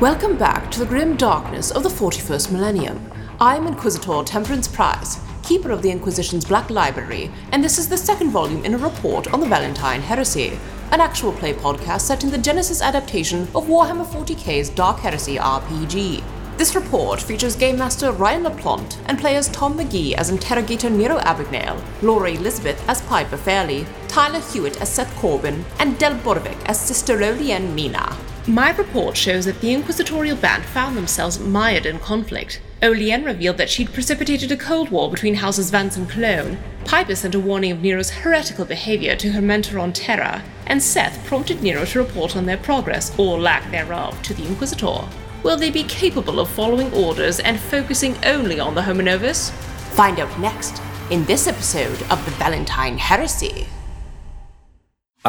Welcome 0.00 0.36
back 0.36 0.70
to 0.70 0.78
the 0.78 0.86
grim 0.86 1.16
darkness 1.16 1.72
of 1.72 1.82
the 1.82 1.88
41st 1.88 2.52
millennium. 2.52 3.10
I'm 3.40 3.66
Inquisitor 3.66 4.22
Temperance 4.22 4.68
Price, 4.68 5.18
keeper 5.42 5.72
of 5.72 5.82
the 5.82 5.90
Inquisition's 5.90 6.44
Black 6.44 6.70
Library, 6.70 7.32
and 7.50 7.64
this 7.64 7.78
is 7.78 7.88
the 7.88 7.96
second 7.96 8.30
volume 8.30 8.64
in 8.64 8.74
a 8.74 8.78
report 8.78 9.26
on 9.34 9.40
the 9.40 9.46
Valentyne 9.46 9.98
Heresy, 9.98 10.56
an 10.92 11.00
actual 11.00 11.32
play 11.32 11.52
podcast 11.52 12.02
set 12.02 12.22
in 12.22 12.30
the 12.30 12.36
Genesys 12.36 12.80
adaptation 12.80 13.42
of 13.56 13.66
Warhammer 13.66 14.06
40k's 14.06 14.70
Dark 14.70 15.00
Heresy 15.00 15.34
RPG. 15.34 16.22
This 16.58 16.76
report 16.76 17.20
features 17.20 17.56
Game 17.56 17.78
Master 17.78 18.12
Ryan 18.12 18.44
LaPlante 18.44 18.98
and 19.06 19.18
players 19.18 19.48
Tom 19.48 19.76
McGee 19.76 20.12
as 20.12 20.30
Interrogator 20.30 20.90
Nero 20.90 21.18
Abagnale, 21.18 21.82
Laura 22.02 22.30
Elizabeth 22.30 22.80
as 22.88 23.02
Piper 23.02 23.36
Fairley, 23.36 23.84
Tyler 24.06 24.40
Hewitt 24.52 24.80
as 24.80 24.90
Seth 24.90 25.12
Corbin, 25.16 25.64
and 25.80 25.98
Del 25.98 26.16
Borovic 26.20 26.64
as 26.66 26.80
Sister 26.80 27.16
Olianne 27.16 27.74
Mina. 27.74 28.16
My 28.48 28.70
report 28.70 29.14
shows 29.14 29.44
that 29.44 29.60
the 29.60 29.74
Inquisitorial 29.74 30.38
band 30.38 30.64
found 30.64 30.96
themselves 30.96 31.38
mired 31.38 31.84
in 31.84 31.98
conflict. 31.98 32.62
Olianne 32.80 33.26
revealed 33.26 33.58
that 33.58 33.68
she'd 33.68 33.92
precipitated 33.92 34.50
a 34.50 34.56
cold 34.56 34.88
war 34.88 35.10
between 35.10 35.34
houses 35.34 35.70
Vance 35.70 35.98
and 35.98 36.08
Colon. 36.08 36.56
Piper 36.86 37.14
sent 37.14 37.34
a 37.34 37.40
warning 37.40 37.72
of 37.72 37.82
Nero's 37.82 38.08
heretical 38.08 38.64
behavior 38.64 39.14
to 39.16 39.32
her 39.32 39.42
mentor 39.42 39.78
on 39.78 39.92
Terra, 39.92 40.42
and 40.66 40.82
Seth 40.82 41.22
prompted 41.26 41.62
Nero 41.62 41.84
to 41.84 41.98
report 41.98 42.36
on 42.36 42.46
their 42.46 42.56
progress, 42.56 43.12
or 43.18 43.38
lack 43.38 43.70
thereof, 43.70 44.22
to 44.22 44.32
the 44.32 44.46
Inquisitor. 44.46 45.06
Will 45.42 45.58
they 45.58 45.70
be 45.70 45.84
capable 45.84 46.40
of 46.40 46.48
following 46.48 46.90
orders 46.94 47.40
and 47.40 47.60
focusing 47.60 48.16
only 48.24 48.58
on 48.58 48.74
the 48.74 48.82
Homo 48.82 49.02
Novus? 49.02 49.50
Find 49.90 50.18
out 50.18 50.40
next 50.40 50.80
in 51.10 51.22
this 51.26 51.46
episode 51.46 52.00
of 52.10 52.24
the 52.24 52.30
Valentyne 52.42 52.96
Heresy. 52.96 53.66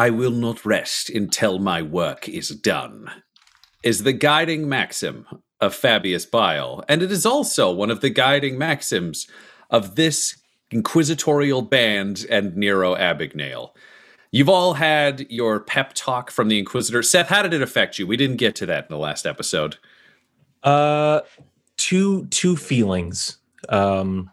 I 0.00 0.08
will 0.08 0.30
not 0.30 0.64
rest 0.64 1.10
until 1.10 1.58
my 1.58 1.82
work 1.82 2.26
is 2.26 2.48
done, 2.48 3.10
is 3.82 4.02
the 4.02 4.14
guiding 4.14 4.66
maxim 4.66 5.26
of 5.60 5.74
Fabius 5.74 6.24
Bile, 6.24 6.82
and 6.88 7.02
it 7.02 7.12
is 7.12 7.26
also 7.26 7.70
one 7.70 7.90
of 7.90 8.00
the 8.00 8.08
guiding 8.08 8.56
maxims 8.56 9.26
of 9.68 9.96
this 9.96 10.40
inquisitorial 10.70 11.60
band 11.60 12.24
and 12.30 12.56
Nero 12.56 12.94
Abagnale. 12.94 13.72
You've 14.32 14.48
all 14.48 14.72
had 14.72 15.30
your 15.30 15.60
pep 15.60 15.92
talk 15.92 16.30
from 16.30 16.48
the 16.48 16.58
Inquisitor. 16.58 17.02
Seth, 17.02 17.28
how 17.28 17.42
did 17.42 17.52
it 17.52 17.60
affect 17.60 17.98
you? 17.98 18.06
We 18.06 18.16
didn't 18.16 18.38
get 18.38 18.54
to 18.56 18.66
that 18.66 18.84
in 18.84 18.88
the 18.88 18.96
last 18.96 19.26
episode. 19.26 19.76
Uh, 20.62 21.20
two 21.76 22.24
two 22.28 22.56
feelings. 22.56 23.36
Um, 23.68 24.30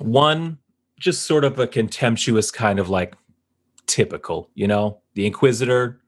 one, 0.00 0.58
just 0.98 1.22
sort 1.22 1.44
of 1.44 1.60
a 1.60 1.68
contemptuous 1.68 2.50
kind 2.50 2.80
of 2.80 2.88
like 2.88 3.14
typical, 3.94 4.50
you 4.56 4.66
know, 4.66 5.00
the 5.14 5.24
Inquisitor 5.24 6.00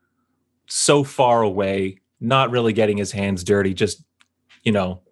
so 0.66 1.04
far 1.04 1.42
away, 1.42 2.00
not 2.18 2.50
really 2.50 2.72
getting 2.72 2.96
his 2.96 3.12
hands 3.12 3.44
dirty, 3.44 3.72
just 3.74 4.02
you 4.64 4.72
know, 4.72 5.02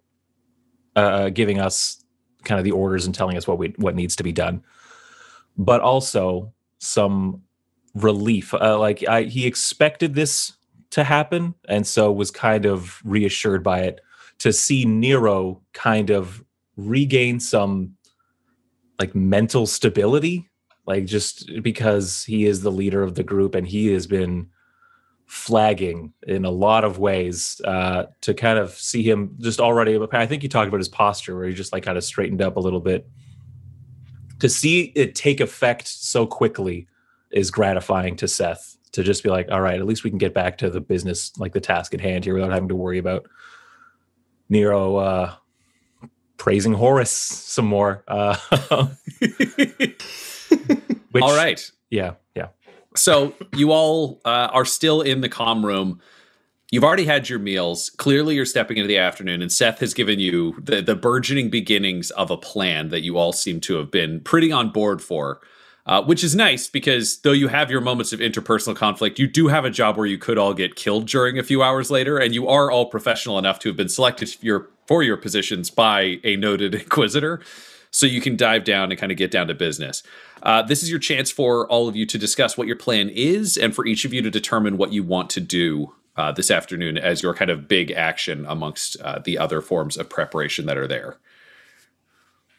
uh, 0.97 1.28
giving 1.28 1.61
us 1.61 2.05
kind 2.42 2.58
of 2.58 2.64
the 2.64 2.72
orders 2.72 3.06
and 3.06 3.14
telling 3.14 3.36
us 3.36 3.47
what 3.47 3.58
we 3.58 3.69
what 3.77 3.95
needs 3.95 4.17
to 4.17 4.25
be 4.25 4.33
done, 4.33 4.61
but 5.56 5.80
also 5.83 6.52
some 6.78 7.42
relief. 7.95 8.52
Uh, 8.52 8.77
like 8.77 9.07
I, 9.08 9.23
he 9.23 9.46
expected 9.46 10.17
this 10.17 10.55
to 10.90 11.05
happen, 11.05 11.55
and 11.68 11.86
so 11.86 12.11
was 12.11 12.33
kind 12.33 12.67
of 12.67 13.01
reassured 13.05 13.63
by 13.63 13.83
it. 13.83 14.01
To 14.40 14.52
see 14.52 14.84
Nero 14.84 15.63
kind 15.74 16.11
of 16.11 16.42
regain 16.77 17.39
some 17.39 17.95
like 18.98 19.14
mental 19.14 19.64
stability 19.68 20.51
like 20.86 21.06
just 21.06 21.50
because 21.62 22.24
he 22.24 22.45
is 22.46 22.62
the 22.62 22.72
leader 22.72 23.02
of 23.02 23.14
the 23.14 23.22
group 23.22 23.55
and 23.55 23.67
he 23.67 23.89
has 23.89 24.06
been 24.06 24.48
flagging 25.27 26.12
in 26.27 26.45
a 26.45 26.50
lot 26.50 26.84
of 26.84 26.98
ways 26.98 27.61
uh, 27.64 28.05
to 28.20 28.34
kind 28.34 28.58
of 28.58 28.70
see 28.72 29.02
him 29.02 29.36
just 29.40 29.58
already 29.58 29.98
i 30.12 30.27
think 30.27 30.42
you 30.42 30.48
talked 30.48 30.68
about 30.68 30.80
his 30.80 30.89
posture 30.89 31.36
where 31.36 31.48
he 31.48 31.55
just 31.55 31.72
like 31.72 31.83
kind 31.83 31.96
of 31.96 32.05
straightened 32.05 32.42
up 32.42 32.56
a 32.56 32.61
little 32.61 32.80
bit. 32.80 33.08
To 34.40 34.48
see 34.48 34.92
it 34.95 35.14
take 35.14 35.40
effect 35.40 35.89
so 35.89 36.27
quickly 36.27 36.86
is 37.30 37.51
gratifying 37.51 38.16
to 38.16 38.28
seth 38.28 38.77
to 38.92 39.02
just 39.02 39.22
be 39.22 39.30
like 39.30 39.48
all 39.51 39.61
right 39.61 39.80
at 39.80 39.86
least 39.86 40.05
we 40.05 40.11
can 40.11 40.18
get 40.18 40.34
back 40.34 40.58
to 40.58 40.68
the 40.68 40.80
business 40.80 41.33
like 41.39 41.52
the 41.52 41.61
task 41.61 41.95
at 41.95 42.01
hand 42.01 42.24
here 42.24 42.34
without 42.34 42.52
having 42.52 42.68
to 42.68 42.74
worry 42.74 42.98
about 42.98 43.27
nero 44.48 44.96
uh 44.96 45.34
praising 46.36 46.74
horus 46.74 47.11
some 47.11 47.64
more. 47.64 48.05
Uh 48.06 48.36
Which, 51.11 51.23
all 51.23 51.37
right. 51.37 51.70
Yeah. 51.91 52.15
Yeah. 52.35 52.48
So 52.97 53.35
you 53.55 53.73
all 53.73 54.20
uh, 54.25 54.48
are 54.53 54.65
still 54.65 55.01
in 55.03 55.20
the 55.20 55.29
com 55.29 55.65
room. 55.65 56.01
You've 56.70 56.85
already 56.85 57.05
had 57.05 57.29
your 57.29 57.39
meals. 57.39 57.91
Clearly, 57.91 58.35
you're 58.35 58.47
stepping 58.47 58.79
into 58.79 58.89
the 58.89 58.98
afternoon, 58.98 59.43
and 59.43 59.53
Seth 59.53 59.79
has 59.79 59.95
given 59.95 60.19
you 60.19 60.59
the, 60.61 60.83
the 60.83 60.97
burgeoning 60.97 61.48
beginnings 61.48 62.11
of 62.13 62.31
a 62.31 62.37
plan 62.37 62.89
that 62.89 63.03
you 63.03 63.17
all 63.17 63.33
seem 63.33 63.61
to 63.61 63.77
have 63.77 63.91
been 63.91 64.20
pretty 64.20 64.51
on 64.51 64.70
board 64.70 65.01
for. 65.01 65.41
Uh, 65.87 66.03
which 66.03 66.25
is 66.25 66.35
nice 66.35 66.67
because 66.67 67.19
though 67.20 67.33
you 67.33 67.47
have 67.47 67.70
your 67.70 67.83
moments 67.83 68.14
of 68.14 68.19
interpersonal 68.19 68.75
conflict, 68.75 69.19
you 69.19 69.27
do 69.27 69.48
have 69.48 69.67
a 69.67 69.70
job 69.70 69.98
where 69.98 70.07
you 70.07 70.17
could 70.17 70.39
all 70.39 70.55
get 70.55 70.77
killed 70.77 71.07
during 71.07 71.39
a 71.39 71.43
few 71.43 71.63
hours 71.63 71.91
later, 71.91 72.17
and 72.17 72.33
you 72.35 72.48
are 72.48 72.70
all 72.70 72.87
professional 72.87 73.39
enough 73.39 73.59
to 73.59 73.69
have 73.69 73.77
been 73.77 73.91
selected 73.91 74.31
for 74.31 74.47
your, 74.47 74.70
for 74.87 75.03
your 75.03 75.19
positions 75.19 75.69
by 75.69 76.19
a 76.25 76.37
noted 76.37 76.75
inquisitor 76.83 77.39
so 77.95 78.07
you 78.07 78.21
can 78.21 78.37
dive 78.37 78.65
down 78.65 78.91
and 78.91 78.99
kind 78.99 79.13
of 79.13 79.19
get 79.19 79.31
down 79.31 79.47
to 79.47 79.55
business. 79.55 80.03
Uh, 80.43 80.61
this 80.63 80.83
is 80.83 80.91
your 80.91 80.99
chance 80.99 81.31
for 81.31 81.69
all 81.69 81.87
of 81.87 81.95
you 81.95 82.05
to 82.05 82.19
discuss 82.19 82.59
what 82.59 82.67
your 82.67 82.77
plan 82.77 83.09
is 83.09 83.57
and 83.57 83.73
for 83.73 83.87
each 83.87 84.05
of 84.05 84.13
you 84.13 84.21
to 84.21 84.33
determine 84.33 84.77
what 84.77 84.93
you 84.93 85.05
want 85.05 85.31
to 85.31 85.41
do 85.41 85.95
uh, 86.17 86.33
this 86.33 86.51
afternoon 86.51 86.99
as 86.99 87.23
your 87.23 87.35
kind 87.35 87.53
of 87.53 87.69
big 87.69 87.93
action 87.93 88.45
amongst 88.49 89.01
uh, 89.01 89.21
the 89.25 89.39
other 89.39 89.61
forms 89.61 89.97
of 89.97 90.11
preparation 90.11 90.67
that 90.67 90.77
are 90.77 90.89
there. 90.89 91.19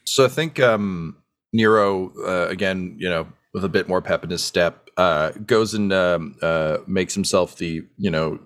So 0.05 0.23
I 0.23 0.29
think 0.29 0.57
um, 0.61 1.17
Nero, 1.51 2.13
uh, 2.25 2.47
again, 2.49 2.95
you 2.97 3.09
know, 3.09 3.27
with 3.53 3.65
a 3.65 3.69
bit 3.69 3.89
more 3.89 4.01
pep 4.01 4.23
in 4.23 4.29
his 4.29 4.43
step, 4.43 4.89
uh, 4.95 5.31
goes 5.45 5.73
and 5.73 5.91
um, 5.91 6.37
uh, 6.41 6.77
makes 6.87 7.13
himself 7.13 7.57
the, 7.57 7.83
you 7.97 8.09
know, 8.09 8.39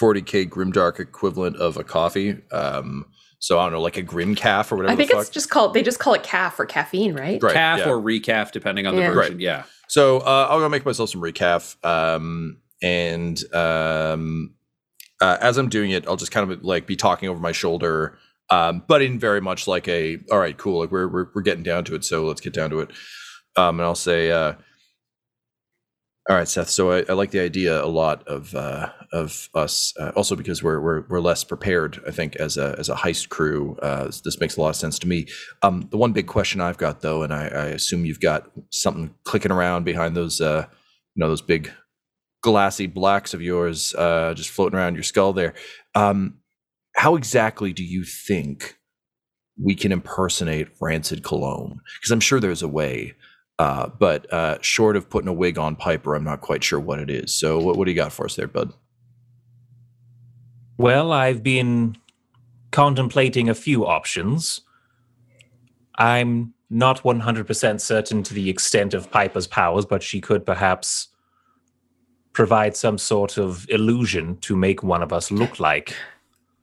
40k 0.00 0.48
grimdark 0.48 1.00
equivalent 1.00 1.56
of 1.56 1.76
a 1.76 1.84
coffee. 1.84 2.40
Um, 2.50 3.04
so 3.44 3.58
I 3.58 3.64
don't 3.64 3.72
know, 3.72 3.82
like 3.82 3.98
a 3.98 4.02
grim 4.02 4.34
calf 4.34 4.72
or 4.72 4.76
whatever. 4.76 4.94
I 4.94 4.96
think 4.96 5.10
it's 5.10 5.28
just 5.28 5.50
called. 5.50 5.74
They 5.74 5.82
just 5.82 5.98
call 5.98 6.14
it 6.14 6.22
calf 6.22 6.58
or 6.58 6.64
caffeine, 6.64 7.12
right? 7.12 7.42
right 7.42 7.52
calf 7.52 7.80
yeah. 7.80 7.90
or 7.90 8.00
recaf, 8.00 8.52
depending 8.52 8.86
on 8.86 8.96
the 8.96 9.02
version. 9.02 9.34
Right. 9.34 9.38
Yeah. 9.38 9.64
So 9.86 10.20
uh, 10.20 10.46
I'll 10.48 10.60
go 10.60 10.68
make 10.70 10.86
myself 10.86 11.10
some 11.10 11.20
recaf, 11.20 11.76
um, 11.84 12.56
and 12.80 13.38
um, 13.52 14.54
uh, 15.20 15.36
as 15.42 15.58
I'm 15.58 15.68
doing 15.68 15.90
it, 15.90 16.08
I'll 16.08 16.16
just 16.16 16.32
kind 16.32 16.50
of 16.50 16.64
like 16.64 16.86
be 16.86 16.96
talking 16.96 17.28
over 17.28 17.38
my 17.38 17.52
shoulder, 17.52 18.16
um, 18.48 18.82
but 18.88 19.02
in 19.02 19.18
very 19.18 19.42
much 19.42 19.68
like 19.68 19.86
a, 19.88 20.20
all 20.32 20.38
right, 20.38 20.56
cool, 20.56 20.80
like 20.80 20.90
we're 20.90 21.06
we're, 21.06 21.26
we're 21.34 21.42
getting 21.42 21.62
down 21.62 21.84
to 21.84 21.94
it, 21.96 22.04
so 22.06 22.24
let's 22.24 22.40
get 22.40 22.54
down 22.54 22.70
to 22.70 22.80
it. 22.80 22.92
Um, 23.56 23.78
and 23.78 23.84
I'll 23.84 23.94
say, 23.94 24.30
uh, 24.30 24.54
all 26.28 26.36
right, 26.36 26.48
Seth. 26.48 26.70
So 26.70 26.90
I, 26.90 27.04
I, 27.06 27.12
like 27.12 27.32
the 27.32 27.40
idea 27.40 27.84
a 27.84 27.86
lot 27.86 28.26
of 28.26 28.54
uh, 28.54 28.90
of 29.12 29.50
us, 29.54 29.92
uh, 30.00 30.10
also 30.16 30.34
because 30.34 30.62
we're, 30.62 30.80
we're 30.80 31.02
we're 31.08 31.20
less 31.20 31.44
prepared. 31.44 32.02
I 32.06 32.12
think 32.12 32.36
as 32.36 32.56
a 32.56 32.74
as 32.78 32.88
a 32.88 32.94
heist 32.94 33.28
crew, 33.28 33.76
uh, 33.82 34.04
this 34.24 34.40
makes 34.40 34.56
a 34.56 34.62
lot 34.62 34.70
of 34.70 34.76
sense 34.76 34.98
to 35.00 35.08
me. 35.08 35.26
Um, 35.62 35.86
the 35.90 35.98
one 35.98 36.12
big 36.12 36.26
question 36.26 36.62
I've 36.62 36.78
got 36.78 37.02
though, 37.02 37.22
and 37.22 37.32
I, 37.32 37.48
I 37.48 37.64
assume 37.66 38.06
you've 38.06 38.20
got 38.20 38.50
something 38.70 39.14
clicking 39.24 39.52
around 39.52 39.84
behind 39.84 40.16
those, 40.16 40.40
uh, 40.40 40.64
you 41.14 41.20
know, 41.20 41.28
those 41.28 41.42
big 41.42 41.70
glassy 42.42 42.86
blacks 42.86 43.34
of 43.34 43.42
yours, 43.42 43.94
uh, 43.94 44.32
just 44.34 44.48
floating 44.48 44.78
around 44.78 44.94
your 44.94 45.02
skull 45.02 45.34
there. 45.34 45.52
Um, 45.94 46.38
how 46.96 47.16
exactly 47.16 47.74
do 47.74 47.84
you 47.84 48.02
think 48.02 48.78
we 49.62 49.74
can 49.74 49.92
impersonate 49.92 50.68
Rancid 50.80 51.22
Colon? 51.22 51.80
Because 52.00 52.10
I'm 52.10 52.20
sure 52.20 52.40
there's 52.40 52.62
a 52.62 52.68
way. 52.68 53.14
Uh, 53.58 53.88
but 53.98 54.32
uh, 54.32 54.58
short 54.60 54.96
of 54.96 55.08
putting 55.08 55.28
a 55.28 55.32
wig 55.32 55.58
on 55.58 55.76
Piper, 55.76 56.14
I'm 56.14 56.24
not 56.24 56.40
quite 56.40 56.64
sure 56.64 56.80
what 56.80 56.98
it 56.98 57.08
is. 57.08 57.32
So, 57.32 57.58
what, 57.58 57.76
what 57.76 57.84
do 57.84 57.90
you 57.90 57.96
got 57.96 58.12
for 58.12 58.24
us 58.24 58.36
there, 58.36 58.48
bud? 58.48 58.72
Well, 60.76 61.12
I've 61.12 61.42
been 61.42 61.96
contemplating 62.72 63.48
a 63.48 63.54
few 63.54 63.86
options. 63.86 64.62
I'm 65.96 66.52
not 66.68 67.04
100% 67.04 67.80
certain 67.80 68.24
to 68.24 68.34
the 68.34 68.50
extent 68.50 68.92
of 68.94 69.10
Piper's 69.10 69.46
powers, 69.46 69.86
but 69.86 70.02
she 70.02 70.20
could 70.20 70.44
perhaps 70.44 71.08
provide 72.32 72.76
some 72.76 72.98
sort 72.98 73.38
of 73.38 73.70
illusion 73.70 74.36
to 74.38 74.56
make 74.56 74.82
one 74.82 75.02
of 75.02 75.12
us 75.12 75.30
look 75.30 75.60
like 75.60 75.94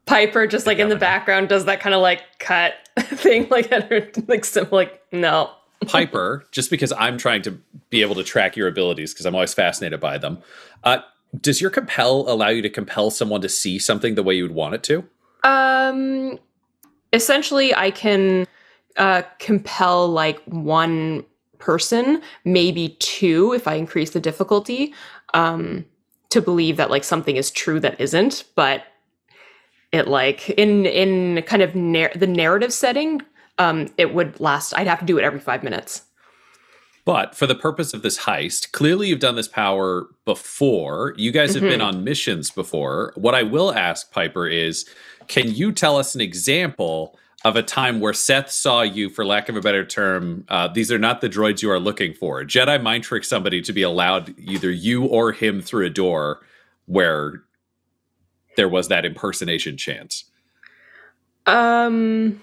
Piper 0.05 0.47
just 0.47 0.65
like 0.65 0.79
in 0.79 0.89
the 0.89 0.95
background 0.95 1.47
does 1.47 1.65
that 1.65 1.79
kind 1.79 1.95
of 1.95 2.01
like 2.01 2.23
cut 2.39 2.73
thing, 2.99 3.47
like 3.49 3.71
at 3.71 3.83
her 3.89 4.11
like 4.27 4.43
sim 4.43 4.67
like 4.71 5.01
no. 5.11 5.51
Piper, 5.87 6.45
just 6.51 6.69
because 6.69 6.93
I'm 6.93 7.17
trying 7.17 7.41
to 7.43 7.59
be 7.89 8.01
able 8.01 8.15
to 8.15 8.23
track 8.23 8.55
your 8.55 8.67
abilities 8.67 9.13
because 9.13 9.25
I'm 9.25 9.35
always 9.35 9.53
fascinated 9.53 9.99
by 9.99 10.17
them. 10.17 10.39
Uh, 10.83 10.99
does 11.39 11.61
your 11.61 11.69
compel 11.69 12.25
allow 12.27 12.49
you 12.49 12.61
to 12.61 12.69
compel 12.69 13.09
someone 13.09 13.41
to 13.41 13.49
see 13.49 13.79
something 13.79 14.15
the 14.15 14.23
way 14.23 14.35
you 14.35 14.43
would 14.43 14.53
want 14.53 14.75
it 14.75 14.83
to? 14.83 15.03
Um, 15.43 16.39
essentially, 17.13 17.73
I 17.73 17.91
can 17.91 18.45
uh, 18.97 19.23
compel 19.39 20.07
like 20.07 20.41
one 20.45 21.25
person, 21.57 22.21
maybe 22.43 22.97
two, 22.99 23.53
if 23.53 23.67
I 23.67 23.75
increase 23.75 24.11
the 24.11 24.19
difficulty, 24.19 24.93
um, 25.33 25.85
to 26.29 26.41
believe 26.41 26.77
that 26.77 26.89
like 26.89 27.03
something 27.03 27.35
is 27.35 27.51
true 27.51 27.79
that 27.79 27.99
isn't. 27.99 28.43
But 28.55 28.83
it 29.91 30.07
like 30.07 30.49
in 30.51 30.85
in 30.85 31.41
kind 31.43 31.61
of 31.61 31.75
nar- 31.75 32.11
the 32.15 32.27
narrative 32.27 32.73
setting, 32.73 33.21
um, 33.57 33.87
it 33.97 34.13
would 34.13 34.39
last. 34.39 34.73
I'd 34.77 34.87
have 34.87 34.99
to 34.99 35.05
do 35.05 35.17
it 35.17 35.23
every 35.23 35.39
five 35.39 35.63
minutes. 35.63 36.03
But 37.03 37.33
for 37.35 37.47
the 37.47 37.55
purpose 37.55 37.93
of 37.95 38.03
this 38.03 38.19
heist, 38.19 38.71
clearly 38.73 39.07
you've 39.07 39.19
done 39.19 39.35
this 39.35 39.47
power 39.47 40.07
before. 40.23 41.13
You 41.17 41.31
guys 41.31 41.53
have 41.55 41.63
been 41.63 41.79
Mhm. 41.79 41.85
on 41.85 42.03
missions 42.03 42.51
before. 42.51 43.11
What 43.15 43.33
I 43.33 43.41
will 43.43 43.73
ask 43.73 44.11
Piper 44.11 44.47
is 44.47 44.85
can 45.27 45.51
you 45.53 45.71
tell 45.71 45.97
us 45.97 46.13
an 46.13 46.21
example 46.21 47.17
of 47.43 47.55
a 47.55 47.63
time 47.63 47.99
where 47.99 48.13
Seth 48.13 48.51
saw 48.51 48.83
you, 48.83 49.09
for 49.09 49.25
lack 49.25 49.49
of 49.49 49.55
a 49.55 49.61
better 49.61 49.83
term, 49.83 50.45
uh, 50.47 50.67
these 50.67 50.91
are 50.91 50.99
not 50.99 51.21
the 51.21 51.29
droids 51.29 51.63
you 51.63 51.71
are 51.71 51.79
looking 51.79 52.13
for. 52.13 52.43
Jedi 52.43 52.81
mind 52.81 53.03
trick 53.03 53.23
somebody 53.23 53.61
to 53.63 53.73
be 53.73 53.81
allowed 53.81 54.35
either 54.37 54.69
you 54.69 55.05
or 55.05 55.31
him 55.31 55.59
through 55.59 55.87
a 55.87 55.89
door 55.89 56.41
where 56.85 57.41
there 58.57 58.69
was 58.69 58.89
that 58.89 59.05
impersonation 59.05 59.75
chance. 59.75 60.25
Um. 61.47 62.41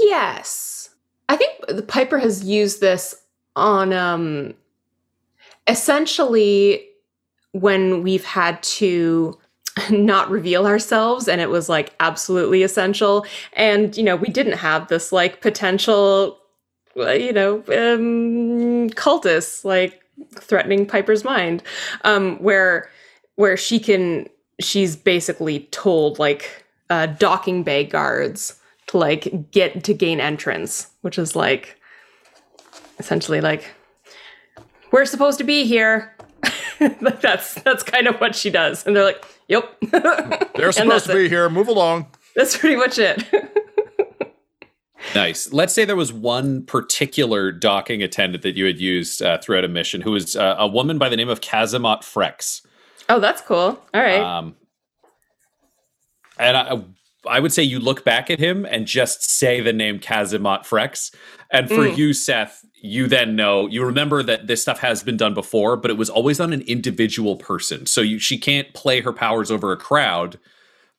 Yes, 0.00 0.90
I 1.28 1.36
think 1.36 1.52
the 1.68 1.82
Piper 1.82 2.18
has 2.18 2.44
used 2.44 2.80
this 2.80 3.14
on 3.56 3.92
um. 3.92 4.54
Essentially, 5.68 6.84
when 7.52 8.02
we've 8.02 8.24
had 8.24 8.62
to 8.62 9.38
not 9.90 10.30
reveal 10.30 10.66
ourselves 10.66 11.28
and 11.28 11.40
it 11.40 11.50
was 11.50 11.68
like 11.68 11.94
absolutely 12.00 12.62
essential 12.62 13.24
and 13.54 13.96
you 13.96 14.02
know 14.02 14.16
we 14.16 14.28
didn't 14.28 14.54
have 14.58 14.88
this 14.88 15.12
like 15.12 15.40
potential 15.40 16.38
uh, 16.96 17.10
you 17.12 17.32
know 17.32 17.58
um 17.68 18.90
cultists 18.90 19.64
like 19.64 20.02
threatening 20.34 20.86
piper's 20.86 21.24
mind 21.24 21.62
um 22.04 22.36
where 22.38 22.90
where 23.36 23.56
she 23.56 23.78
can 23.78 24.28
she's 24.60 24.96
basically 24.96 25.60
told 25.70 26.18
like 26.18 26.64
uh 26.90 27.06
docking 27.06 27.62
bay 27.62 27.84
guards 27.84 28.59
to 28.90 28.98
like 28.98 29.50
get 29.50 29.84
to 29.84 29.94
gain 29.94 30.20
entrance 30.20 30.88
which 31.02 31.18
is 31.18 31.34
like 31.36 31.78
essentially 32.98 33.40
like 33.40 33.64
we're 34.92 35.04
supposed 35.04 35.38
to 35.38 35.44
be 35.44 35.64
here 35.64 36.16
like 37.00 37.20
that's 37.20 37.54
that's 37.62 37.82
kind 37.82 38.06
of 38.06 38.16
what 38.20 38.34
she 38.34 38.50
does 38.50 38.86
and 38.86 38.94
they're 38.96 39.04
like 39.04 39.24
yep 39.48 39.76
They're 39.90 40.66
And 40.66 40.74
supposed 40.74 40.88
that's 40.90 41.06
to 41.06 41.14
be 41.14 41.24
it. 41.26 41.30
here. 41.30 41.48
Move 41.50 41.68
along. 41.68 42.06
that's 42.36 42.56
pretty 42.56 42.76
much 42.76 42.98
it 42.98 43.24
Nice. 45.14 45.52
Let's 45.52 45.72
say 45.72 45.84
there 45.86 45.96
was 45.96 46.12
one 46.12 46.62
particular 46.66 47.50
docking 47.50 48.02
attendant 48.02 48.42
that 48.44 48.54
you 48.54 48.66
had 48.66 48.78
used 48.78 49.22
uh, 49.22 49.38
throughout 49.38 49.64
a 49.64 49.68
mission 49.68 50.02
who 50.02 50.12
was 50.12 50.36
uh, 50.36 50.54
a 50.58 50.68
woman 50.68 50.98
by 50.98 51.08
the 51.08 51.16
name 51.16 51.28
of 51.28 51.40
Kazimot 51.40 52.02
Frex. 52.02 52.64
oh 53.08 53.18
that's 53.18 53.40
cool 53.42 53.82
all 53.94 54.00
right 54.00 54.20
Um, 54.20 54.54
and 56.38 56.56
I, 56.56 56.82
I 57.26 57.40
would 57.40 57.52
say 57.52 57.62
you 57.62 57.78
look 57.78 58.04
back 58.04 58.30
at 58.30 58.38
him 58.38 58.64
and 58.64 58.86
just 58.86 59.28
say 59.30 59.60
the 59.60 59.72
name 59.72 59.98
Kazimot 59.98 60.66
Frex. 60.66 61.14
And 61.50 61.68
for 61.68 61.86
Mm. 61.86 61.96
you, 61.96 62.12
Seth, 62.12 62.64
you 62.74 63.06
then 63.08 63.36
know 63.36 63.66
you 63.66 63.84
remember 63.84 64.22
that 64.22 64.46
this 64.46 64.62
stuff 64.62 64.78
has 64.80 65.02
been 65.02 65.16
done 65.16 65.34
before, 65.34 65.76
but 65.76 65.90
it 65.90 65.98
was 65.98 66.08
always 66.08 66.40
on 66.40 66.52
an 66.52 66.62
individual 66.62 67.36
person. 67.36 67.84
So 67.86 68.00
you, 68.00 68.18
she 68.18 68.38
can't 68.38 68.72
play 68.72 69.02
her 69.02 69.12
powers 69.12 69.50
over 69.50 69.70
a 69.72 69.76
crowd. 69.76 70.38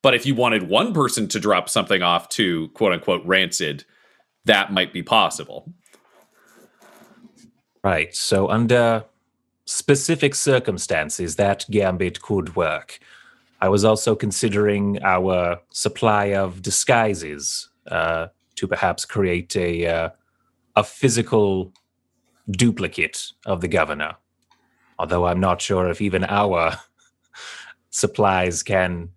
But 0.04 0.14
if 0.14 0.26
you 0.26 0.36
wanted 0.36 0.70
one 0.70 0.94
person 0.94 1.28
to 1.30 1.40
drop 1.40 1.70
something 1.70 2.02
off 2.02 2.30
to 2.30 2.70
quote 2.70 2.92
unquote 2.94 3.26
rancid, 3.26 3.86
that 4.46 4.72
might 4.72 4.94
be 4.94 5.04
possible. 5.04 5.72
Right. 7.84 8.16
So, 8.16 8.50
under 8.50 9.06
specific 9.66 10.36
circumstances, 10.36 11.36
that 11.38 11.66
gambit 11.70 12.22
could 12.22 12.56
work. 12.56 13.00
I 13.62 13.70
was 13.70 13.86
also 13.86 14.16
considering 14.16 15.02
our 15.04 15.60
supply 15.70 16.34
of 16.34 16.64
disguises 16.64 17.70
uh, 17.88 18.28
to 18.56 18.68
perhaps 18.68 19.06
create 19.06 19.56
a 19.56 19.86
uh, 19.86 20.10
a 20.76 20.84
physical 20.84 21.72
duplicate 22.50 23.32
of 23.46 23.62
the 23.62 23.68
governor. 23.68 24.16
Although 24.98 25.28
I'm 25.28 25.40
not 25.40 25.62
sure 25.62 25.90
if 25.90 26.02
even 26.02 26.24
our 26.24 26.78
supplies 27.92 28.64
can 28.64 29.10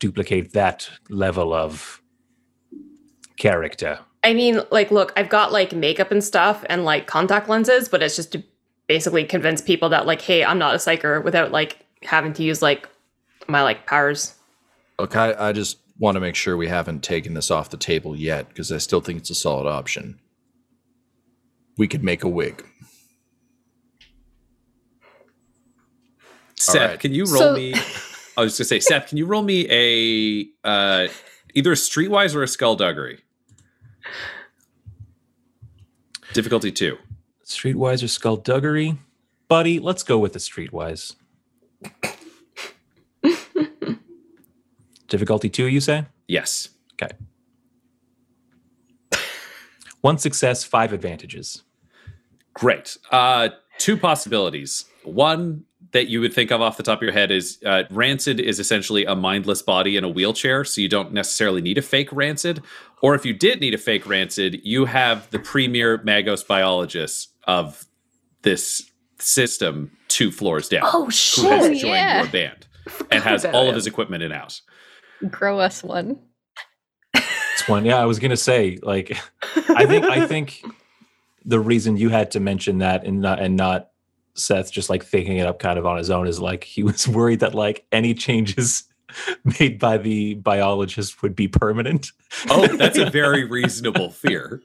duplicate 0.00 0.52
that 0.52 0.90
level 1.08 1.54
of 1.54 2.02
character. 3.36 4.00
I 4.24 4.32
mean, 4.32 4.60
like, 4.70 4.90
look, 4.90 5.12
I've 5.16 5.28
got 5.28 5.52
like 5.52 5.72
makeup 5.72 6.10
and 6.10 6.24
stuff 6.24 6.64
and 6.68 6.84
like 6.84 7.06
contact 7.06 7.48
lenses, 7.48 7.88
but 7.88 8.02
it's 8.02 8.16
just 8.16 8.32
to 8.32 8.42
basically 8.86 9.24
convince 9.24 9.60
people 9.60 9.88
that, 9.90 10.06
like, 10.06 10.20
hey, 10.22 10.44
I'm 10.44 10.58
not 10.58 10.74
a 10.74 10.78
psyker 10.78 11.22
without 11.22 11.52
like 11.52 11.84
having 12.02 12.32
to 12.34 12.42
use 12.42 12.62
like 12.62 12.88
my 13.48 13.62
like 13.62 13.86
powers. 13.86 14.34
Look, 14.98 15.16
I, 15.16 15.34
I 15.48 15.52
just 15.52 15.78
want 15.98 16.16
to 16.16 16.20
make 16.20 16.34
sure 16.34 16.56
we 16.56 16.68
haven't 16.68 17.02
taken 17.02 17.34
this 17.34 17.50
off 17.50 17.70
the 17.70 17.76
table 17.76 18.16
yet 18.16 18.48
because 18.48 18.70
I 18.72 18.78
still 18.78 19.00
think 19.00 19.18
it's 19.20 19.30
a 19.30 19.34
solid 19.34 19.68
option. 19.68 20.18
We 21.76 21.88
could 21.88 22.04
make 22.04 22.22
a 22.22 22.28
wig. 22.28 22.64
Seth, 26.56 26.90
right. 26.90 27.00
can 27.00 27.12
you 27.12 27.24
roll 27.24 27.42
So- 27.42 27.54
me? 27.54 27.74
I 28.36 28.40
was 28.40 28.56
just 28.56 28.58
gonna 28.70 28.80
say, 28.80 28.80
Seth, 28.80 29.08
can 29.08 29.18
you 29.18 29.26
roll 29.26 29.42
me 29.42 29.66
a 29.70 30.48
uh, 30.68 31.06
either 31.54 31.70
a 31.72 31.76
streetwise 31.76 32.34
or 32.34 32.42
a 32.42 32.48
skullduggery? 32.48 33.20
Difficulty 36.32 36.72
two. 36.72 36.98
Streetwise 37.44 38.02
or 38.02 38.08
skullduggery? 38.08 38.98
Buddy, 39.46 39.78
let's 39.78 40.02
go 40.02 40.18
with 40.18 40.32
the 40.32 40.40
streetwise. 40.40 41.14
Difficulty 45.08 45.48
two, 45.48 45.66
you 45.66 45.80
say? 45.80 46.06
Yes. 46.28 46.70
Okay. 46.94 47.12
One 50.00 50.18
success, 50.18 50.64
five 50.64 50.92
advantages. 50.92 51.62
Great. 52.54 52.96
Uh, 53.10 53.48
two 53.78 53.96
possibilities. 53.96 54.84
One 55.02 55.64
that 55.94 56.08
you 56.08 56.20
would 56.20 56.32
think 56.32 56.50
of 56.50 56.60
off 56.60 56.76
the 56.76 56.82
top 56.82 56.98
of 56.98 57.02
your 57.02 57.12
head 57.12 57.30
is 57.30 57.58
uh, 57.64 57.84
Rancid 57.90 58.40
is 58.40 58.58
essentially 58.58 59.04
a 59.04 59.14
mindless 59.14 59.62
body 59.62 59.96
in 59.96 60.02
a 60.02 60.08
wheelchair, 60.08 60.64
so 60.64 60.80
you 60.80 60.88
don't 60.88 61.12
necessarily 61.12 61.62
need 61.62 61.78
a 61.78 61.82
fake 61.82 62.12
Rancid. 62.12 62.62
Or 63.00 63.14
if 63.14 63.24
you 63.24 63.32
did 63.32 63.60
need 63.60 63.74
a 63.74 63.78
fake 63.78 64.06
Rancid, 64.06 64.60
you 64.64 64.86
have 64.86 65.30
the 65.30 65.38
premier 65.38 65.98
Magos 65.98 66.46
biologist 66.46 67.32
of 67.44 67.86
this 68.42 68.90
system 69.20 69.96
two 70.08 70.32
floors 70.32 70.68
down. 70.68 70.82
Oh 70.84 71.08
shit! 71.10 71.44
who 71.44 71.50
has! 71.50 71.80
Joined 71.80 71.94
yeah. 71.94 72.22
your 72.22 72.30
band 72.30 72.66
and 73.10 73.22
has 73.22 73.44
all 73.44 73.68
of 73.68 73.74
his 73.74 73.86
equipment 73.86 74.22
in 74.22 74.32
house. 74.32 74.62
Grow 75.30 75.58
us 75.58 75.82
one. 75.82 76.18
It's 77.14 77.68
one. 77.68 77.84
Yeah, 77.84 77.98
I 78.00 78.04
was 78.04 78.18
gonna 78.18 78.36
say, 78.36 78.78
like, 78.82 79.16
I 79.68 79.86
think 79.86 80.04
I 80.04 80.26
think 80.28 80.64
the 81.44 81.60
reason 81.60 81.96
you 81.96 82.08
had 82.08 82.30
to 82.32 82.40
mention 82.40 82.78
that 82.78 83.04
and 83.04 83.20
not 83.20 83.40
and 83.40 83.56
not 83.56 83.90
Seth 84.34 84.72
just 84.72 84.90
like 84.90 85.04
thinking 85.04 85.36
it 85.36 85.46
up 85.46 85.58
kind 85.58 85.78
of 85.78 85.86
on 85.86 85.96
his 85.96 86.10
own 86.10 86.26
is 86.26 86.40
like 86.40 86.64
he 86.64 86.82
was 86.84 87.06
worried 87.06 87.40
that 87.40 87.54
like 87.54 87.86
any 87.92 88.14
changes 88.14 88.84
made 89.60 89.78
by 89.78 89.98
the 89.98 90.34
biologist 90.34 91.22
would 91.22 91.36
be 91.36 91.48
permanent. 91.48 92.10
Oh, 92.50 92.66
that's 92.66 92.98
a 92.98 93.10
very 93.10 93.44
reasonable 93.44 94.10
fear. 94.10 94.62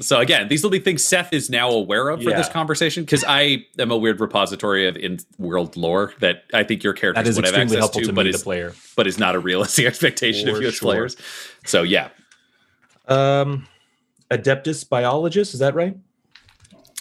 So 0.00 0.18
again, 0.18 0.48
these 0.48 0.62
will 0.64 0.70
be 0.70 0.80
things 0.80 1.04
Seth 1.04 1.32
is 1.32 1.48
now 1.50 1.70
aware 1.70 2.08
of 2.08 2.22
for 2.22 2.30
this 2.30 2.48
conversation 2.48 3.04
because 3.04 3.24
I 3.26 3.64
am 3.78 3.92
a 3.92 3.96
weird 3.96 4.18
repository 4.20 4.88
of 4.88 4.96
in-world 4.96 5.76
lore 5.76 6.12
that 6.20 6.44
I 6.52 6.64
think 6.64 6.82
your 6.82 6.94
That 6.94 7.00
characters 7.00 7.28
is 7.28 7.36
would 7.36 7.44
have 7.44 7.54
access 7.54 7.78
helpful 7.78 8.00
to, 8.00 8.06
to 8.08 8.12
but 8.12 8.26
is 8.26 8.42
player. 8.42 8.74
but 8.96 9.06
is 9.06 9.18
not 9.18 9.36
a 9.36 9.38
realistic 9.38 9.86
expectation 9.92 10.48
of 10.48 10.56
For 10.56 10.62
you 10.62 10.68
as 10.68 10.74
sure. 10.74 10.86
players. 10.88 11.16
So 11.64 11.82
yeah, 11.84 12.08
Um, 13.06 13.68
Adeptus 14.30 14.88
biologist, 14.88 15.54
is 15.54 15.60
that 15.60 15.74
right? 15.74 15.96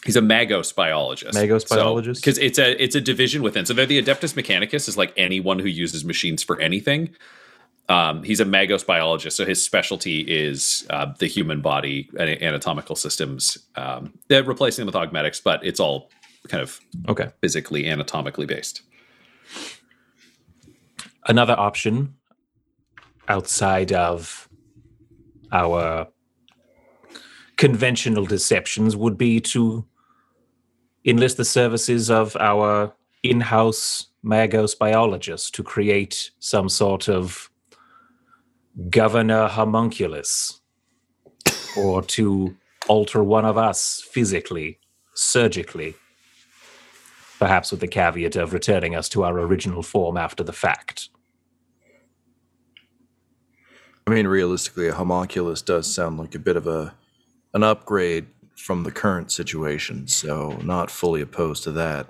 he's 0.05 0.15
a 0.17 0.21
Magos 0.21 0.75
biologist. 0.75 1.33
Magos 1.37 1.67
biologist? 1.67 2.21
because 2.21 2.37
it's 2.37 2.59
a 2.59 2.81
it's 2.83 2.93
a 2.95 3.01
division 3.01 3.41
within. 3.41 3.65
So 3.65 3.73
they're 3.73 3.85
the 3.85 4.01
Adeptus 4.01 4.33
Mechanicus 4.35 4.87
is 4.87 4.97
like 4.97 5.13
anyone 5.17 5.59
who 5.59 5.67
uses 5.67 6.03
machines 6.05 6.43
for 6.43 6.59
anything. 6.59 7.15
Um, 7.89 8.23
he's 8.23 8.39
a 8.39 8.45
Magos 8.45 8.85
biologist, 8.85 9.35
so 9.37 9.45
his 9.45 9.63
specialty 9.63 10.21
is 10.21 10.87
uh, 10.89 11.13
the 11.19 11.27
human 11.27 11.61
body 11.61 12.09
and 12.17 12.29
anatomical 12.41 12.95
systems. 12.95 13.57
Um, 13.75 14.13
they're 14.29 14.43
replacing 14.43 14.83
them 14.83 14.85
with 14.87 14.95
augmetics, 14.95 15.41
but 15.41 15.65
it's 15.65 15.79
all 15.79 16.09
kind 16.47 16.61
of 16.61 16.79
Okay. 17.09 17.29
physically 17.41 17.87
anatomically 17.87 18.45
based. 18.45 18.81
Another 21.27 21.57
option 21.57 22.15
outside 23.27 23.91
of 23.93 24.47
our 25.51 26.07
conventional 27.57 28.25
deceptions 28.25 28.95
would 28.95 29.17
be 29.17 29.39
to 29.39 29.85
enlist 31.05 31.37
the 31.37 31.45
services 31.45 32.09
of 32.09 32.35
our 32.37 32.93
in 33.23 33.39
house 33.41 34.07
Magos 34.25 34.77
biologist 34.77 35.53
to 35.55 35.63
create 35.63 36.31
some 36.39 36.67
sort 36.69 37.07
of 37.09 37.49
governor 38.89 39.47
homunculus 39.47 40.61
or 41.77 42.01
to 42.01 42.55
alter 42.87 43.23
one 43.23 43.45
of 43.45 43.57
us 43.57 44.01
physically, 44.01 44.79
surgically, 45.13 45.95
perhaps 47.39 47.71
with 47.71 47.79
the 47.79 47.87
caveat 47.87 48.35
of 48.35 48.53
returning 48.53 48.95
us 48.95 49.09
to 49.09 49.23
our 49.23 49.39
original 49.39 49.83
form 49.83 50.17
after 50.17 50.43
the 50.43 50.53
fact. 50.53 51.09
I 54.05 54.11
mean, 54.11 54.27
realistically, 54.27 54.89
a 54.89 54.93
homunculus 54.93 55.61
does 55.61 55.93
sound 55.93 56.17
like 56.17 56.35
a 56.35 56.39
bit 56.39 56.57
of 56.57 56.67
a 56.67 56.93
an 57.53 57.63
upgrade 57.63 58.25
from 58.57 58.83
the 58.83 58.91
current 58.91 59.31
situation, 59.31 60.07
so 60.07 60.59
not 60.63 60.89
fully 60.89 61.21
opposed 61.21 61.63
to 61.63 61.71
that. 61.71 62.07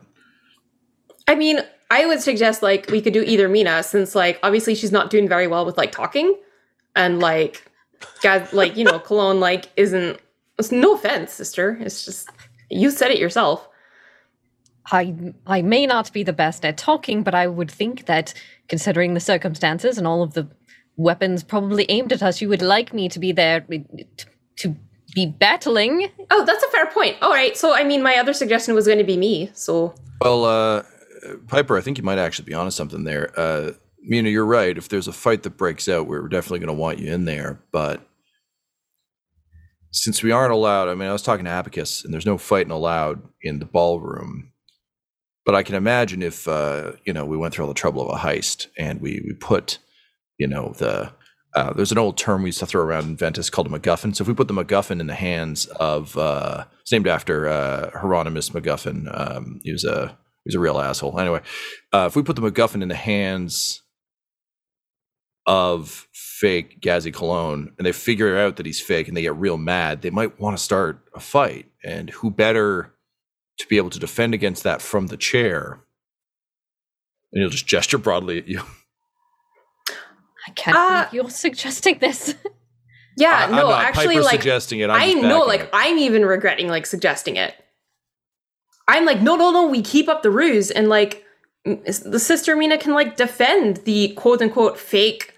I 1.27 1.35
mean, 1.35 1.59
I 1.91 2.05
would 2.05 2.21
suggest 2.21 2.63
like 2.63 2.89
we 2.89 3.01
could 3.01 3.13
do 3.13 3.21
either 3.21 3.47
Mina, 3.47 3.83
since 3.83 4.15
like 4.15 4.39
obviously 4.41 4.73
she's 4.73 4.91
not 4.91 5.09
doing 5.09 5.27
very 5.27 5.47
well 5.47 5.65
with 5.65 5.77
like 5.77 5.91
talking, 5.91 6.35
and 6.95 7.19
like, 7.19 7.65
God, 8.21 8.51
like 8.53 8.75
you 8.75 8.83
know, 8.83 8.99
Colon 8.99 9.39
like 9.39 9.69
isn't. 9.75 10.19
It's 10.59 10.71
no 10.71 10.93
offense, 10.93 11.33
sister. 11.33 11.77
It's 11.81 12.05
just 12.05 12.29
you 12.69 12.91
said 12.91 13.11
it 13.11 13.19
yourself. 13.19 13.67
I 14.91 15.33
I 15.47 15.61
may 15.61 15.85
not 15.85 16.11
be 16.11 16.23
the 16.23 16.33
best 16.33 16.65
at 16.65 16.77
talking, 16.77 17.23
but 17.23 17.33
I 17.33 17.47
would 17.47 17.71
think 17.71 18.05
that 18.05 18.33
considering 18.67 19.13
the 19.13 19.19
circumstances 19.19 19.97
and 19.97 20.05
all 20.05 20.23
of 20.23 20.33
the 20.33 20.47
weapons 20.95 21.43
probably 21.43 21.85
aimed 21.89 22.13
at 22.13 22.21
us, 22.21 22.41
you 22.41 22.49
would 22.49 22.61
like 22.61 22.93
me 22.93 23.09
to 23.09 23.19
be 23.19 23.31
there 23.31 23.61
to, 23.61 24.05
to 24.57 24.75
be 25.15 25.25
battling. 25.25 26.09
Oh, 26.29 26.45
that's 26.45 26.63
a 26.63 26.69
fair 26.69 26.87
point. 26.87 27.17
All 27.21 27.31
right. 27.31 27.55
So 27.57 27.73
I 27.73 27.83
mean, 27.83 28.03
my 28.03 28.17
other 28.17 28.33
suggestion 28.33 28.75
was 28.75 28.85
going 28.85 28.99
to 28.99 29.03
be 29.03 29.17
me. 29.17 29.51
So 29.53 29.95
Well, 30.21 30.45
uh, 30.45 30.83
Piper, 31.47 31.77
I 31.77 31.81
think 31.81 31.97
you 31.97 32.03
might 32.03 32.17
actually 32.17 32.45
be 32.45 32.53
onto 32.53 32.71
something 32.71 33.03
there. 33.03 33.31
Uh, 33.39 33.71
Mina, 34.03 34.29
you're 34.29 34.45
right. 34.45 34.77
If 34.77 34.89
there's 34.89 35.07
a 35.07 35.13
fight 35.13 35.43
that 35.43 35.57
breaks 35.57 35.87
out, 35.87 36.07
we're 36.07 36.27
definitely 36.27 36.59
going 36.59 36.75
to 36.75 36.81
want 36.81 36.99
you 36.99 37.11
in 37.11 37.25
there. 37.25 37.59
But 37.71 38.01
since 39.91 40.21
we 40.21 40.31
aren't 40.31 40.53
allowed, 40.53 40.89
I 40.89 40.95
mean, 40.95 41.07
I 41.07 41.13
was 41.13 41.21
talking 41.21 41.45
to 41.45 41.51
Abacus, 41.51 42.03
and 42.03 42.13
there's 42.13 42.25
no 42.25 42.37
fighting 42.37 42.71
allowed 42.71 43.21
in 43.41 43.59
the 43.59 43.65
ballroom. 43.65 44.51
But 45.45 45.55
I 45.55 45.63
can 45.63 45.75
imagine 45.75 46.21
if 46.21 46.47
uh, 46.47 46.93
you 47.05 47.13
know 47.13 47.25
we 47.25 47.37
went 47.37 47.53
through 47.53 47.65
all 47.65 47.69
the 47.69 47.75
trouble 47.79 48.09
of 48.09 48.15
a 48.15 48.19
heist 48.19 48.67
and 48.77 49.01
we 49.01 49.21
we 49.25 49.33
put, 49.33 49.77
you 50.37 50.47
know, 50.47 50.73
the 50.77 51.11
uh, 51.53 51.71
there's 51.73 51.91
an 51.91 51.97
old 51.97 52.17
term 52.17 52.43
we 52.43 52.47
used 52.47 52.59
to 52.59 52.65
throw 52.65 52.81
around 52.81 53.05
in 53.05 53.15
Ventus 53.15 53.49
called 53.49 53.67
a 53.67 53.69
MacGuffin. 53.69 54.15
So 54.15 54.23
if 54.23 54.27
we 54.27 54.33
put 54.33 54.47
the 54.47 54.53
MacGuffin 54.53 54.99
in 54.99 55.07
the 55.07 55.13
hands 55.13 55.67
of, 55.67 56.17
uh, 56.17 56.65
it's 56.81 56.91
named 56.91 57.07
after 57.07 57.47
uh, 57.47 57.91
Hieronymus 57.91 58.49
MacGuffin. 58.49 59.07
Um, 59.15 59.61
he 59.63 59.71
was 59.71 59.83
a 59.83 60.07
he 60.07 60.47
was 60.47 60.55
a 60.55 60.59
real 60.59 60.79
asshole. 60.79 61.19
Anyway, 61.19 61.41
uh, 61.93 62.05
if 62.07 62.15
we 62.15 62.23
put 62.23 62.35
the 62.35 62.41
MacGuffin 62.41 62.81
in 62.81 62.89
the 62.89 62.95
hands 62.95 63.82
of 65.45 66.07
fake 66.13 66.79
Gazi 66.81 67.13
Colon 67.13 67.73
and 67.77 67.85
they 67.85 67.91
figure 67.91 68.37
out 68.37 68.55
that 68.57 68.65
he's 68.65 68.79
fake 68.81 69.07
and 69.07 69.15
they 69.17 69.21
get 69.21 69.35
real 69.35 69.57
mad, 69.57 70.01
they 70.01 70.09
might 70.09 70.39
want 70.39 70.57
to 70.57 70.63
start 70.63 70.99
a 71.13 71.19
fight. 71.19 71.65
And 71.83 72.09
who 72.11 72.31
better 72.31 72.93
to 73.57 73.67
be 73.67 73.77
able 73.77 73.89
to 73.91 73.99
defend 73.99 74.33
against 74.33 74.63
that 74.63 74.81
from 74.81 75.07
the 75.07 75.17
chair? 75.17 75.79
And 77.31 77.41
he'll 77.41 77.49
just 77.49 77.67
gesture 77.67 77.97
broadly 77.97 78.37
at 78.37 78.47
you. 78.47 78.61
I 80.47 80.51
can't 80.55 80.75
Uh, 80.77 81.05
believe 81.09 81.13
you're 81.13 81.29
suggesting 81.29 81.97
this. 81.99 82.35
yeah, 83.17 83.31
I- 83.31 83.43
I'm 83.45 83.51
no, 83.51 83.69
not 83.69 83.83
actually, 83.83 84.07
Piper's 84.15 84.25
like 84.25 84.39
suggesting 84.41 84.79
it. 84.79 84.89
I'm 84.89 85.01
I 85.01 85.13
know, 85.13 85.41
like 85.43 85.61
it. 85.61 85.69
I'm 85.73 85.97
even 85.97 86.25
regretting 86.25 86.67
like 86.67 86.85
suggesting 86.85 87.35
it. 87.37 87.53
I'm 88.87 89.05
like, 89.05 89.21
no, 89.21 89.35
no, 89.37 89.51
no. 89.51 89.67
We 89.67 89.81
keep 89.81 90.09
up 90.09 90.23
the 90.23 90.29
ruse, 90.31 90.69
and 90.69 90.89
like 90.89 91.23
the 91.63 92.19
sister 92.19 92.55
Mina 92.57 92.77
can 92.77 92.93
like 92.93 93.15
defend 93.15 93.77
the 93.85 94.09
quote 94.17 94.41
unquote 94.41 94.77
fake 94.77 95.32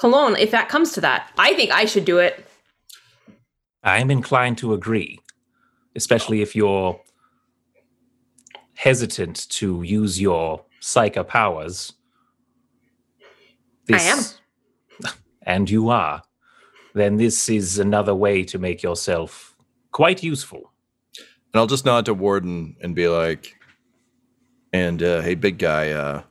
cologne 0.00 0.34
if 0.36 0.50
that 0.50 0.68
comes 0.68 0.92
to 0.92 1.00
that. 1.02 1.30
I 1.38 1.54
think 1.54 1.70
I 1.70 1.84
should 1.84 2.04
do 2.04 2.18
it. 2.18 2.44
I'm 3.84 4.10
inclined 4.10 4.58
to 4.58 4.72
agree, 4.72 5.20
especially 5.94 6.42
if 6.42 6.56
you're 6.56 7.00
hesitant 8.74 9.48
to 9.50 9.82
use 9.82 10.20
your 10.20 10.64
psycho 10.80 11.22
powers. 11.22 11.92
I 13.92 14.00
am. 14.00 14.18
And 15.42 15.70
you 15.70 15.88
are. 15.88 16.22
Then 16.94 17.16
this 17.16 17.48
is 17.48 17.78
another 17.78 18.14
way 18.14 18.44
to 18.44 18.58
make 18.58 18.82
yourself 18.82 19.56
quite 19.90 20.22
useful. 20.22 20.70
And 21.16 21.60
I'll 21.60 21.66
just 21.66 21.84
nod 21.84 22.04
to 22.04 22.14
Warden 22.14 22.76
and 22.80 22.94
be 22.94 23.08
like, 23.08 23.54
and 24.72 25.02
uh, 25.02 25.22
hey, 25.22 25.34
big 25.34 25.58
guy, 25.58 25.90
uh, 25.90 26.22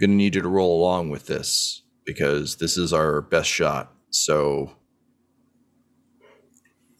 gonna 0.00 0.14
need 0.14 0.34
you 0.34 0.40
to 0.40 0.48
roll 0.48 0.80
along 0.80 1.10
with 1.10 1.26
this 1.26 1.82
because 2.14 2.56
this 2.56 2.76
is 2.76 2.92
our 2.92 3.20
best 3.20 3.48
shot. 3.48 3.92
So 4.10 4.72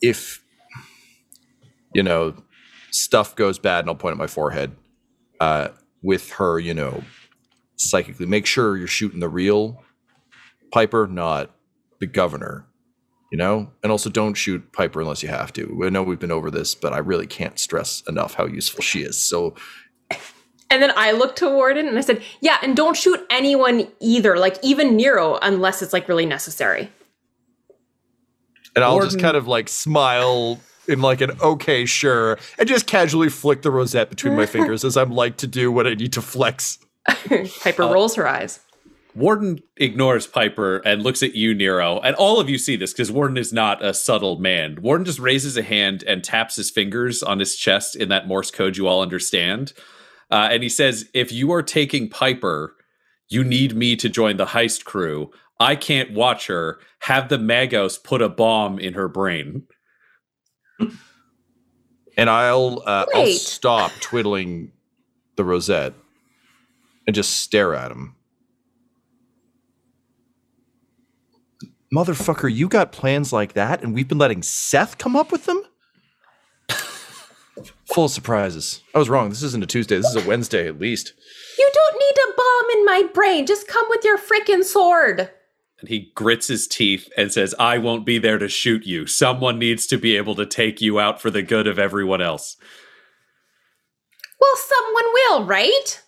if, 0.00 0.42
you 1.94 2.02
know, 2.02 2.34
stuff 2.90 3.34
goes 3.34 3.58
bad, 3.58 3.80
and 3.80 3.88
I'll 3.88 3.96
point 3.96 4.12
at 4.12 4.18
my 4.18 4.26
forehead, 4.26 4.76
uh, 5.40 5.68
with 6.02 6.30
her, 6.32 6.58
you 6.58 6.74
know, 6.74 7.02
psychically, 7.76 8.26
make 8.26 8.46
sure 8.46 8.76
you're 8.76 8.86
shooting 8.86 9.20
the 9.20 9.28
real 9.28 9.82
Piper, 10.72 11.08
not 11.08 11.50
the 11.98 12.06
governor 12.06 12.66
you 13.30 13.38
know? 13.38 13.70
And 13.82 13.92
also 13.92 14.10
don't 14.10 14.34
shoot 14.34 14.72
piper 14.72 15.00
unless 15.00 15.22
you 15.22 15.28
have 15.28 15.52
to. 15.54 15.82
I 15.84 15.88
know 15.88 16.02
we've 16.02 16.18
been 16.18 16.32
over 16.32 16.50
this 16.50 16.74
but 16.74 16.92
i 16.92 16.98
really 16.98 17.26
can't 17.26 17.58
stress 17.58 18.02
enough 18.08 18.34
how 18.34 18.46
useful 18.46 18.82
she 18.82 19.02
is. 19.02 19.20
So 19.28 19.54
And 20.70 20.80
then 20.82 20.92
I 20.96 21.10
looked 21.12 21.38
to 21.38 21.50
Warden 21.50 21.88
and 21.88 21.98
I 21.98 22.00
said, 22.00 22.22
yeah, 22.40 22.58
and 22.62 22.76
don't 22.76 22.96
shoot 22.96 23.20
anyone 23.28 23.88
either, 24.00 24.38
like 24.38 24.56
even 24.62 24.96
Nero, 24.96 25.36
unless 25.42 25.82
it's 25.82 25.92
like 25.92 26.08
really 26.08 26.26
necessary. 26.26 26.90
and 28.76 28.84
i'll 28.84 29.00
just 29.00 29.18
kind 29.18 29.36
of 29.36 29.48
like 29.48 29.68
smile 29.68 30.60
in 30.86 31.00
like 31.00 31.20
an 31.20 31.32
okay 31.42 31.84
sure 31.84 32.38
and 32.58 32.68
just 32.68 32.86
casually 32.86 33.28
flick 33.28 33.62
the 33.62 33.70
rosette 33.70 34.08
between 34.10 34.36
my 34.36 34.46
fingers 34.54 34.84
as 34.84 34.96
i'm 34.96 35.10
like 35.10 35.36
to 35.36 35.46
do 35.48 35.72
when 35.72 35.86
i 35.88 35.94
need 35.94 36.12
to 36.12 36.22
flex 36.22 36.78
Piper 37.62 37.82
Uh, 37.82 37.92
rolls 37.92 38.14
her 38.14 38.28
eyes. 38.28 38.60
Warden 39.14 39.58
ignores 39.76 40.26
Piper 40.28 40.76
and 40.84 41.02
looks 41.02 41.20
at 41.24 41.34
you, 41.34 41.52
Nero, 41.52 41.98
and 42.00 42.14
all 42.14 42.38
of 42.38 42.48
you 42.48 42.58
see 42.58 42.76
this 42.76 42.92
because 42.92 43.10
Warden 43.10 43.36
is 43.38 43.52
not 43.52 43.84
a 43.84 43.92
subtle 43.92 44.38
man. 44.38 44.78
Warden 44.80 45.04
just 45.04 45.18
raises 45.18 45.56
a 45.56 45.62
hand 45.64 46.04
and 46.06 46.22
taps 46.22 46.54
his 46.54 46.70
fingers 46.70 47.20
on 47.22 47.40
his 47.40 47.56
chest 47.56 47.96
in 47.96 48.08
that 48.10 48.28
Morse 48.28 48.52
code 48.52 48.76
you 48.76 48.86
all 48.86 49.02
understand. 49.02 49.72
Uh, 50.30 50.48
and 50.52 50.62
he 50.62 50.68
says, 50.68 51.08
If 51.14 51.32
you 51.32 51.52
are 51.52 51.62
taking 51.62 52.08
Piper, 52.08 52.76
you 53.28 53.44
need 53.44 53.76
me 53.76 53.96
to 53.96 54.08
join 54.08 54.36
the 54.36 54.46
heist 54.46 54.84
crew. 54.84 55.30
I 55.58 55.76
can't 55.76 56.12
watch 56.12 56.46
her. 56.46 56.80
Have 57.00 57.28
the 57.28 57.36
Magos 57.38 58.02
put 58.02 58.22
a 58.22 58.28
bomb 58.28 58.78
in 58.78 58.94
her 58.94 59.08
brain. 59.08 59.64
and 62.16 62.28
i'll 62.30 62.82
uh, 62.86 63.06
i'll 63.14 63.22
Wait. 63.24 63.38
stop 63.40 63.90
twiddling 64.00 64.72
the 65.36 65.44
rosette 65.44 65.94
and 67.06 67.14
just 67.14 67.38
stare 67.38 67.74
at 67.74 67.90
him 67.90 68.14
motherfucker 71.94 72.52
you 72.52 72.68
got 72.68 72.92
plans 72.92 73.32
like 73.32 73.54
that 73.54 73.82
and 73.82 73.94
we've 73.94 74.08
been 74.08 74.18
letting 74.18 74.42
seth 74.42 74.98
come 74.98 75.16
up 75.16 75.32
with 75.32 75.46
them 75.46 75.62
full 77.94 78.04
of 78.06 78.10
surprises 78.10 78.82
i 78.94 78.98
was 78.98 79.08
wrong 79.08 79.28
this 79.28 79.42
isn't 79.42 79.64
a 79.64 79.66
tuesday 79.66 79.96
this 79.96 80.06
is 80.14 80.24
a 80.24 80.28
wednesday 80.28 80.66
at 80.66 80.78
least 80.80 81.12
You 81.58 81.70
don't 81.72 81.98
need 81.98 82.16
a 82.22 82.36
bomb 82.36 82.78
in 82.78 82.84
my 82.86 83.12
brain. 83.12 83.46
Just 83.46 83.68
come 83.68 83.84
with 83.90 84.04
your 84.04 84.16
frickin' 84.18 84.64
sword. 84.64 85.30
And 85.80 85.88
he 85.88 86.10
grits 86.14 86.46
his 86.48 86.66
teeth 86.66 87.08
and 87.16 87.30
says, 87.32 87.54
I 87.58 87.78
won't 87.78 88.06
be 88.06 88.18
there 88.18 88.38
to 88.38 88.48
shoot 88.48 88.86
you. 88.86 89.06
Someone 89.06 89.58
needs 89.58 89.86
to 89.88 89.98
be 89.98 90.16
able 90.16 90.34
to 90.36 90.46
take 90.46 90.80
you 90.80 90.98
out 91.00 91.20
for 91.20 91.30
the 91.30 91.42
good 91.42 91.66
of 91.66 91.78
everyone 91.78 92.20
else. 92.22 92.56
Well, 94.40 94.56
someone 94.56 95.04
will, 95.12 95.44
right? 95.44 96.02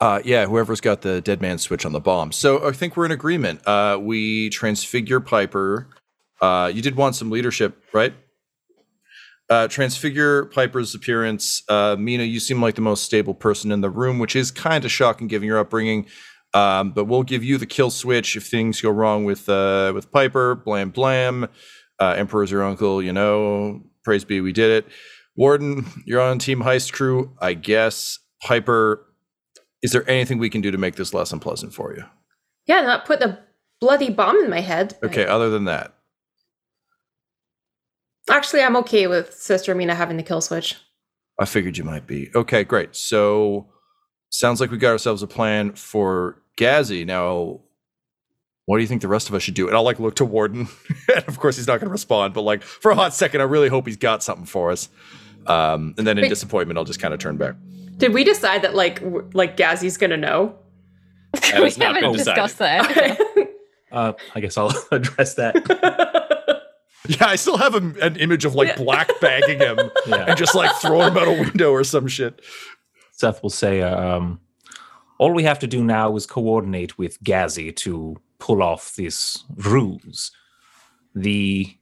Uh, 0.00 0.20
yeah, 0.24 0.46
whoever's 0.46 0.80
got 0.80 1.02
the 1.02 1.20
dead 1.20 1.40
man 1.42 1.58
switch 1.58 1.84
on 1.84 1.92
the 1.92 2.00
bomb. 2.00 2.32
So 2.32 2.66
I 2.66 2.72
think 2.72 2.96
we're 2.96 3.04
in 3.06 3.10
agreement. 3.12 3.66
Uh, 3.66 3.98
we 4.00 4.48
transfigure 4.50 5.20
Piper. 5.20 5.88
Uh, 6.40 6.70
you 6.72 6.80
did 6.80 6.94
want 6.96 7.16
some 7.16 7.30
leadership, 7.30 7.82
right? 7.92 8.14
Uh, 9.50 9.66
transfigure 9.66 10.44
Piper's 10.46 10.94
appearance. 10.94 11.64
Uh, 11.68 11.96
Mina, 11.98 12.22
you 12.22 12.38
seem 12.38 12.62
like 12.62 12.76
the 12.76 12.80
most 12.80 13.02
stable 13.02 13.34
person 13.34 13.72
in 13.72 13.80
the 13.80 13.90
room, 13.90 14.20
which 14.20 14.36
is 14.36 14.52
kind 14.52 14.84
of 14.84 14.92
shocking 14.92 15.26
given 15.26 15.48
your 15.48 15.58
upbringing. 15.58 16.06
Um, 16.54 16.92
but 16.92 17.04
we'll 17.06 17.24
give 17.24 17.42
you 17.42 17.58
the 17.58 17.66
kill 17.66 17.90
switch 17.90 18.36
if 18.36 18.46
things 18.46 18.80
go 18.80 18.90
wrong 18.90 19.24
with 19.24 19.48
uh, 19.48 19.92
with 19.94 20.10
Piper. 20.12 20.54
Blam 20.54 20.90
blam. 20.90 21.48
Uh, 21.98 22.14
Emperor's 22.16 22.50
your 22.50 22.62
uncle, 22.62 23.02
you 23.02 23.12
know. 23.12 23.82
Praise 24.04 24.24
be, 24.24 24.40
we 24.40 24.52
did 24.52 24.70
it. 24.70 24.92
Warden, 25.36 25.84
you're 26.06 26.20
on 26.20 26.38
Team 26.38 26.62
Heist 26.62 26.92
Crew, 26.92 27.36
I 27.40 27.54
guess. 27.54 28.18
Piper, 28.42 29.06
is 29.82 29.92
there 29.92 30.08
anything 30.08 30.38
we 30.38 30.48
can 30.48 30.60
do 30.60 30.70
to 30.70 30.78
make 30.78 30.96
this 30.96 31.12
less 31.12 31.32
unpleasant 31.32 31.74
for 31.74 31.94
you? 31.94 32.04
Yeah, 32.66 32.80
not 32.82 33.04
put 33.04 33.20
the 33.20 33.38
bloody 33.80 34.10
bomb 34.10 34.36
in 34.36 34.48
my 34.48 34.60
head. 34.60 34.96
Okay, 35.02 35.26
other 35.26 35.50
than 35.50 35.64
that. 35.64 35.94
Actually, 38.30 38.62
I'm 38.62 38.76
okay 38.76 39.06
with 39.06 39.34
Sister 39.34 39.74
Mina 39.74 39.94
having 39.94 40.16
the 40.16 40.22
kill 40.22 40.40
switch. 40.40 40.76
I 41.38 41.44
figured 41.44 41.76
you 41.76 41.84
might 41.84 42.06
be. 42.06 42.30
Okay, 42.34 42.64
great. 42.64 42.94
So 42.94 43.66
sounds 44.30 44.60
like 44.60 44.70
we 44.70 44.78
got 44.78 44.90
ourselves 44.90 45.22
a 45.22 45.26
plan 45.26 45.72
for 45.72 46.40
Gazzy. 46.56 47.04
Now, 47.04 47.60
what 48.66 48.76
do 48.76 48.82
you 48.82 48.86
think 48.86 49.02
the 49.02 49.08
rest 49.08 49.28
of 49.28 49.34
us 49.34 49.42
should 49.42 49.54
do? 49.54 49.66
And 49.66 49.76
I'll 49.76 49.82
like 49.82 49.98
look 49.98 50.16
to 50.16 50.24
Warden. 50.24 50.68
and 51.14 51.24
of 51.26 51.40
course 51.40 51.56
he's 51.56 51.66
not 51.66 51.80
gonna 51.80 51.90
respond, 51.90 52.34
but 52.34 52.42
like 52.42 52.62
for 52.62 52.92
a 52.92 52.94
hot 52.94 53.14
second, 53.14 53.40
I 53.40 53.44
really 53.44 53.68
hope 53.68 53.86
he's 53.86 53.96
got 53.96 54.22
something 54.22 54.46
for 54.46 54.70
us. 54.70 54.88
Um, 55.46 55.94
and 55.98 56.06
then 56.06 56.18
in 56.18 56.22
Wait. 56.22 56.28
disappointment, 56.28 56.78
I'll 56.78 56.84
just 56.84 57.00
kind 57.00 57.12
of 57.12 57.20
turn 57.20 57.36
back. 57.36 57.56
Did 57.96 58.14
we 58.14 58.22
decide 58.22 58.62
that 58.62 58.74
like 58.74 59.00
w- 59.00 59.28
like 59.34 59.56
Gazzy's 59.56 59.96
gonna 59.96 60.16
know? 60.16 60.56
That 61.32 61.62
we 61.62 61.70
haven't 61.70 62.12
discussed 62.12 62.58
that. 62.58 63.18
Uh, 63.92 64.12
I 64.36 64.40
guess 64.40 64.56
I'll 64.56 64.72
address 64.92 65.34
that. 65.34 66.19
Yeah, 67.10 67.26
I 67.26 67.34
still 67.36 67.56
have 67.56 67.74
a, 67.74 67.78
an 68.00 68.14
image 68.16 68.44
of 68.44 68.54
like 68.54 68.76
black 68.76 69.10
bagging 69.20 69.58
him 69.58 69.78
Yeah. 70.06 70.26
and 70.28 70.38
just 70.38 70.54
like 70.54 70.70
throwing 70.76 71.08
him 71.08 71.18
out 71.18 71.26
a 71.26 71.32
window 71.32 71.72
or 71.72 71.82
some 71.82 72.06
shit. 72.06 72.40
Seth 73.10 73.42
will 73.42 73.50
say, 73.50 73.82
uh, 73.82 74.00
um, 74.00 74.38
all 75.18 75.32
we 75.34 75.42
have 75.42 75.58
to 75.58 75.66
do 75.66 75.82
now 75.82 76.14
is 76.14 76.24
coordinate 76.24 76.96
with 76.98 77.20
Gazzy 77.24 77.74
to 77.76 78.16
pull 78.38 78.62
off 78.62 78.94
this 78.94 79.42
ruse. 79.56 80.30
The 81.14 81.76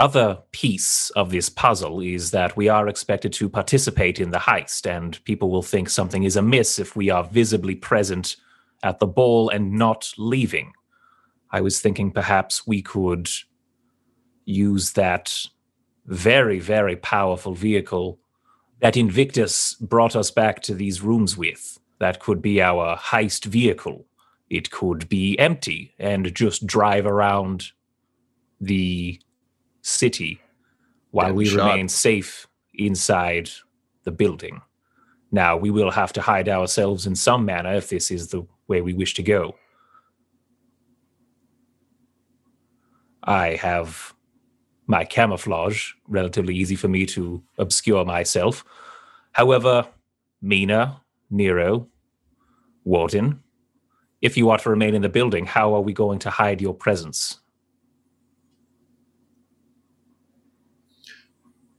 other 0.00 0.38
piece 0.50 1.10
of 1.10 1.30
this 1.30 1.48
puzzle 1.48 2.00
is 2.00 2.32
that 2.32 2.56
we 2.56 2.68
are 2.68 2.88
expected 2.88 3.32
to 3.34 3.48
participate 3.48 4.18
in 4.18 4.30
the 4.30 4.38
heist, 4.38 4.84
and 4.84 5.22
people 5.24 5.48
will 5.50 5.62
think 5.62 5.88
something 5.88 6.24
is 6.24 6.36
amiss 6.36 6.80
if 6.80 6.96
we 6.96 7.08
are 7.08 7.22
visibly 7.24 7.76
present 7.76 8.36
at 8.82 8.98
the 8.98 9.06
ball 9.06 9.48
and 9.48 9.72
not 9.72 10.12
leaving. 10.18 10.72
I 11.54 11.60
was 11.60 11.80
thinking 11.80 12.10
perhaps 12.10 12.66
we 12.66 12.82
could 12.82 13.30
use 14.44 14.94
that 14.94 15.32
very, 16.04 16.58
very 16.58 16.96
powerful 16.96 17.54
vehicle 17.54 18.18
that 18.80 18.96
Invictus 18.96 19.74
brought 19.74 20.16
us 20.16 20.32
back 20.32 20.62
to 20.62 20.74
these 20.74 21.00
rooms 21.00 21.36
with. 21.36 21.78
That 22.00 22.18
could 22.18 22.42
be 22.42 22.60
our 22.60 22.96
heist 22.96 23.44
vehicle. 23.44 24.04
It 24.50 24.72
could 24.72 25.08
be 25.08 25.38
empty 25.38 25.94
and 25.96 26.34
just 26.34 26.66
drive 26.66 27.06
around 27.06 27.66
the 28.60 29.20
city 29.80 30.40
while 31.12 31.34
we 31.34 31.44
shot. 31.44 31.70
remain 31.70 31.88
safe 31.88 32.48
inside 32.74 33.48
the 34.02 34.10
building. 34.10 34.60
Now, 35.30 35.56
we 35.56 35.70
will 35.70 35.92
have 35.92 36.12
to 36.14 36.20
hide 36.20 36.48
ourselves 36.48 37.06
in 37.06 37.14
some 37.14 37.44
manner 37.44 37.74
if 37.74 37.90
this 37.90 38.10
is 38.10 38.26
the 38.30 38.44
way 38.66 38.80
we 38.80 38.92
wish 38.92 39.14
to 39.14 39.22
go. 39.22 39.54
I 43.24 43.56
have 43.56 44.14
my 44.86 45.04
camouflage, 45.04 45.92
relatively 46.08 46.54
easy 46.54 46.76
for 46.76 46.88
me 46.88 47.06
to 47.06 47.42
obscure 47.58 48.04
myself. 48.04 48.64
However, 49.32 49.88
Mina, 50.42 51.00
Nero, 51.30 51.88
Warden, 52.84 53.40
if 54.20 54.36
you 54.36 54.50
are 54.50 54.58
to 54.58 54.70
remain 54.70 54.94
in 54.94 55.02
the 55.02 55.08
building, 55.08 55.46
how 55.46 55.74
are 55.74 55.80
we 55.80 55.92
going 55.92 56.18
to 56.20 56.30
hide 56.30 56.60
your 56.60 56.74
presence? 56.74 57.40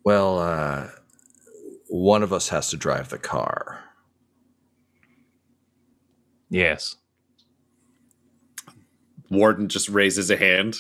Well, 0.04 0.40
uh, 0.40 0.88
one 1.88 2.24
of 2.24 2.34
us 2.34 2.50
has 2.50 2.70
to 2.70 2.78
drive 2.78 3.10
the 3.10 3.18
car. 3.18 3.84
Yes. 6.50 6.96
Warden 9.30 9.68
just 9.68 9.90
raises 9.90 10.30
a 10.30 10.38
hand 10.38 10.78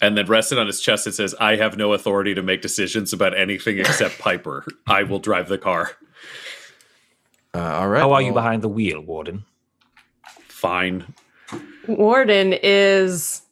and 0.00 0.16
then 0.16 0.26
rests 0.26 0.52
it 0.52 0.58
on 0.58 0.66
his 0.66 0.80
chest 0.80 1.06
and 1.06 1.14
says, 1.14 1.34
I 1.40 1.56
have 1.56 1.76
no 1.76 1.92
authority 1.92 2.34
to 2.34 2.42
make 2.42 2.62
decisions 2.62 3.12
about 3.12 3.36
anything 3.36 3.78
except 3.78 4.18
Piper. 4.20 4.64
I 4.86 5.02
will 5.02 5.18
drive 5.18 5.48
the 5.48 5.58
car. 5.58 5.92
Uh, 7.54 7.58
all 7.60 7.88
right. 7.88 8.00
How 8.00 8.12
are 8.12 8.22
you 8.22 8.32
behind 8.32 8.62
the 8.62 8.68
wheel, 8.68 9.00
Warden? 9.00 9.44
Fine. 10.48 11.14
Warden 11.86 12.52
is 12.62 13.42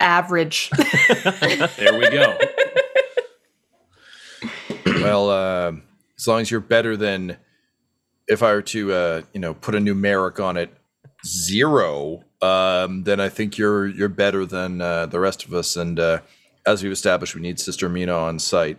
average. 0.00 0.70
There 1.76 1.98
we 1.98 2.10
go. 2.10 2.38
Well, 4.86 5.30
uh, 5.30 5.72
as 6.18 6.26
long 6.28 6.40
as 6.40 6.50
you're 6.50 6.60
better 6.60 6.96
than 6.96 7.36
if 8.28 8.42
I 8.42 8.52
were 8.52 8.62
to, 8.62 8.92
uh, 8.92 9.22
you 9.32 9.40
know, 9.40 9.54
put 9.54 9.74
a 9.74 9.78
numeric 9.78 10.42
on 10.42 10.56
it, 10.56 10.74
zero, 11.24 12.22
um, 12.42 13.04
then 13.04 13.20
I 13.20 13.28
think 13.28 13.58
you're 13.58 13.86
you're 13.86 14.08
better 14.08 14.44
than 14.44 14.80
uh, 14.80 15.06
the 15.06 15.20
rest 15.20 15.44
of 15.44 15.54
us. 15.54 15.76
And 15.76 15.98
uh, 15.98 16.20
as 16.66 16.82
we've 16.82 16.92
established, 16.92 17.34
we 17.34 17.40
need 17.40 17.58
Sister 17.58 17.88
Mina 17.88 18.12
on 18.16 18.38
site. 18.38 18.78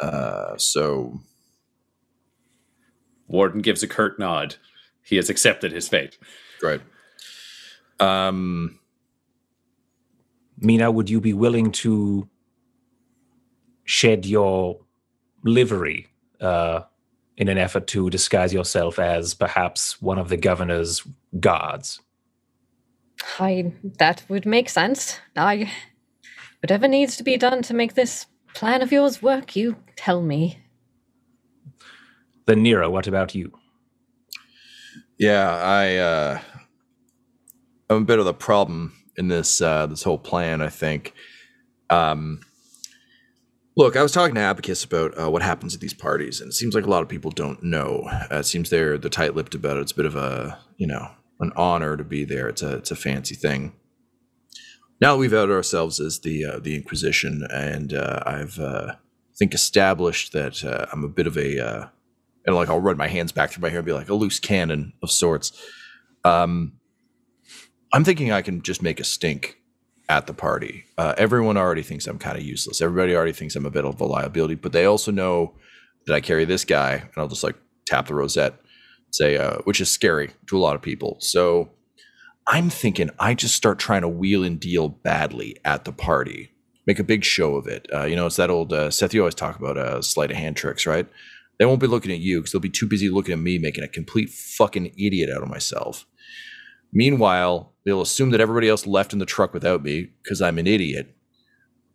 Uh, 0.00 0.56
so 0.56 1.20
Warden 3.28 3.60
gives 3.60 3.82
a 3.82 3.88
curt 3.88 4.18
nod. 4.18 4.56
He 5.04 5.16
has 5.16 5.28
accepted 5.30 5.72
his 5.72 5.88
fate. 5.88 6.18
great. 6.60 6.80
Um, 8.00 8.78
Mina, 10.58 10.90
would 10.90 11.10
you 11.10 11.20
be 11.20 11.32
willing 11.32 11.72
to 11.72 12.28
shed 13.84 14.26
your 14.26 14.80
livery 15.44 16.08
uh, 16.40 16.82
in 17.42 17.48
an 17.48 17.58
effort 17.58 17.88
to 17.88 18.08
disguise 18.08 18.54
yourself 18.54 19.00
as 19.00 19.34
perhaps 19.34 20.00
one 20.00 20.16
of 20.16 20.28
the 20.28 20.36
governor's 20.36 21.02
guards? 21.40 22.00
I 23.40 23.72
that 23.98 24.22
would 24.28 24.46
make 24.46 24.68
sense. 24.68 25.18
I 25.36 25.72
whatever 26.60 26.86
needs 26.86 27.16
to 27.16 27.24
be 27.24 27.36
done 27.36 27.62
to 27.62 27.74
make 27.74 27.94
this 27.94 28.26
plan 28.54 28.80
of 28.80 28.92
yours 28.92 29.20
work, 29.20 29.56
you 29.56 29.74
tell 29.96 30.22
me. 30.22 30.60
Then 32.46 32.62
Nero, 32.62 32.88
what 32.88 33.08
about 33.08 33.34
you? 33.34 33.50
Yeah, 35.18 35.50
I 35.50 35.96
uh 35.96 36.40
I'm 37.90 38.02
a 38.02 38.04
bit 38.04 38.20
of 38.20 38.24
the 38.24 38.34
problem 38.34 38.92
in 39.16 39.26
this 39.26 39.60
uh 39.60 39.88
this 39.88 40.04
whole 40.04 40.18
plan, 40.18 40.62
I 40.62 40.68
think. 40.68 41.12
Um 41.90 42.42
Look, 43.74 43.96
I 43.96 44.02
was 44.02 44.12
talking 44.12 44.34
to 44.34 44.40
Abacus 44.40 44.84
about 44.84 45.18
uh, 45.18 45.30
what 45.30 45.40
happens 45.40 45.74
at 45.74 45.80
these 45.80 45.94
parties, 45.94 46.40
and 46.40 46.50
it 46.50 46.54
seems 46.54 46.74
like 46.74 46.84
a 46.84 46.90
lot 46.90 47.02
of 47.02 47.08
people 47.08 47.30
don't 47.30 47.62
know. 47.62 48.06
Uh, 48.30 48.38
it 48.40 48.44
seems 48.44 48.68
they're 48.68 48.98
they're 48.98 49.08
tight-lipped 49.08 49.54
about 49.54 49.78
it. 49.78 49.80
It's 49.80 49.92
a 49.92 49.96
bit 49.96 50.04
of 50.04 50.14
a 50.14 50.58
you 50.76 50.86
know 50.86 51.08
an 51.40 51.52
honor 51.56 51.96
to 51.96 52.04
be 52.04 52.24
there. 52.24 52.48
It's 52.48 52.60
a 52.60 52.76
it's 52.76 52.90
a 52.90 52.96
fancy 52.96 53.34
thing. 53.34 53.72
Now 55.00 55.16
we've 55.16 55.32
outed 55.32 55.54
ourselves 55.54 56.00
as 56.00 56.20
the 56.20 56.44
uh, 56.44 56.58
the 56.58 56.76
Inquisition, 56.76 57.46
and 57.50 57.94
uh, 57.94 58.22
I've 58.26 58.58
uh, 58.58 58.96
think 59.38 59.54
established 59.54 60.34
that 60.34 60.62
uh, 60.62 60.86
I'm 60.92 61.02
a 61.02 61.08
bit 61.08 61.26
of 61.26 61.38
a 61.38 61.90
and 62.44 62.54
like 62.54 62.68
I'll 62.68 62.78
run 62.78 62.98
my 62.98 63.08
hands 63.08 63.32
back 63.32 63.52
through 63.52 63.62
my 63.62 63.70
hair 63.70 63.78
and 63.78 63.86
be 63.86 63.92
like 63.92 64.10
a 64.10 64.14
loose 64.14 64.38
cannon 64.38 64.92
of 65.02 65.10
sorts. 65.10 65.50
Um, 66.24 66.74
I'm 67.94 68.04
thinking 68.04 68.32
I 68.32 68.42
can 68.42 68.60
just 68.60 68.82
make 68.82 69.00
a 69.00 69.04
stink 69.04 69.61
at 70.12 70.26
the 70.26 70.34
party. 70.34 70.84
Uh, 70.98 71.14
everyone 71.16 71.56
already 71.56 71.80
thinks 71.80 72.06
I'm 72.06 72.18
kind 72.18 72.36
of 72.36 72.44
useless. 72.44 72.82
Everybody 72.82 73.16
already 73.16 73.32
thinks 73.32 73.56
I'm 73.56 73.64
a 73.64 73.70
bit 73.70 73.86
of 73.86 73.98
a 73.98 74.04
liability, 74.04 74.56
but 74.56 74.72
they 74.72 74.84
also 74.84 75.10
know 75.10 75.54
that 76.06 76.14
I 76.14 76.20
carry 76.20 76.44
this 76.44 76.66
guy, 76.66 76.92
and 76.92 77.12
I'll 77.16 77.28
just 77.28 77.42
like 77.42 77.56
tap 77.86 78.08
the 78.08 78.14
rosette, 78.14 78.60
say, 79.10 79.38
uh, 79.38 79.56
which 79.64 79.80
is 79.80 79.90
scary 79.90 80.32
to 80.48 80.58
a 80.58 80.60
lot 80.60 80.74
of 80.74 80.82
people. 80.82 81.16
So 81.20 81.70
I'm 82.46 82.68
thinking 82.68 83.08
I 83.18 83.32
just 83.32 83.54
start 83.54 83.78
trying 83.78 84.02
to 84.02 84.08
wheel 84.08 84.44
and 84.44 84.60
deal 84.60 84.90
badly 84.90 85.56
at 85.64 85.86
the 85.86 85.92
party, 85.92 86.52
make 86.86 86.98
a 86.98 87.04
big 87.04 87.24
show 87.24 87.54
of 87.54 87.66
it. 87.66 87.88
Uh, 87.90 88.04
you 88.04 88.14
know, 88.14 88.26
it's 88.26 88.36
that 88.36 88.50
old 88.50 88.70
uh, 88.74 88.90
Seth. 88.90 89.14
You 89.14 89.22
always 89.22 89.34
talk 89.34 89.58
about 89.58 89.78
uh, 89.78 90.02
sleight 90.02 90.30
of 90.30 90.36
hand 90.36 90.58
tricks, 90.58 90.86
right? 90.86 91.08
They 91.58 91.64
won't 91.64 91.80
be 91.80 91.86
looking 91.86 92.12
at 92.12 92.18
you 92.18 92.40
because 92.40 92.52
they'll 92.52 92.60
be 92.60 92.68
too 92.68 92.86
busy 92.86 93.08
looking 93.08 93.32
at 93.32 93.38
me 93.38 93.56
making 93.56 93.84
a 93.84 93.88
complete 93.88 94.28
fucking 94.28 94.92
idiot 94.98 95.30
out 95.34 95.42
of 95.42 95.48
myself. 95.48 96.04
Meanwhile, 96.92 97.71
they'll 97.84 98.00
assume 98.00 98.30
that 98.30 98.40
everybody 98.40 98.68
else 98.68 98.86
left 98.86 99.12
in 99.12 99.18
the 99.18 99.26
truck 99.26 99.52
without 99.52 99.82
me 99.82 100.10
because 100.22 100.40
I'm 100.40 100.58
an 100.58 100.66
idiot. 100.66 101.14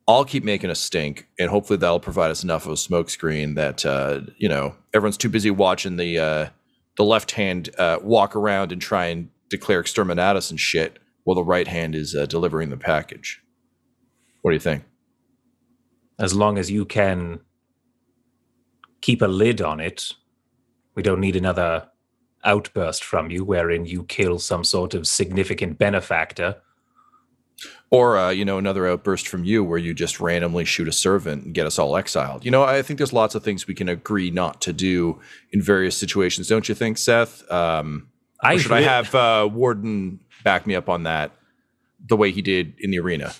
I'll 0.07 0.25
keep 0.25 0.43
making 0.43 0.69
a 0.69 0.75
stink, 0.75 1.27
and 1.37 1.49
hopefully 1.49 1.77
that'll 1.77 1.99
provide 1.99 2.31
us 2.31 2.43
enough 2.43 2.65
of 2.65 2.71
a 2.71 2.75
smokescreen 2.75 3.55
that 3.55 3.85
uh, 3.85 4.21
you 4.37 4.47
know 4.47 4.75
everyone's 4.93 5.17
too 5.17 5.29
busy 5.29 5.51
watching 5.51 5.97
the 5.97 6.17
uh, 6.17 6.49
the 6.95 7.03
left 7.03 7.31
hand 7.31 7.69
uh, 7.77 7.99
walk 8.01 8.35
around 8.35 8.71
and 8.71 8.81
try 8.81 9.07
and 9.07 9.29
declare 9.49 9.81
exterminatus 9.83 10.49
and 10.49 10.59
shit, 10.59 10.99
while 11.23 11.35
the 11.35 11.43
right 11.43 11.67
hand 11.67 11.93
is 11.93 12.15
uh, 12.15 12.25
delivering 12.25 12.69
the 12.69 12.77
package. 12.77 13.41
What 14.41 14.51
do 14.51 14.55
you 14.55 14.61
think? 14.61 14.83
As 16.17 16.33
long 16.33 16.57
as 16.57 16.71
you 16.71 16.85
can 16.85 17.41
keep 19.01 19.21
a 19.21 19.27
lid 19.27 19.61
on 19.61 19.79
it, 19.79 20.13
we 20.95 21.03
don't 21.03 21.19
need 21.19 21.35
another 21.35 21.89
outburst 22.47 23.03
from 23.03 23.29
you 23.29 23.43
wherein 23.43 23.85
you 23.85 24.03
kill 24.03 24.39
some 24.39 24.63
sort 24.63 24.93
of 24.93 25.07
significant 25.07 25.77
benefactor. 25.77 26.55
Or 27.89 28.17
uh, 28.17 28.29
you 28.29 28.43
know, 28.43 28.57
another 28.57 28.87
outburst 28.87 29.27
from 29.27 29.45
you 29.45 29.63
where 29.63 29.77
you 29.77 29.93
just 29.93 30.19
randomly 30.19 30.65
shoot 30.65 30.87
a 30.87 30.91
servant 30.91 31.45
and 31.45 31.53
get 31.53 31.65
us 31.65 31.79
all 31.79 31.95
exiled. 31.95 32.43
You 32.43 32.51
know, 32.51 32.63
I 32.63 32.81
think 32.81 32.97
there's 32.97 33.13
lots 33.13 33.35
of 33.35 33.43
things 33.43 33.67
we 33.67 33.73
can 33.73 33.87
agree 33.87 34.29
not 34.31 34.61
to 34.61 34.73
do 34.73 35.19
in 35.51 35.61
various 35.61 35.97
situations, 35.97 36.47
don't 36.47 36.67
you 36.67 36.75
think, 36.75 36.97
Seth? 36.97 37.49
Um, 37.51 38.09
I 38.41 38.57
should 38.57 38.71
I 38.71 38.81
have 38.81 39.15
uh, 39.15 39.49
Warden 39.51 40.19
back 40.43 40.67
me 40.67 40.75
up 40.75 40.89
on 40.89 41.03
that 41.03 41.31
the 42.05 42.17
way 42.17 42.31
he 42.31 42.41
did 42.41 42.73
in 42.79 42.91
the 42.91 42.99
arena? 42.99 43.33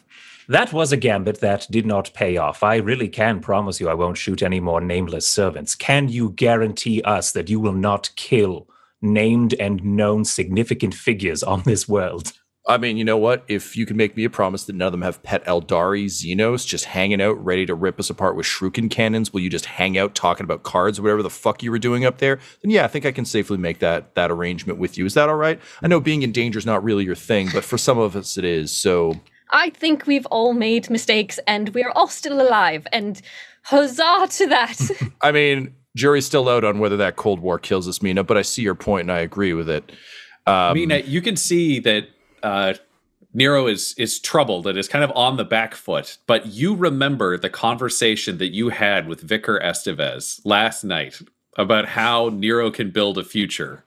That 0.49 0.71
was 0.71 0.93
a 0.93 0.97
gambit 0.97 1.41
that 1.41 1.67
did 1.69 1.85
not 1.85 2.13
pay 2.13 2.37
off. 2.37 2.63
I 2.63 2.77
really 2.77 3.09
can 3.09 3.41
promise 3.41 3.81
you 3.81 3.89
I 3.89 3.95
won't 3.95 4.17
shoot 4.17 4.41
any 4.41 4.61
more 4.61 4.79
nameless 4.79 5.27
servants. 5.27 5.75
Can 5.75 6.07
you 6.07 6.29
guarantee 6.31 7.01
us 7.01 7.33
that 7.33 7.49
you 7.49 7.59
will 7.59 7.73
not 7.73 8.11
kill 8.15 8.67
named 9.01 9.53
and 9.59 9.83
known 9.83 10.25
significant 10.25 10.93
figures 10.93 11.43
on 11.43 11.63
this 11.63 11.87
world? 11.87 12.33
I 12.69 12.77
mean, 12.77 12.97
you 12.97 13.05
know 13.05 13.17
what? 13.17 13.45
If 13.47 13.77
you 13.77 13.85
can 13.85 13.95
make 13.95 14.17
me 14.17 14.25
a 14.25 14.29
promise 14.29 14.65
that 14.65 14.75
none 14.75 14.87
of 14.87 14.91
them 14.91 15.01
have 15.01 15.23
pet 15.23 15.45
Aeldari 15.45 16.05
Xenos 16.05 16.67
just 16.67 16.83
hanging 16.83 17.21
out 17.21 17.43
ready 17.43 17.65
to 17.65 17.73
rip 17.73 17.97
us 17.97 18.09
apart 18.09 18.35
with 18.35 18.45
shuriken 18.45 18.91
cannons, 18.91 19.31
will 19.31 19.39
you 19.39 19.49
just 19.49 19.65
hang 19.65 19.97
out 19.97 20.15
talking 20.15 20.43
about 20.43 20.63
cards 20.63 20.99
or 20.99 21.03
whatever 21.03 21.23
the 21.23 21.29
fuck 21.29 21.63
you 21.63 21.71
were 21.71 21.79
doing 21.79 22.03
up 22.03 22.17
there? 22.17 22.39
Then 22.61 22.71
yeah, 22.71 22.83
I 22.83 22.89
think 22.89 23.05
I 23.05 23.13
can 23.13 23.23
safely 23.23 23.57
make 23.57 23.79
that 23.79 24.15
that 24.15 24.31
arrangement 24.31 24.79
with 24.79 24.97
you. 24.97 25.05
Is 25.05 25.13
that 25.13 25.29
all 25.29 25.37
right? 25.37 25.61
I 25.81 25.87
know 25.87 26.01
being 26.01 26.23
in 26.23 26.33
danger 26.33 26.59
is 26.59 26.65
not 26.65 26.83
really 26.83 27.05
your 27.05 27.15
thing, 27.15 27.47
but 27.53 27.63
for 27.63 27.77
some 27.77 27.97
of 27.97 28.17
us 28.17 28.37
it 28.37 28.43
is. 28.43 28.69
So 28.73 29.13
I 29.51 29.69
think 29.69 30.05
we've 30.05 30.25
all 30.25 30.53
made 30.53 30.89
mistakes 30.89 31.39
and 31.47 31.69
we're 31.69 31.91
all 31.91 32.09
still 32.09 32.41
alive. 32.41 32.85
And 32.91 33.21
huzzah 33.63 34.27
to 34.29 34.47
that. 34.47 34.77
I 35.21 35.31
mean, 35.31 35.73
jury's 35.97 36.25
still 36.25 36.47
out 36.47 36.63
on 36.63 36.79
whether 36.79 36.97
that 36.97 37.17
Cold 37.17 37.39
War 37.41 37.59
kills 37.59 37.87
us, 37.87 38.01
Mina, 38.01 38.23
but 38.23 38.37
I 38.37 38.43
see 38.43 38.61
your 38.61 38.75
point 38.75 39.01
and 39.01 39.11
I 39.11 39.19
agree 39.19 39.53
with 39.53 39.69
it. 39.69 39.91
Um, 40.45 40.91
uh, 40.91 40.95
you 40.95 41.21
can 41.21 41.35
see 41.35 41.79
that 41.79 42.07
uh, 42.41 42.75
Nero 43.33 43.67
is 43.67 43.93
is 43.97 44.19
troubled 44.19 44.65
and 44.65 44.77
is 44.77 44.87
kind 44.87 45.03
of 45.03 45.11
on 45.15 45.35
the 45.35 45.43
back 45.43 45.75
foot. 45.75 46.17
But 46.25 46.47
you 46.47 46.73
remember 46.73 47.37
the 47.37 47.49
conversation 47.49 48.37
that 48.37 48.53
you 48.53 48.69
had 48.69 49.07
with 49.07 49.21
Vicar 49.21 49.59
Estevez 49.61 50.39
last 50.45 50.83
night 50.83 51.19
about 51.57 51.89
how 51.89 52.29
Nero 52.29 52.71
can 52.71 52.91
build 52.91 53.17
a 53.17 53.23
future, 53.23 53.83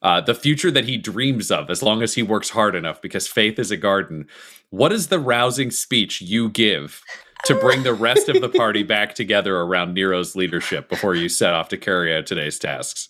uh, 0.00 0.20
the 0.20 0.34
future 0.34 0.70
that 0.70 0.84
he 0.84 0.96
dreams 0.96 1.50
of, 1.50 1.68
as 1.68 1.82
long 1.82 2.02
as 2.02 2.14
he 2.14 2.22
works 2.22 2.50
hard 2.50 2.74
enough. 2.74 3.02
Because 3.02 3.28
faith 3.28 3.58
is 3.58 3.70
a 3.70 3.76
garden. 3.76 4.26
What 4.70 4.92
is 4.92 5.08
the 5.08 5.18
rousing 5.18 5.70
speech 5.70 6.22
you 6.22 6.48
give? 6.48 7.02
To 7.44 7.54
bring 7.54 7.82
the 7.82 7.94
rest 7.94 8.28
of 8.28 8.40
the 8.40 8.48
party 8.48 8.82
back 8.82 9.14
together 9.14 9.56
around 9.56 9.94
Nero's 9.94 10.36
leadership 10.36 10.88
before 10.88 11.14
you 11.14 11.28
set 11.28 11.54
off 11.54 11.68
to 11.70 11.78
carry 11.78 12.14
out 12.14 12.26
today's 12.26 12.58
tasks. 12.58 13.08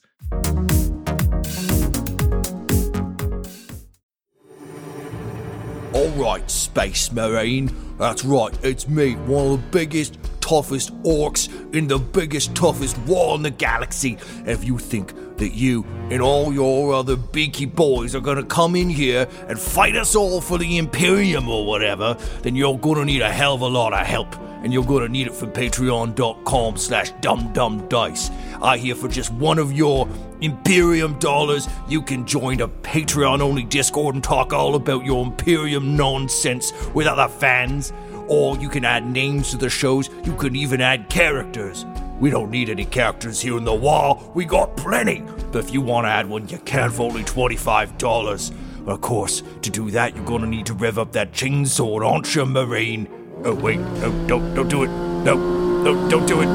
All 5.93 6.11
right, 6.11 6.49
Space 6.49 7.11
Marine. 7.11 7.88
That's 7.99 8.25
right, 8.25 8.57
it's 8.63 8.87
me, 8.87 9.15
one 9.17 9.47
of 9.47 9.53
the 9.53 9.69
biggest, 9.71 10.19
toughest 10.41 10.95
orcs 11.03 11.49
in 11.75 11.89
the 11.89 11.99
biggest, 11.99 12.55
toughest 12.55 12.97
war 12.99 13.35
in 13.35 13.43
the 13.43 13.51
galaxy. 13.51 14.17
If 14.47 14.65
you 14.65 14.79
think 14.79 15.13
that 15.39 15.51
you 15.51 15.85
and 16.11 16.23
all 16.23 16.53
your 16.53 16.95
other 16.95 17.17
beaky 17.17 17.67
boys 17.67 18.15
are 18.15 18.21
gonna 18.21 18.45
come 18.45 18.77
in 18.77 18.89
here 18.89 19.27
and 19.49 19.59
fight 19.59 19.97
us 19.97 20.15
all 20.15 20.41
for 20.41 20.59
the 20.59 20.79
Imperium 20.79 21.49
or 21.49 21.67
whatever, 21.67 22.17
then 22.43 22.55
you're 22.55 22.79
gonna 22.79 23.05
need 23.05 23.21
a 23.21 23.31
hell 23.31 23.55
of 23.55 23.63
a 23.63 23.67
lot 23.67 23.93
of 23.93 24.07
help. 24.07 24.37
And 24.63 24.73
you're 24.73 24.85
gonna 24.85 25.09
need 25.09 25.29
it 25.29 25.35
from 25.35 25.53
patreon.com 25.53 26.77
slash 26.77 27.13
dumbdumbdice. 27.15 28.31
I 28.61 28.77
hear 28.77 28.97
for 28.97 29.09
just 29.09 29.33
one 29.35 29.59
of 29.59 29.73
your 29.73 30.09
Imperium 30.41 31.19
dollars, 31.19 31.69
you 31.89 32.03
can 32.03 32.27
join 32.27 32.61
a 32.61 32.69
Patreon 32.69 33.41
only 33.41 33.63
Discord 33.65 34.15
and 34.17 34.25
talk 34.25 34.53
all 34.53 34.75
about 34.75 35.05
your 35.05 35.25
Imperium 35.25 35.97
nonsense 35.97 36.73
with 36.95 37.07
other 37.07 37.29
fans. 37.29 37.88
Or 38.29 38.57
you 38.59 38.69
can 38.69 38.85
add 38.85 39.07
names 39.07 39.51
to 39.51 39.57
the 39.57 39.71
shows, 39.71 40.11
you 40.25 40.35
can 40.37 40.55
even 40.55 40.81
add 40.81 41.09
characters. 41.09 41.85
We 42.21 42.31
don't 42.31 42.51
need 42.51 42.69
any 42.69 42.85
characters 42.85 43.41
here 43.41 43.57
in 43.57 43.64
the 43.64 43.75
wall, 43.75 44.31
we 44.35 44.45
got 44.45 44.77
plenty. 44.77 45.23
But 45.53 45.64
if 45.64 45.73
you 45.73 45.81
want 45.81 46.05
to 46.05 46.11
add 46.11 46.29
one, 46.29 46.49
you 46.49 46.59
can 46.59 46.91
for 46.91 47.03
only 47.03 47.23
$25. 47.25 48.53
Of 48.87 49.01
course, 49.01 49.43
to 49.62 49.71
do 49.71 49.91
that, 49.91 50.17
you're 50.17 50.25
gonna 50.25 50.47
need 50.47 50.67
to 50.67 50.75
rev 50.75 50.99
up 50.99 51.12
that 51.12 51.33
chainsaw, 51.33 52.05
aren't 52.05 52.35
you, 52.35 52.47
Marine? 52.47 53.09
Oh, 53.45 53.55
wait, 53.55 53.79
no, 53.79 54.27
don't, 54.27 54.55
don't 54.55 54.69
do 54.69 54.83
it. 54.83 54.88
No, 54.88 55.37
no, 55.83 56.09
don't 56.09 56.27
do 56.27 56.41
it. 56.41 56.49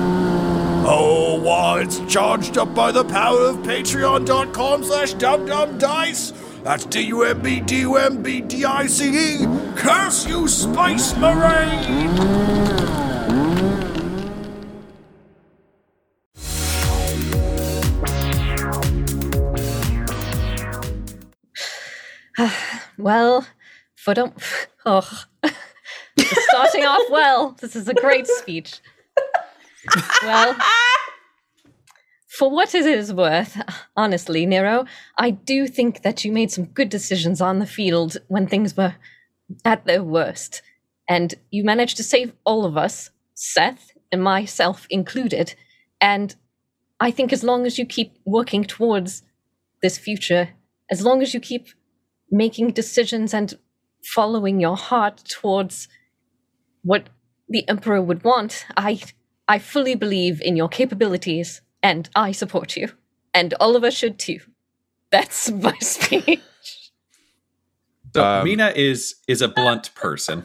Oh, 0.85 1.39
wow, 1.41 1.75
it's 1.75 2.01
charged 2.11 2.57
up 2.57 2.75
by 2.75 2.91
the 2.91 3.05
power 3.05 3.39
of 3.39 3.57
patreon.com 3.57 4.83
slash 4.83 5.13
dumbdumbdice. 5.13 6.42
That's 6.63 6.85
D-U-M-B-D-U-M-B-D-I-C-E. 6.85 9.45
Curse 9.75 10.27
you, 10.29 10.47
Space 10.47 11.13
Marine! 11.17 12.63
well, 22.97 23.45
for 23.95 24.13
don't. 24.13 24.33
Oh. 24.85 25.23
Starting 26.19 26.83
off 26.83 27.09
well. 27.09 27.55
This 27.61 27.73
is 27.77 27.87
a 27.87 27.93
great 27.93 28.27
speech. 28.27 28.81
Well, 30.21 30.57
for 32.37 32.49
what 32.49 32.73
it 32.73 32.85
is 32.85 33.13
worth, 33.13 33.61
honestly, 33.95 34.45
Nero, 34.45 34.85
I 35.17 35.31
do 35.31 35.67
think 35.67 36.01
that 36.01 36.25
you 36.25 36.31
made 36.31 36.51
some 36.51 36.65
good 36.65 36.89
decisions 36.89 37.41
on 37.41 37.59
the 37.59 37.67
field 37.67 38.17
when 38.27 38.47
things 38.47 38.75
were 38.75 38.95
at 39.63 39.85
their 39.85 40.03
worst. 40.03 40.61
And 41.07 41.35
you 41.51 41.63
managed 41.63 41.97
to 41.97 42.03
save 42.03 42.33
all 42.43 42.65
of 42.65 42.75
us, 42.77 43.11
Seth 43.35 43.91
and 44.11 44.23
myself 44.23 44.87
included. 44.89 45.53
And 46.01 46.35
I 46.99 47.11
think 47.11 47.33
as 47.33 47.43
long 47.43 47.65
as 47.65 47.77
you 47.77 47.85
keep 47.85 48.17
working 48.25 48.63
towards 48.63 49.21
this 49.81 49.97
future, 49.97 50.49
as 50.89 51.03
long 51.03 51.21
as 51.21 51.33
you 51.33 51.39
keep 51.39 51.67
making 52.31 52.71
decisions 52.71 53.33
and 53.33 53.53
following 54.15 54.59
your 54.59 54.77
heart 54.77 55.17
towards 55.25 55.87
what 56.83 57.09
the 57.47 57.67
emperor 57.69 58.01
would 58.01 58.23
want, 58.23 58.65
I 58.75 59.01
I 59.47 59.59
fully 59.59 59.93
believe 59.93 60.41
in 60.41 60.55
your 60.55 60.69
capabilities 60.69 61.61
and 61.83 62.09
I 62.15 62.31
support 62.31 62.75
you. 62.75 62.89
And 63.35 63.53
all 63.59 63.75
of 63.75 63.83
us 63.83 63.93
should 63.93 64.17
too. 64.17 64.39
That's 65.11 65.51
my 65.51 65.77
speech. 65.81 66.39
So 68.15 68.23
Um, 68.23 68.45
Mina 68.45 68.71
is 68.75 69.15
is 69.27 69.41
a 69.41 69.47
blunt 69.47 69.93
person, 69.95 70.43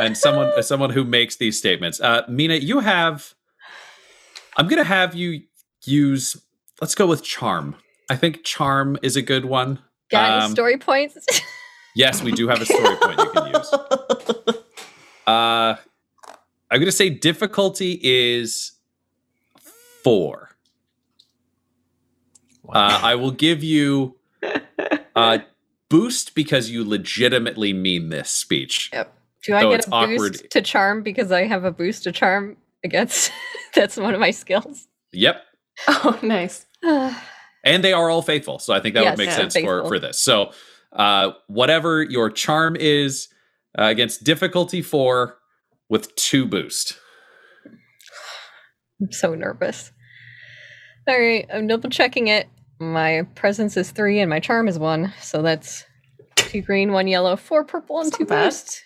and 0.00 0.16
someone 0.16 0.62
someone 0.62 0.90
who 0.90 1.04
makes 1.04 1.36
these 1.36 1.58
statements. 1.58 2.00
Uh, 2.00 2.22
Mina, 2.28 2.54
you 2.56 2.80
have. 2.80 3.34
I'm 4.56 4.68
gonna 4.68 4.84
have 4.84 5.14
you 5.14 5.42
use. 5.84 6.36
Let's 6.80 6.94
go 6.94 7.06
with 7.06 7.22
charm. 7.22 7.76
I 8.10 8.16
think 8.16 8.44
charm 8.44 8.96
is 9.02 9.16
a 9.16 9.22
good 9.22 9.44
one. 9.44 9.78
Got 10.10 10.32
any 10.32 10.44
Um, 10.46 10.50
story 10.52 10.78
points? 10.78 11.16
Yes, 11.96 12.20
we 12.24 12.32
do 12.32 12.48
have 12.48 12.60
a 12.60 12.64
story 12.66 12.96
point 12.96 13.18
you 13.20 13.30
can 13.30 13.54
use. 13.54 13.70
Uh, 15.26 15.76
I'm 16.70 16.80
gonna 16.80 16.90
say 16.92 17.08
difficulty 17.08 17.98
is 18.02 18.72
four. 20.02 20.50
Uh, 22.68 23.00
I 23.02 23.14
will 23.14 23.30
give 23.30 23.62
you 23.62 24.16
uh, 25.16 25.38
boost 25.88 26.34
because 26.34 26.70
you 26.70 26.88
legitimately 26.88 27.72
mean 27.72 28.08
this 28.08 28.30
speech. 28.30 28.90
Yep. 28.92 29.12
Do 29.44 29.54
I 29.54 29.60
Though 29.62 29.70
get 29.70 29.80
it's 29.80 29.88
a 29.88 29.90
awkward. 29.92 30.32
boost 30.32 30.50
to 30.50 30.62
charm 30.62 31.02
because 31.02 31.30
I 31.30 31.44
have 31.46 31.64
a 31.64 31.70
boost 31.70 32.04
to 32.04 32.12
charm 32.12 32.56
against 32.82 33.30
that's 33.74 33.96
one 33.96 34.14
of 34.14 34.20
my 34.20 34.30
skills. 34.30 34.86
Yep. 35.12 35.42
Oh, 35.88 36.18
nice. 36.22 36.66
and 36.84 37.82
they 37.82 37.92
are 37.92 38.08
all 38.08 38.22
faithful 38.22 38.58
so 38.60 38.72
i 38.72 38.78
think 38.78 38.94
that 38.94 39.02
Yes, 39.02 39.12
would 39.12 39.18
make 39.18 39.30
yeah, 39.30 39.48
sense 39.48 39.56
for 39.56 39.84
for 39.88 39.98
this 39.98 40.20
so 40.20 40.52
uh 40.92 41.32
whatever 41.48 42.02
your 42.02 42.30
charm 42.30 42.76
is 42.78 43.28
uh, 43.76 43.84
against 43.84 44.22
difficulty 44.22 44.82
four 44.82 45.38
with 45.88 46.14
two 46.14 46.46
boost 46.46 46.96
I'm 49.00 49.10
so 49.10 49.34
nervous. 49.34 49.90
All 51.06 51.18
right, 51.18 51.46
I'm 51.52 51.66
double 51.66 51.90
checking 51.90 52.28
it. 52.28 52.48
My 52.78 53.26
presence 53.34 53.76
is 53.76 53.90
three 53.90 54.20
and 54.20 54.30
my 54.30 54.40
charm 54.40 54.68
is 54.68 54.78
one, 54.78 55.12
so 55.20 55.42
that's 55.42 55.84
two 56.36 56.62
green, 56.62 56.92
one 56.92 57.06
yellow, 57.06 57.36
four 57.36 57.64
purple, 57.64 58.00
and 58.00 58.06
That's 58.06 58.18
two 58.18 58.24
boost. 58.24 58.84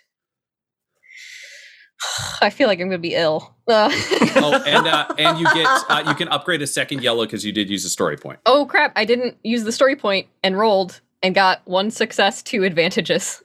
I 2.40 2.50
feel 2.50 2.68
like 2.68 2.80
I'm 2.80 2.88
gonna 2.88 2.98
be 2.98 3.14
ill. 3.14 3.54
Oh 3.70 4.62
and 4.66 4.86
uh 4.86 5.06
and 5.18 5.38
you 5.38 5.44
get 5.52 5.66
uh, 5.88 6.02
you 6.06 6.14
can 6.14 6.28
upgrade 6.28 6.62
a 6.62 6.66
second 6.66 7.02
yellow 7.02 7.24
because 7.26 7.44
you 7.44 7.52
did 7.52 7.68
use 7.68 7.84
a 7.84 7.90
story 7.90 8.16
point 8.16 8.38
oh 8.46 8.64
crap! 8.66 8.92
I 8.96 9.04
didn't 9.04 9.36
use 9.42 9.64
the 9.64 9.72
story 9.72 9.94
point 9.96 10.26
and 10.42 10.56
rolled 10.58 11.00
and 11.22 11.34
got 11.34 11.60
one 11.66 11.90
success, 11.90 12.42
two 12.42 12.64
advantages. 12.64 13.42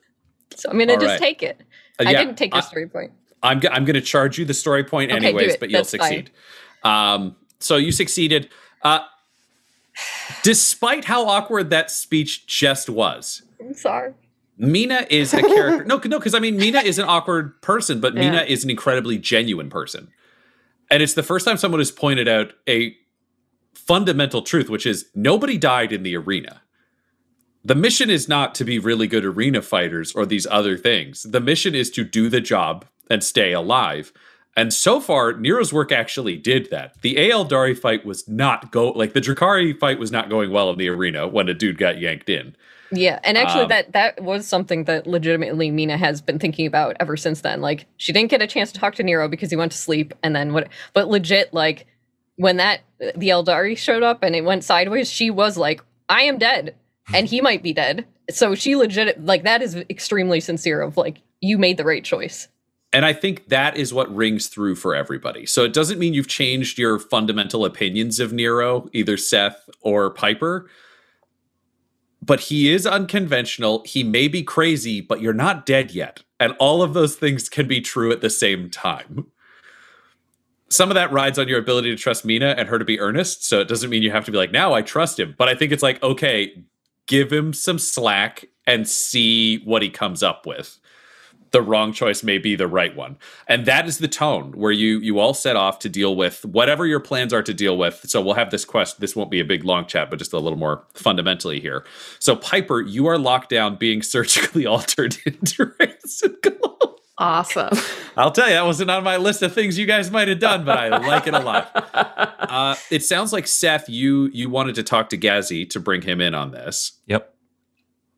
So 0.56 0.70
I'm 0.70 0.78
gonna 0.78 0.94
All 0.94 1.00
just 1.00 1.14
right. 1.14 1.20
take 1.20 1.44
it. 1.44 1.60
Uh, 2.00 2.04
I 2.08 2.14
didn't 2.14 2.36
take 2.36 2.52
the 2.54 2.62
story 2.62 2.88
point. 2.88 3.12
i'm 3.44 3.60
i'm 3.72 3.86
going 3.86 3.96
to 3.96 4.02
charge 4.02 4.38
you 4.38 4.46
the 4.46 4.54
story 4.54 4.84
point 4.84 5.12
Okay, 5.12 5.28
anyways 5.28 5.58
but 5.58 5.70
you'll 5.70 5.80
That's 5.80 5.90
succeed 5.90 6.32
um 6.84 7.36
so 7.60 7.76
you 7.78 7.92
succeeded 7.92 8.50
uh 8.84 9.00
despite 10.44 11.06
how 11.06 11.28
awkward 11.28 11.70
that 11.70 11.90
speech 11.92 12.46
just 12.48 12.90
was 12.90 13.44
I'm 13.60 13.74
sorry. 13.74 14.14
Mina 14.58 15.08
is 15.10 15.34
a 15.34 15.42
character. 15.42 15.84
no, 15.88 16.00
no, 16.06 16.20
because 16.20 16.36
I 16.36 16.40
mean, 16.40 16.58
Mina 16.58 16.80
is 16.80 17.00
an 17.00 17.06
awkward 17.06 17.60
person, 17.62 18.00
but 18.00 18.14
Mina 18.14 18.44
is 18.44 18.64
an 18.64 18.70
incredibly 18.70 19.18
genuine 19.18 19.70
person. 19.70 20.10
And 20.92 21.02
it's 21.02 21.16
the 21.16 21.24
first 21.24 21.44
time 21.46 21.58
someone 21.58 21.80
has 21.80 21.90
pointed 21.92 22.28
out 22.28 22.54
a 22.70 22.96
fundamental 23.74 24.44
truth, 24.44 24.70
which 24.70 24.86
is 24.86 25.08
nobody 25.16 25.58
died 25.58 25.92
in 25.92 26.04
the 26.04 26.16
arena. 26.16 26.62
the 27.64 27.76
mission 27.76 28.10
is 28.10 28.28
not 28.28 28.54
to 28.56 28.66
be 28.66 28.78
really 28.78 29.08
good 29.08 29.26
arena 29.26 29.62
fighters 29.62 30.12
or 30.14 30.26
these 30.26 30.46
other 30.52 30.78
things. 30.78 31.24
The 31.24 31.40
mission 31.40 31.74
is 31.76 31.90
to 31.92 32.04
do 32.04 32.30
the 32.30 32.42
job 32.42 32.86
and 33.10 33.24
stay 33.24 33.54
alive. 33.54 34.12
And 34.56 34.72
so 34.72 35.00
far, 35.00 35.34
Nero's 35.34 35.74
work 35.74 35.92
actually 35.92 36.38
did 36.38 36.70
that. 36.70 37.02
The 37.02 37.16
Aeldari 37.16 37.78
fight 37.78 38.06
was 38.06 38.28
not 38.28 38.72
go 38.72 38.90
like 38.90 39.14
the 39.14 39.22
Drukhari 39.22 39.78
fight 39.78 40.00
was 40.00 40.12
not 40.12 40.30
going 40.30 40.52
well 40.52 40.70
in 40.70 40.78
the 40.78 40.90
arena 40.90 41.28
when 41.28 41.50
a 41.50 41.54
dude 41.54 41.78
got 41.78 42.00
yanked 42.00 42.30
in. 42.30 42.56
Yeah, 42.92 43.20
and 43.24 43.38
actually 43.38 43.64
Um, 43.64 43.70
that 43.70 43.92
that 43.94 44.24
was 44.24 44.48
something 44.48 44.84
that 44.84 45.08
legitimately 45.08 45.72
Mina 45.72 45.98
has 45.98 46.22
been 46.22 46.38
thinking 46.38 46.68
about 46.68 46.96
ever 47.00 47.18
since 47.18 47.42
then. 47.42 47.62
Like 47.62 47.88
she 47.98 48.14
didn't 48.14 48.30
get 48.30 48.42
a 48.42 48.48
chance 48.48 48.72
to 48.72 48.80
talk 48.80 48.94
to 48.96 49.04
Nero 49.04 49.28
because 49.28 49.50
he 49.50 49.56
went 49.56 49.72
to 49.72 49.78
sleep 49.78 50.14
and 50.22 50.36
then 50.36 50.54
what 50.54 50.68
but 50.94 51.08
legit 51.08 51.52
like 51.54 51.88
when 52.36 52.58
that 52.58 52.82
the 53.00 53.30
Aeldari 53.30 53.76
showed 53.76 54.04
up 54.04 54.22
and 54.22 54.36
it 54.36 54.44
went 54.44 54.64
sideways, 54.64 55.10
she 55.10 55.32
was 55.32 55.58
like, 55.58 55.82
I 56.10 56.24
am 56.24 56.38
dead 56.38 56.76
and 57.14 57.28
he 57.28 57.42
might 57.42 57.64
be 57.64 57.74
dead. 57.74 58.06
So 58.30 58.54
she 58.54 58.76
legit 58.76 59.26
like 59.26 59.44
that 59.44 59.64
is 59.64 59.76
extremely 59.90 60.40
sincere 60.40 60.82
of 60.82 60.96
like 60.96 61.22
you 61.42 61.58
made 61.58 61.78
the 61.78 61.86
right 61.86 62.04
choice. 62.04 62.48
And 62.94 63.06
I 63.06 63.12
think 63.12 63.48
that 63.48 63.76
is 63.76 63.92
what 63.92 64.14
rings 64.16 64.48
through 64.48 64.76
for 64.76 64.94
everybody. 64.94 65.48
So 65.48 65.64
it 65.64 65.74
doesn't 65.74 65.98
mean 65.98 66.14
you've 66.14 66.28
changed 66.28 66.78
your 66.78 67.00
fundamental 67.00 67.66
opinions 67.66 68.20
of 68.20 68.32
Nero, 68.32 68.88
either 68.94 69.18
Seth 69.18 69.68
or 69.82 70.12
Piper. 70.12 70.70
But 72.22 72.40
he 72.40 72.72
is 72.72 72.86
unconventional. 72.86 73.84
He 73.86 74.04
may 74.04 74.28
be 74.28 74.44
crazy, 74.44 75.02
but 75.02 75.22
you're 75.22 75.34
not 75.34 75.66
dead 75.66 75.92
yet. 75.92 76.22
And 76.40 76.54
all 76.60 76.84
of 76.84 76.94
those 76.94 77.16
things 77.16 77.50
can 77.50 77.68
be 77.68 77.82
true 77.82 78.12
at 78.12 78.22
the 78.22 78.30
same 78.30 78.70
time. 78.70 79.26
Some 80.70 80.90
of 80.90 80.96
that 80.96 81.12
rides 81.12 81.40
on 81.40 81.48
your 81.48 81.60
ability 81.60 81.90
to 81.90 82.02
trust 82.02 82.26
Mina 82.26 82.56
and 82.58 82.70
her 82.70 82.80
to 82.80 82.86
be 82.86 83.00
earnest. 83.00 83.46
So 83.46 83.60
it 83.60 83.68
doesn't 83.68 83.90
mean 83.90 84.04
you 84.04 84.12
have 84.12 84.26
to 84.26 84.32
be 84.32 84.38
like, 84.38 84.52
now 84.52 84.74
I 84.74 84.84
trust 84.84 85.20
him. 85.20 85.36
But 85.38 85.50
I 85.50 85.56
think 85.56 85.72
it's 85.72 85.84
like, 85.84 86.02
okay, 86.04 86.64
give 87.08 87.34
him 87.34 87.54
some 87.54 87.80
slack 87.80 88.46
and 88.68 88.88
see 88.88 89.60
what 89.66 89.82
he 89.82 89.90
comes 89.90 90.24
up 90.24 90.46
with 90.46 90.80
the 91.54 91.62
wrong 91.62 91.94
choice 91.94 92.24
may 92.24 92.38
be 92.38 92.56
the 92.56 92.68
right 92.68 92.96
one 92.96 93.16
and 93.48 93.66
that 93.66 93.88
is 93.88 94.00
the 94.00 94.08
tone 94.08 94.52
where 94.52 94.72
you 94.72 95.00
you 95.00 95.20
all 95.20 95.34
set 95.34 95.56
off 95.56 95.80
to 95.80 95.88
deal 95.88 96.16
with 96.16 96.44
whatever 96.44 96.86
your 96.86 97.00
plans 97.00 97.32
are 97.32 97.44
to 97.44 97.54
deal 97.54 97.78
with 97.78 98.02
so 98.10 98.22
we'll 98.22 98.34
have 98.34 98.52
this 98.52 98.66
quest 98.66 99.00
this 99.00 99.16
won't 99.16 99.32
be 99.32 99.40
a 99.40 99.46
big 99.46 99.64
long 99.64 99.86
chat 99.86 100.10
but 100.10 100.20
just 100.20 100.34
a 100.34 100.40
little 100.40 100.60
more 100.60 100.84
fundamentally 100.94 101.62
here 101.62 101.86
so 102.20 102.36
piper 102.36 102.82
you 102.82 103.06
are 103.08 103.18
locked 103.18 103.50
down 103.50 103.76
being 103.78 104.02
surgically 104.14 104.66
altered 104.66 105.16
into 105.26 105.72
rancid 105.80 106.36
glow 106.42 106.78
Awesome. 107.16 107.70
I'll 108.18 108.32
tell 108.32 108.48
you, 108.48 108.56
that 108.56 108.66
wasn't 108.66 108.90
on 108.90 109.04
my 109.04 109.18
list 109.18 109.44
of 109.44 109.54
things 109.54 109.78
you 109.78 109.86
guys 109.86 110.10
might 110.10 110.28
have 110.28 110.40
done, 110.40 110.66
but 110.66 110.78
I 110.78 110.98
like 110.98 111.28
it 111.28 111.34
a 111.34 111.40
lot. 111.40 112.30
Uh, 112.54 112.76
it 112.92 113.04
sounds 113.04 113.34
like 113.34 113.48
Seth, 113.48 113.90
you 113.90 114.30
you 114.32 114.48
wanted 114.48 114.76
to 114.76 114.84
talk 114.84 115.10
to 115.10 115.18
Gazi 115.18 115.68
to 115.72 115.80
bring 115.80 116.04
him 116.04 116.22
in 116.22 116.36
on 116.36 116.52
this 116.52 117.00
Yep. 117.08 117.33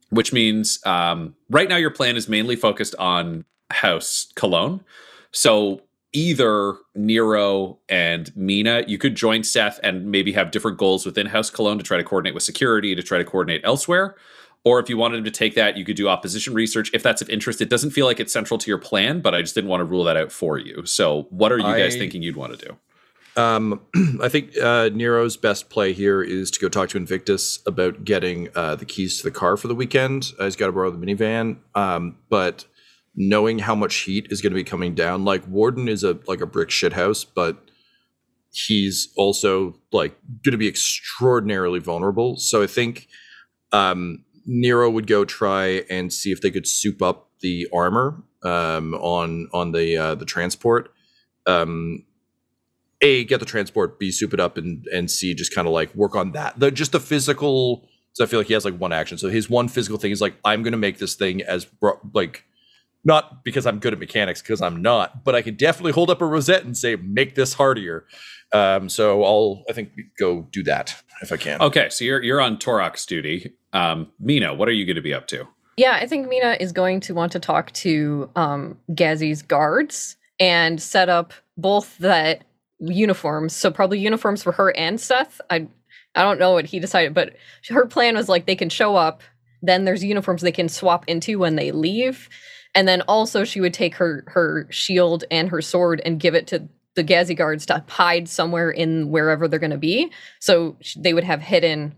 Which 0.10 0.32
means 0.32 0.80
um, 0.86 1.36
right 1.50 1.68
now 1.68 1.78
your 1.78 1.90
plan 1.90 2.16
is 2.16 2.30
mainly 2.30 2.56
focused 2.56 2.96
on 3.00 3.46
House 3.72 4.32
Colon. 4.36 4.82
So 5.32 5.82
either 6.14 6.78
Nero 6.96 7.80
and 7.90 8.36
Mina, 8.38 8.84
you 8.88 8.98
could 8.98 9.16
join 9.16 9.44
Seth 9.44 9.80
and 9.84 10.10
maybe 10.10 10.32
have 10.32 10.52
different 10.52 10.78
goals 10.78 11.06
within 11.06 11.28
House 11.28 11.50
Colon 11.50 11.78
to 11.78 11.84
try 11.84 11.98
to 11.98 12.04
coordinate 12.04 12.34
with 12.34 12.44
security, 12.44 12.96
to 12.96 13.04
try 13.04 13.18
to 13.18 13.26
coordinate 13.26 13.62
elsewhere. 13.64 14.16
Or 14.64 14.80
if 14.80 14.90
you 14.90 14.98
wanted 14.98 15.18
him 15.18 15.24
to 15.26 15.32
take 15.32 15.54
that, 15.56 15.78
you 15.78 15.86
could 15.86 15.96
do 15.96 16.08
opposition 16.08 16.54
research 16.54 16.90
if 16.94 17.04
that's 17.04 17.22
of 17.22 17.30
interest. 17.30 17.62
It 17.62 17.70
doesn't 17.70 17.92
feel 17.92 18.08
like 18.08 18.20
it's 18.20 18.34
central 18.34 18.58
to 18.58 18.72
your 18.72 18.80
plan, 18.80 19.20
but 19.20 19.36
I 19.36 19.42
just 19.42 19.54
didn't 19.54 19.70
want 19.70 19.82
to 19.82 19.86
rule 19.86 20.04
that 20.06 20.18
out 20.18 20.32
for 20.32 20.58
you. 20.58 20.86
So, 20.86 21.28
what 21.30 21.52
are 21.52 21.60
you 21.60 21.64
guys 21.64 21.96
thinking 21.96 22.24
you'd 22.24 22.36
want 22.36 22.58
to 22.58 22.66
do? 22.66 22.78
Um, 23.36 23.82
I 24.22 24.30
think 24.30 24.58
uh, 24.58 24.90
Nero's 24.94 25.38
best 25.38 25.70
play 25.70 25.94
here 25.94 26.22
is 26.22 26.52
to 26.52 26.60
go 26.60 26.70
talk 26.70 26.90
to 26.90 26.98
Invictus 26.98 27.60
about 27.66 28.06
getting 28.06 28.50
uh, 28.56 28.76
the 28.76 28.86
keys 28.86 29.18
to 29.18 29.24
the 29.24 29.32
car 29.32 29.58
for 29.58 29.68
the 29.68 29.76
weekend. 29.76 30.32
Uh, 30.40 30.46
he's 30.46 30.56
got 30.56 30.68
to 30.68 30.72
borrow 30.72 30.92
the 30.92 30.98
minivan, 30.98 31.58
um, 31.76 32.18
but 32.30 32.66
knowing 33.16 33.60
how 33.60 33.76
much 33.76 33.96
heat 33.96 34.28
is 34.30 34.42
going 34.42 34.52
to 34.52 34.56
be 34.56 34.64
coming 34.64 34.94
down, 34.94 35.26
like 35.26 35.48
Warden 35.48 35.88
is 35.88 36.04
a 36.04 36.20
like 36.28 36.42
a 36.42 36.46
brick 36.46 36.70
shit 36.70 36.94
house, 36.94 37.24
but 37.24 37.58
he's 38.52 39.10
also 39.18 39.76
like 39.92 40.18
going 40.44 40.54
to 40.54 40.58
be 40.58 40.68
extraordinarily 40.68 41.80
vulnerable. 41.80 42.38
So 42.38 42.64
I 42.64 42.68
think 42.68 43.08
um, 43.72 44.24
Nero 44.46 44.90
would 44.90 45.08
go 45.08 45.26
try 45.26 45.84
and 45.90 46.12
see 46.12 46.32
if 46.32 46.42
they 46.42 46.52
could 46.52 46.68
soup 46.68 47.02
up 47.02 47.30
the 47.42 47.68
armor 47.74 48.24
um, 48.44 48.94
on 48.96 49.50
on 49.54 49.72
the 49.72 49.98
uh, 49.98 50.16
the 50.16 50.26
transport. 50.26 50.92
Um, 51.46 52.06
a 53.02 53.24
get 53.26 53.40
the 53.40 53.46
transport, 53.46 54.00
b 54.00 54.12
soup 54.12 54.34
it 54.34 54.40
up, 54.40 54.58
and 54.58 54.86
and 54.88 55.10
c 55.10 55.34
just 55.34 55.54
kind 55.54 55.68
of 55.68 55.74
like 55.74 55.94
work 55.96 56.16
on 56.16 56.32
that. 56.32 56.60
The 56.60 56.72
just 56.72 56.92
the 56.92 57.00
physical. 57.00 57.88
So 58.14 58.24
I 58.24 58.28
feel 58.28 58.40
like 58.40 58.48
he 58.48 58.54
has 58.54 58.64
like 58.64 58.78
one 58.78 58.94
action. 58.94 59.18
So 59.18 59.30
his 59.30 59.50
one 59.50 59.68
physical 59.68 59.98
thing 59.98 60.12
is 60.12 60.22
like 60.22 60.36
I'm 60.46 60.64
going 60.64 60.72
to 60.72 60.78
make 60.78 61.00
this 61.00 61.16
thing 61.16 61.42
as 61.42 61.66
bro- 61.66 62.00
like 62.14 62.46
not 63.04 63.44
because 63.44 63.66
I'm 63.66 63.80
good 63.80 63.94
at 63.94 64.00
mechanics 64.00 64.42
because 64.42 64.62
I'm 64.62 64.82
not, 64.82 65.24
but 65.24 65.36
I 65.36 65.42
can 65.42 65.56
definitely 65.56 65.92
hold 65.92 66.10
up 66.10 66.22
a 66.22 66.26
rosette 66.26 66.66
and 66.66 66.76
say 66.76 66.96
make 66.96 67.36
this 67.36 67.54
hardier. 67.54 68.06
Um, 68.52 68.90
so 68.90 69.24
I'll 69.24 69.64
I 69.70 69.74
think 69.74 69.92
go 70.18 70.48
do 70.52 70.64
that 70.64 70.96
if 71.22 71.32
I 71.32 71.38
can. 71.38 71.62
Okay, 71.62 71.90
so 71.90 72.04
you're 72.04 72.24
you're 72.24 72.42
on 72.42 72.58
Taurox 72.58 73.06
duty. 73.06 73.54
Um, 73.74 74.12
Mina, 74.20 74.54
what 74.54 74.68
are 74.70 74.74
you 74.74 74.86
going 74.86 74.96
to 74.96 75.02
be 75.02 75.14
up 75.14 75.28
to? 75.28 75.48
Yeah, 75.78 75.98
I 76.02 76.08
think 76.08 76.30
Mina 76.30 76.56
is 76.60 76.72
going 76.72 77.02
to 77.02 77.14
want 77.14 77.34
to 77.34 77.40
talk 77.40 77.72
to 77.74 78.30
um, 78.36 78.78
Gazi's 78.94 79.42
guards 79.42 80.16
and 80.40 80.82
set 80.82 81.10
up 81.10 81.34
both 81.58 81.98
that 81.98 82.44
uniforms. 82.80 83.56
So 83.56 83.72
probably 83.72 84.00
uniforms 84.00 84.44
for 84.44 84.52
her 84.54 84.76
and 84.76 85.00
Seth. 85.00 85.40
I 85.50 85.68
I 86.16 86.22
don't 86.22 86.40
know 86.40 86.54
what 86.54 86.66
he 86.66 86.80
decided, 86.80 87.14
but 87.14 87.36
her 87.70 87.86
plan 87.86 88.16
was 88.16 88.30
like 88.30 88.46
they 88.46 88.56
can 88.56 88.70
show 88.70 88.96
up, 88.96 89.22
then 89.62 89.84
there's 89.84 90.04
uniforms 90.04 90.42
they 90.42 90.52
can 90.52 90.70
swap 90.70 91.04
into 91.08 91.40
when 91.40 91.56
they 91.56 91.72
leave, 91.72 92.30
and 92.74 92.88
then 92.88 93.02
also 93.02 93.44
she 93.44 93.60
would 93.62 93.74
take 93.74 93.96
her 93.96 94.24
her 94.28 94.68
shield 94.70 95.26
and 95.30 95.50
her 95.50 95.62
sword 95.62 96.02
and 96.06 96.20
give 96.20 96.36
it 96.36 96.48
to 96.48 96.68
the 96.96 97.04
Gazi 97.04 97.36
guards 97.36 97.66
to 97.66 97.84
hide 97.90 98.30
somewhere 98.30 98.72
in 98.72 99.10
wherever 99.10 99.48
they're 99.48 99.60
going 99.60 99.72
to 99.72 99.78
be. 99.78 100.12
So 100.40 100.78
they 100.98 101.14
would 101.14 101.26
have 101.26 101.42
hidden 101.42 101.94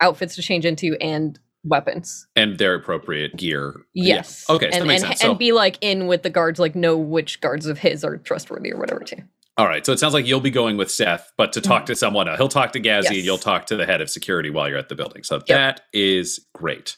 outfits 0.00 0.36
to 0.36 0.42
change 0.42 0.64
into 0.64 0.96
and 1.00 1.36
weapons. 1.64 2.26
And 2.36 2.56
their 2.56 2.74
appropriate 2.74 3.36
gear. 3.36 3.74
Yes. 3.92 4.46
Yeah. 4.48 4.54
Okay, 4.54 4.70
so 4.70 4.76
and, 4.76 4.82
that 4.82 4.86
makes 4.86 5.02
and, 5.02 5.08
sense. 5.10 5.24
and 5.24 5.32
So- 5.32 5.34
be 5.34 5.52
like 5.52 5.78
in 5.80 6.06
with 6.06 6.22
the 6.22 6.30
guards, 6.30 6.60
like 6.60 6.76
know 6.76 6.96
which 6.96 7.40
guards 7.40 7.66
of 7.66 7.78
his 7.78 8.04
are 8.04 8.18
trustworthy 8.18 8.72
or 8.72 8.78
whatever 8.78 9.00
too. 9.00 9.22
All 9.60 9.66
right. 9.66 9.84
So 9.84 9.92
it 9.92 9.98
sounds 9.98 10.14
like 10.14 10.26
you'll 10.26 10.40
be 10.40 10.50
going 10.50 10.78
with 10.78 10.90
Seth, 10.90 11.34
but 11.36 11.52
to 11.52 11.60
talk 11.60 11.84
to 11.84 11.94
someone 11.94 12.26
else. 12.26 12.38
He'll 12.38 12.48
talk 12.48 12.72
to 12.72 12.80
Gazi 12.80 13.02
Yes. 13.02 13.08
and 13.10 13.18
you'll 13.18 13.36
talk 13.36 13.66
to 13.66 13.76
the 13.76 13.84
head 13.84 14.00
of 14.00 14.08
security 14.08 14.48
while 14.48 14.70
you're 14.70 14.78
at 14.78 14.88
the 14.88 14.94
building. 14.94 15.22
So 15.22 15.38
that 15.48 15.82
is 15.92 16.40
great. 16.54 16.96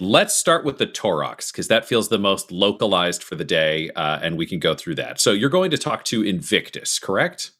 Let's 0.00 0.32
start 0.32 0.64
with 0.64 0.78
the 0.78 0.86
Taurox 0.86 1.52
because 1.52 1.68
that 1.68 1.84
feels 1.84 2.08
the 2.08 2.18
most 2.18 2.50
localized 2.50 3.22
for 3.22 3.34
the 3.34 3.44
day, 3.44 3.90
uh, 3.90 4.18
and 4.22 4.38
we 4.38 4.46
can 4.46 4.58
go 4.58 4.74
through 4.74 4.94
that. 4.94 5.20
So 5.20 5.32
you're 5.32 5.50
going 5.50 5.70
to 5.72 5.76
talk 5.78 6.04
to 6.04 6.22
Invictus, 6.22 6.98
correct? 6.98 7.50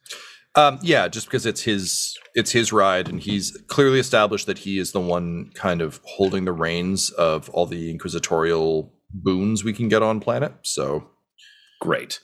Um, 0.55 0.79
yeah, 0.81 1.07
just 1.09 1.27
because 1.27 1.45
it's 1.45 1.61
his 1.61 2.17
it's 2.35 2.53
his 2.53 2.73
ride, 2.73 3.11
and 3.11 3.21
he's 3.21 3.59
clearly 3.69 3.99
established 4.01 4.47
that 4.47 4.57
he 4.57 4.79
is 4.79 4.93
the 4.93 5.01
one 5.01 5.51
kind 5.53 5.83
of 5.83 6.01
holding 6.05 6.47
the 6.47 6.53
reins 6.53 7.11
of 7.11 7.51
all 7.51 7.67
the 7.67 7.91
inquisitorial 7.91 8.95
boons 9.13 9.65
we 9.65 9.75
can 9.75 9.91
get 9.91 10.03
on 10.03 10.19
planet. 10.19 10.55
So 10.63 11.11
Great. 11.83 12.21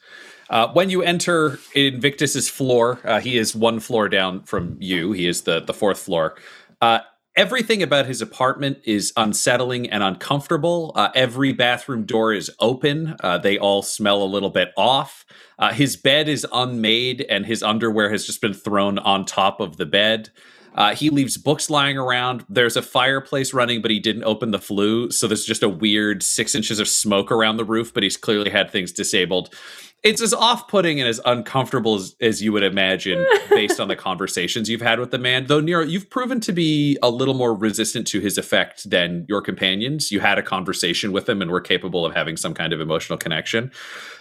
Uh, 0.53 0.71
when 0.75 0.91
you 0.91 1.03
enter 1.03 1.59
Invictus's 1.75 2.49
floor, 2.49 3.01
uh, 3.05 3.21
he 3.21 3.39
is 3.39 3.57
one 3.57 3.81
floor 3.81 4.07
down 4.07 4.43
from 4.43 4.77
you. 4.81 5.13
He 5.13 5.27
is 5.27 5.43
the 5.43 5.61
the 5.61 5.73
fourth 5.73 5.99
floor. 5.99 6.37
Uh, 6.83 6.99
everything 7.35 7.83
about 7.83 8.05
his 8.05 8.21
apartment 8.21 8.79
is 8.85 9.15
unsettling 9.17 9.89
and 9.89 10.03
uncomfortable. 10.03 10.93
Uh, 10.95 11.09
every 11.15 11.55
bathroom 11.55 12.05
door 12.05 12.35
is 12.35 12.51
open. 12.61 13.17
Uh, 13.21 13.39
they 13.39 13.57
all 13.57 13.83
smell 13.83 14.23
a 14.23 14.25
little 14.25 14.51
bit 14.51 14.73
off. 14.77 15.25
Uh, 15.59 15.73
his 15.73 15.97
bed 15.97 16.29
is 16.29 16.47
unmade, 16.53 17.25
and 17.31 17.47
his 17.47 17.63
underwear 17.63 18.11
has 18.11 18.27
just 18.27 18.43
been 18.43 18.53
thrown 18.53 18.99
on 18.99 19.25
top 19.25 19.59
of 19.59 19.79
the 19.79 19.87
bed. 19.87 20.29
Uh, 20.75 20.95
he 20.95 21.11
leaves 21.11 21.37
books 21.37 21.69
lying 21.69 21.99
around. 21.99 22.45
There's 22.49 22.77
a 22.77 22.83
fireplace 22.83 23.53
running, 23.53 23.83
but 23.83 23.91
he 23.91 24.01
didn't 24.01 24.25
open 24.25 24.51
the 24.51 24.59
flue, 24.59 25.11
so 25.11 25.27
there's 25.27 25.45
just 25.45 25.63
a 25.63 25.69
weird 25.69 26.23
six 26.23 26.55
inches 26.55 26.79
of 26.79 26.89
smoke 26.89 27.31
around 27.31 27.57
the 27.57 27.65
roof. 27.65 27.93
But 27.93 28.03
he's 28.03 28.17
clearly 28.17 28.51
had 28.51 28.71
things 28.71 28.93
disabled. 28.93 29.55
It's 30.03 30.21
as 30.21 30.35
off-putting 30.35 30.99
and 30.99 31.09
as 31.09 31.21
uncomfortable 31.25 31.95
as, 31.95 32.17
as 32.21 32.43
you 32.43 32.53
would 32.53 32.65
imagine, 32.65 33.25
based 33.51 33.79
on 33.79 33.87
the 33.87 33.95
conversations 33.95 34.69
you've 34.69 34.81
had 34.81 34.99
with 34.99 35.13
the 35.13 35.19
man. 35.19 35.47
Though 35.47 35.61
Nero, 35.61 35.85
you've 35.85 36.11
proven 36.11 36.41
to 36.41 36.53
be 36.53 36.99
a 37.05 37.09
little 37.09 37.35
more 37.35 37.55
resistant 37.55 38.09
to 38.09 38.19
his 38.19 38.37
effect 38.37 38.91
than 38.91 39.25
your 39.29 39.41
companions. 39.41 40.11
You 40.11 40.19
had 40.19 40.39
a 40.39 40.43
conversation 40.43 41.13
with 41.13 41.29
him 41.29 41.41
and 41.41 41.53
were 41.53 41.61
capable 41.61 42.05
of 42.05 42.15
having 42.15 42.37
some 42.37 42.53
kind 42.53 42.73
of 42.73 42.81
emotional 42.81 43.17
connection. 43.17 43.71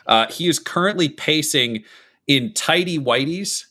Uh, 0.05 0.27
he 0.31 0.47
is 0.47 0.59
currently 0.59 1.09
pacing 1.09 1.83
in 2.27 2.53
tidy 2.53 2.99
whiteys 2.99 3.65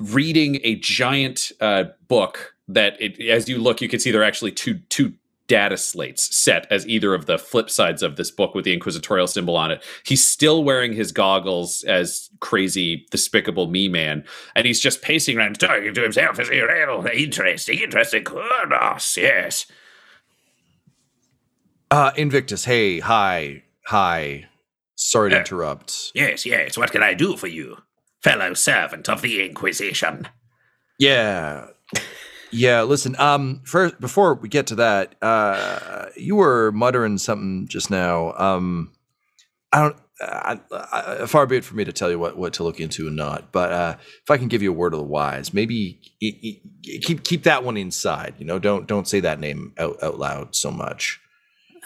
reading 0.00 0.58
a 0.64 0.76
giant 0.76 1.52
uh, 1.60 1.84
book 2.08 2.54
that 2.68 3.00
it, 3.00 3.20
as 3.28 3.48
you 3.48 3.58
look 3.58 3.80
you 3.80 3.88
can 3.88 4.00
see 4.00 4.10
there 4.10 4.22
are 4.22 4.24
actually 4.24 4.52
two 4.52 4.74
two 4.88 5.12
data 5.46 5.76
slates 5.76 6.34
set 6.36 6.64
as 6.70 6.86
either 6.86 7.12
of 7.12 7.26
the 7.26 7.36
flip 7.36 7.68
sides 7.68 8.04
of 8.04 8.14
this 8.14 8.30
book 8.30 8.54
with 8.54 8.64
the 8.64 8.72
inquisitorial 8.72 9.26
symbol 9.26 9.56
on 9.56 9.72
it. 9.72 9.82
He's 10.04 10.24
still 10.24 10.62
wearing 10.62 10.92
his 10.92 11.10
goggles 11.10 11.82
as 11.84 12.30
crazy 12.38 13.04
despicable 13.10 13.66
me 13.66 13.88
man 13.88 14.24
and 14.54 14.64
he's 14.64 14.78
just 14.80 15.02
pacing 15.02 15.36
around 15.38 15.58
talking 15.58 15.92
to 15.92 16.02
himself 16.02 16.38
as 16.38 16.48
he 16.48 16.60
real? 16.60 17.04
Interesting 17.12 17.80
interesting 17.80 18.22
goodness 18.22 19.16
yes. 19.16 19.66
Uh, 21.90 22.12
Invictus, 22.16 22.64
hey, 22.66 23.00
hi, 23.00 23.64
hi. 23.86 24.46
Sorry 24.94 25.30
to 25.30 25.36
Uh, 25.36 25.40
interrupt. 25.40 26.12
Yes, 26.14 26.46
yes, 26.46 26.78
what 26.78 26.92
can 26.92 27.02
I 27.02 27.14
do 27.14 27.36
for 27.36 27.48
you, 27.48 27.78
fellow 28.22 28.54
servant 28.54 29.08
of 29.08 29.22
the 29.22 29.44
Inquisition? 29.44 30.28
Yeah. 30.98 31.68
Yeah, 32.52 32.82
listen, 32.82 33.14
um 33.18 33.62
first 33.64 34.00
before 34.00 34.34
we 34.34 34.48
get 34.48 34.66
to 34.68 34.74
that, 34.76 35.14
uh 35.22 36.06
you 36.16 36.36
were 36.36 36.72
muttering 36.72 37.18
something 37.18 37.68
just 37.68 37.90
now. 37.90 38.32
Um 38.36 38.92
I 39.72 39.80
don't 39.80 39.96
I, 40.20 40.60
I, 40.70 41.26
far 41.26 41.46
be 41.46 41.56
it 41.56 41.64
for 41.64 41.74
me 41.74 41.84
to 41.84 41.92
tell 41.92 42.10
you 42.10 42.18
what, 42.18 42.36
what 42.36 42.52
to 42.54 42.62
look 42.62 42.78
into 42.78 43.06
and 43.06 43.16
not, 43.16 43.52
but 43.52 43.72
uh, 43.72 43.96
if 43.98 44.30
I 44.30 44.36
can 44.36 44.48
give 44.48 44.62
you 44.62 44.70
a 44.70 44.74
word 44.74 44.92
of 44.92 44.98
the 44.98 45.04
wise, 45.04 45.54
maybe 45.54 45.98
keep 46.20 47.24
keep 47.24 47.44
that 47.44 47.64
one 47.64 47.76
inside. 47.76 48.34
You 48.38 48.44
know, 48.44 48.58
don't 48.58 48.86
don't 48.86 49.08
say 49.08 49.20
that 49.20 49.40
name 49.40 49.72
out, 49.78 50.02
out 50.02 50.18
loud 50.18 50.54
so 50.54 50.70
much. 50.70 51.20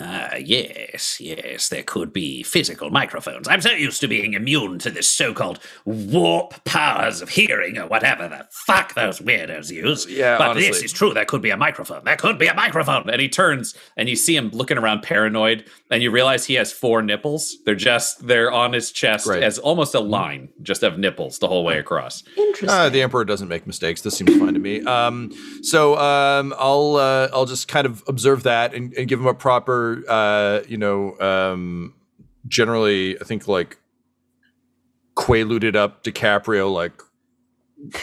Ah, 0.00 0.34
yes, 0.36 1.20
yes, 1.20 1.68
there 1.68 1.82
could 1.84 2.12
be 2.12 2.42
physical 2.42 2.90
microphones. 2.90 3.46
I'm 3.46 3.60
so 3.60 3.70
used 3.70 4.00
to 4.00 4.08
being 4.08 4.32
immune 4.34 4.78
to 4.80 4.90
the 4.90 5.02
so 5.02 5.32
called 5.32 5.60
warp 5.84 6.64
powers 6.64 7.20
of 7.22 7.28
hearing 7.28 7.78
or 7.78 7.86
whatever 7.86 8.28
the 8.28 8.46
fuck 8.50 8.94
those 8.94 9.20
weirdos 9.20 9.70
use. 9.70 10.06
Yeah, 10.08 10.36
but 10.38 10.54
this 10.54 10.82
is 10.82 10.92
true. 10.92 11.14
There 11.14 11.24
could 11.24 11.42
be 11.42 11.50
a 11.50 11.56
microphone. 11.56 12.02
There 12.04 12.16
could 12.16 12.38
be 12.38 12.46
a 12.48 12.54
microphone. 12.54 13.08
And 13.08 13.20
he 13.20 13.28
turns 13.28 13.74
and 13.96 14.08
you 14.08 14.16
see 14.16 14.34
him 14.36 14.50
looking 14.50 14.78
around 14.78 15.02
paranoid, 15.02 15.64
and 15.90 16.02
you 16.02 16.10
realize 16.10 16.44
he 16.44 16.54
has 16.54 16.72
four 16.72 17.00
nipples. 17.02 17.56
They're 17.64 17.74
just 17.76 18.26
they're 18.26 18.50
on 18.50 18.72
his 18.72 18.90
chest 18.90 19.26
Right. 19.28 19.42
as 19.42 19.58
almost 19.58 19.94
a 19.94 20.00
line, 20.00 20.48
just 20.62 20.82
of 20.82 20.98
nipples 20.98 21.38
the 21.38 21.46
whole 21.48 21.62
way 21.64 21.78
across. 21.78 22.24
Interesting. 22.36 22.68
Uh, 22.68 22.88
the 22.88 23.00
emperor 23.02 23.24
doesn't 23.24 23.48
make 23.48 23.66
mistakes. 23.66 24.00
This 24.00 24.16
seems 24.16 24.36
fine 24.38 24.54
to 24.54 24.60
me. 24.60 24.82
Um, 24.84 25.30
so 25.62 25.96
um, 25.98 26.52
I'll 26.58 26.96
uh, 26.96 27.28
I'll 27.32 27.46
just 27.46 27.68
kind 27.68 27.86
of 27.86 28.02
observe 28.08 28.42
that 28.42 28.74
and, 28.74 28.92
and 28.94 29.06
give 29.08 29.20
him 29.20 29.26
a 29.26 29.34
proper, 29.34 29.83
uh, 30.08 30.62
you 30.68 30.76
know, 30.76 31.18
um, 31.20 31.94
generally 32.46 33.20
I 33.20 33.24
think 33.24 33.48
like 33.48 33.78
quaaluded 35.16 35.76
up 35.76 36.02
DiCaprio 36.04 36.72
like 36.72 37.00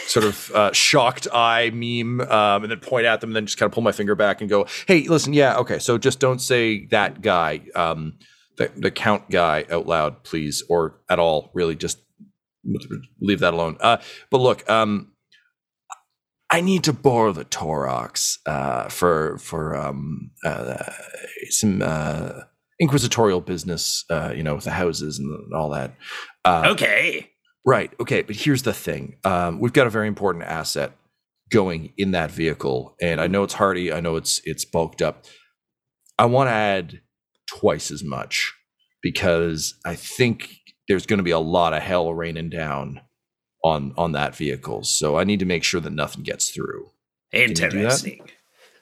sort 0.06 0.24
of 0.24 0.50
uh, 0.52 0.72
shocked 0.72 1.26
eye 1.32 1.70
meme, 1.70 2.20
um, 2.20 2.62
and 2.62 2.70
then 2.70 2.80
point 2.80 3.06
at 3.06 3.20
them, 3.20 3.30
and 3.30 3.36
then 3.36 3.46
just 3.46 3.58
kind 3.58 3.68
of 3.68 3.74
pull 3.74 3.82
my 3.82 3.92
finger 3.92 4.14
back 4.14 4.40
and 4.40 4.48
go, 4.48 4.66
"Hey, 4.86 5.08
listen, 5.08 5.32
yeah, 5.32 5.56
okay, 5.58 5.78
so 5.78 5.98
just 5.98 6.20
don't 6.20 6.40
say 6.40 6.86
that 6.86 7.22
guy, 7.22 7.62
um, 7.74 8.18
the 8.56 8.70
the 8.76 8.90
count 8.90 9.30
guy 9.30 9.64
out 9.70 9.86
loud, 9.86 10.24
please, 10.24 10.62
or 10.68 11.00
at 11.08 11.18
all, 11.18 11.50
really, 11.54 11.76
just." 11.76 11.98
Leave 13.20 13.40
that 13.40 13.54
alone. 13.54 13.76
Uh, 13.80 13.96
but 14.30 14.38
look, 14.38 14.70
um, 14.70 15.11
I 16.52 16.60
need 16.60 16.84
to 16.84 16.92
borrow 16.92 17.32
the 17.32 17.46
Taurox 17.46 18.38
uh, 18.46 18.88
for 18.90 19.38
for 19.38 19.74
um, 19.74 20.30
uh, 20.44 20.84
some 21.48 21.80
uh, 21.82 22.40
inquisitorial 22.78 23.40
business, 23.40 24.04
uh, 24.10 24.34
you 24.36 24.42
know, 24.42 24.56
with 24.56 24.64
the 24.64 24.70
houses 24.72 25.18
and 25.18 25.54
all 25.54 25.70
that. 25.70 25.94
Uh, 26.44 26.68
Okay. 26.72 27.30
Right. 27.64 27.90
Okay. 27.98 28.20
But 28.22 28.36
here's 28.36 28.62
the 28.62 28.74
thing: 28.74 29.16
um, 29.24 29.60
we've 29.60 29.72
got 29.72 29.86
a 29.86 29.90
very 29.90 30.08
important 30.08 30.44
asset 30.44 30.92
going 31.50 31.94
in 31.96 32.10
that 32.10 32.30
vehicle, 32.30 32.96
and 33.00 33.18
I 33.18 33.28
know 33.28 33.44
it's 33.44 33.54
hardy. 33.54 33.90
I 33.90 34.00
know 34.00 34.16
it's 34.16 34.42
it's 34.44 34.66
bulked 34.66 35.00
up. 35.00 35.24
I 36.18 36.26
want 36.26 36.48
to 36.48 36.52
add 36.52 37.00
twice 37.46 37.90
as 37.90 38.04
much 38.04 38.52
because 39.02 39.74
I 39.86 39.94
think 39.94 40.50
there's 40.86 41.06
going 41.06 41.18
to 41.18 41.24
be 41.24 41.30
a 41.30 41.38
lot 41.38 41.72
of 41.72 41.82
hell 41.82 42.12
raining 42.12 42.50
down 42.50 43.00
on 43.62 43.92
on 43.96 44.12
that 44.12 44.36
vehicle. 44.36 44.84
So 44.84 45.18
I 45.18 45.24
need 45.24 45.40
to 45.40 45.46
make 45.46 45.64
sure 45.64 45.80
that 45.80 45.92
nothing 45.92 46.22
gets 46.22 46.50
through. 46.50 46.90
you 47.32 47.48
do 47.48 47.54
that? 47.54 47.74
Interesting. 47.74 48.28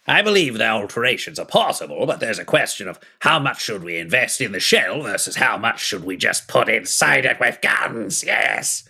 I 0.06 0.22
believe 0.22 0.58
the 0.58 0.66
alterations 0.66 1.38
are 1.38 1.46
possible, 1.46 2.06
but 2.06 2.20
there's 2.20 2.38
a 2.38 2.44
question 2.44 2.88
of 2.88 2.98
how 3.20 3.38
much 3.38 3.62
should 3.62 3.84
we 3.84 3.96
invest 3.96 4.40
in 4.40 4.52
the 4.52 4.58
shell 4.58 5.02
versus 5.02 5.36
how 5.36 5.56
much 5.56 5.80
should 5.80 6.04
we 6.04 6.16
just 6.16 6.48
put 6.48 6.68
inside 6.68 7.24
it 7.24 7.38
with 7.38 7.60
guns? 7.60 8.24
Yes. 8.24 8.88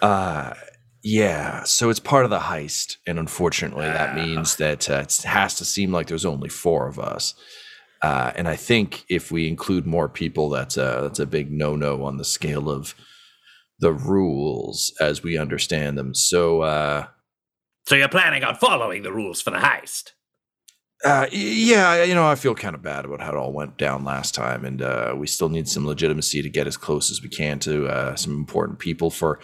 Uh 0.00 0.54
yeah, 1.02 1.62
so 1.62 1.90
it's 1.90 2.00
part 2.00 2.24
of 2.24 2.30
the 2.30 2.38
heist, 2.40 2.96
and 3.06 3.18
unfortunately, 3.18 3.86
that 3.86 4.16
means 4.16 4.56
that 4.56 4.90
uh, 4.90 5.04
it 5.04 5.22
has 5.22 5.54
to 5.54 5.64
seem 5.64 5.92
like 5.92 6.08
there's 6.08 6.26
only 6.26 6.48
four 6.48 6.88
of 6.88 6.98
us. 6.98 7.34
Uh, 8.02 8.32
and 8.34 8.48
I 8.48 8.56
think 8.56 9.04
if 9.08 9.30
we 9.30 9.48
include 9.48 9.86
more 9.86 10.08
people, 10.08 10.50
that's 10.50 10.76
a 10.76 11.00
that's 11.02 11.18
a 11.20 11.26
big 11.26 11.52
no 11.52 11.76
no 11.76 12.04
on 12.04 12.16
the 12.16 12.24
scale 12.24 12.68
of 12.68 12.94
the 13.80 13.92
rules 13.92 14.92
as 15.00 15.22
we 15.22 15.38
understand 15.38 15.96
them. 15.98 16.14
So 16.14 16.62
uh, 16.62 17.06
So 17.86 17.94
you're 17.94 18.08
planning 18.08 18.44
on 18.44 18.56
following 18.56 19.02
the 19.02 19.12
rules 19.12 19.40
for 19.40 19.50
the 19.50 19.58
heist? 19.58 20.12
uh, 21.04 21.26
yeah, 21.30 22.02
you 22.02 22.14
know, 22.14 22.26
I 22.26 22.34
feel 22.34 22.56
kind 22.56 22.74
of 22.74 22.82
bad 22.82 23.04
about 23.04 23.20
how 23.20 23.30
it 23.30 23.36
all 23.36 23.52
went 23.52 23.78
down 23.78 24.04
last 24.04 24.34
time, 24.34 24.64
and 24.64 24.82
uh, 24.82 25.14
we 25.16 25.28
still 25.28 25.48
need 25.48 25.68
some 25.68 25.86
legitimacy 25.86 26.42
to 26.42 26.50
get 26.50 26.66
as 26.66 26.76
close 26.76 27.10
as 27.10 27.22
we 27.22 27.28
can 27.28 27.60
to 27.60 27.86
uh, 27.86 28.16
some 28.16 28.32
important 28.32 28.80
people 28.80 29.10
for 29.10 29.38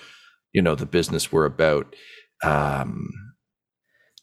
you 0.53 0.62
know 0.62 0.75
the 0.75 0.87
business 0.87 1.31
we're 1.31 1.44
about. 1.44 1.94
Um, 2.42 3.09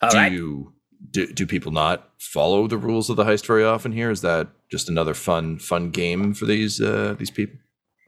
All 0.01 0.09
do 0.09 0.17
right. 0.17 0.31
you 0.31 0.73
do, 1.09 1.27
do 1.27 1.47
people 1.47 1.71
not 1.71 2.09
follow 2.19 2.67
the 2.67 2.77
rules 2.77 3.09
of 3.09 3.15
the 3.15 3.23
heist 3.23 3.45
very 3.45 3.63
often 3.63 3.91
here 3.91 4.11
is 4.11 4.21
that 4.21 4.49
just 4.69 4.89
another 4.89 5.13
fun 5.13 5.57
fun 5.57 5.89
game 5.89 6.33
for 6.33 6.45
these 6.45 6.79
uh 6.81 7.15
these 7.17 7.31
people 7.31 7.57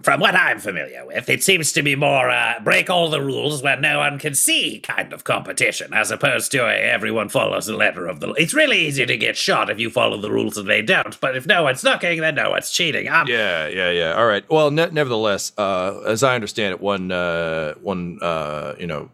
From 0.04 0.20
what 0.20 0.36
I'm 0.36 0.60
familiar 0.60 1.06
with, 1.06 1.30
it 1.30 1.44
seems 1.44 1.72
to 1.74 1.82
be 1.82 1.96
more 1.96 2.30
uh, 2.30 2.60
break 2.64 2.90
all 2.90 3.10
the 3.10 3.22
rules 3.22 3.64
where 3.64 3.80
no 3.80 4.00
one 4.00 4.20
can 4.20 4.36
see 4.36 4.80
kind 4.80 5.14
of 5.14 5.24
competition, 5.24 5.94
as 5.94 6.12
opposed 6.12 6.52
to 6.52 6.66
a 6.66 6.74
everyone 6.74 7.30
follows 7.30 7.66
the 7.66 7.76
letter 7.76 8.08
of 8.08 8.20
the. 8.20 8.32
It's 8.34 8.54
really 8.54 8.80
easy 8.80 9.06
to 9.06 9.18
get 9.18 9.38
shot 9.38 9.70
if 9.70 9.80
you 9.80 9.90
follow 9.90 10.20
the 10.20 10.32
rules 10.32 10.58
and 10.58 10.70
they 10.70 10.82
don't, 10.82 11.20
but 11.20 11.36
if 11.36 11.46
no 11.48 11.64
one's 11.64 11.84
knocking, 11.84 12.22
then 12.22 12.36
no 12.36 12.52
one's 12.52 12.70
cheating. 12.70 13.08
Um, 13.08 13.28
yeah 13.28 13.68
yeah 13.68 13.92
yeah 13.92 14.14
all 14.14 14.26
right 14.26 14.50
well 14.50 14.72
ne- 14.72 14.92
nevertheless 14.92 15.52
uh 15.58 16.02
as 16.06 16.24
i 16.24 16.36
understand 16.36 16.72
it 16.74 16.82
one 16.82 17.12
uh 17.12 17.74
one 17.76 18.20
uh 18.22 18.74
you 18.80 18.88
know 18.88 19.10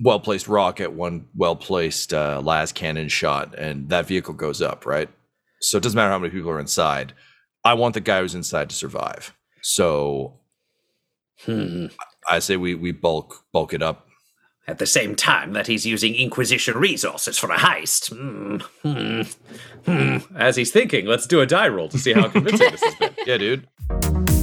well 0.00 0.20
placed 0.20 0.48
rocket 0.48 0.92
one 0.92 1.26
well 1.34 1.56
placed 1.56 2.12
uh 2.12 2.40
las 2.42 2.72
cannon 2.72 3.08
shot 3.08 3.54
and 3.56 3.88
that 3.88 4.06
vehicle 4.06 4.34
goes 4.34 4.62
up 4.62 4.86
right 4.86 5.08
so 5.60 5.78
it 5.78 5.82
doesn't 5.82 5.96
matter 5.96 6.10
how 6.10 6.18
many 6.18 6.30
people 6.32 6.50
are 6.50 6.60
inside 6.60 7.12
i 7.64 7.74
want 7.74 7.94
the 7.94 8.00
guy 8.00 8.20
who's 8.20 8.34
inside 8.34 8.68
to 8.70 8.76
survive 8.76 9.34
so 9.66 10.38
hmm. 11.40 11.86
i 12.28 12.38
say 12.38 12.56
we 12.56 12.74
we 12.74 12.92
bulk 12.92 13.44
bulk 13.52 13.74
it 13.74 13.82
up 13.82 14.06
At 14.68 14.78
the 14.78 14.86
same 14.86 15.14
time 15.16 15.52
that 15.54 15.66
he's 15.66 15.84
using 15.86 16.14
Inquisition 16.14 16.76
resources 16.76 17.38
for 17.38 17.50
a 17.52 17.56
heist. 17.56 18.10
Hmm. 18.10 18.58
Hmm. 18.82 19.22
Hmm. 19.84 20.36
As 20.36 20.56
he's 20.56 20.72
thinking, 20.72 21.06
let's 21.06 21.26
do 21.28 21.40
a 21.40 21.46
die 21.46 21.68
roll 21.68 21.88
to 21.88 21.98
see 21.98 22.12
how 22.12 22.28
convincing 22.28 22.72
this 22.72 22.82
has 22.82 22.94
been. 22.96 23.14
yeah 23.26 23.38
dude 23.38 24.35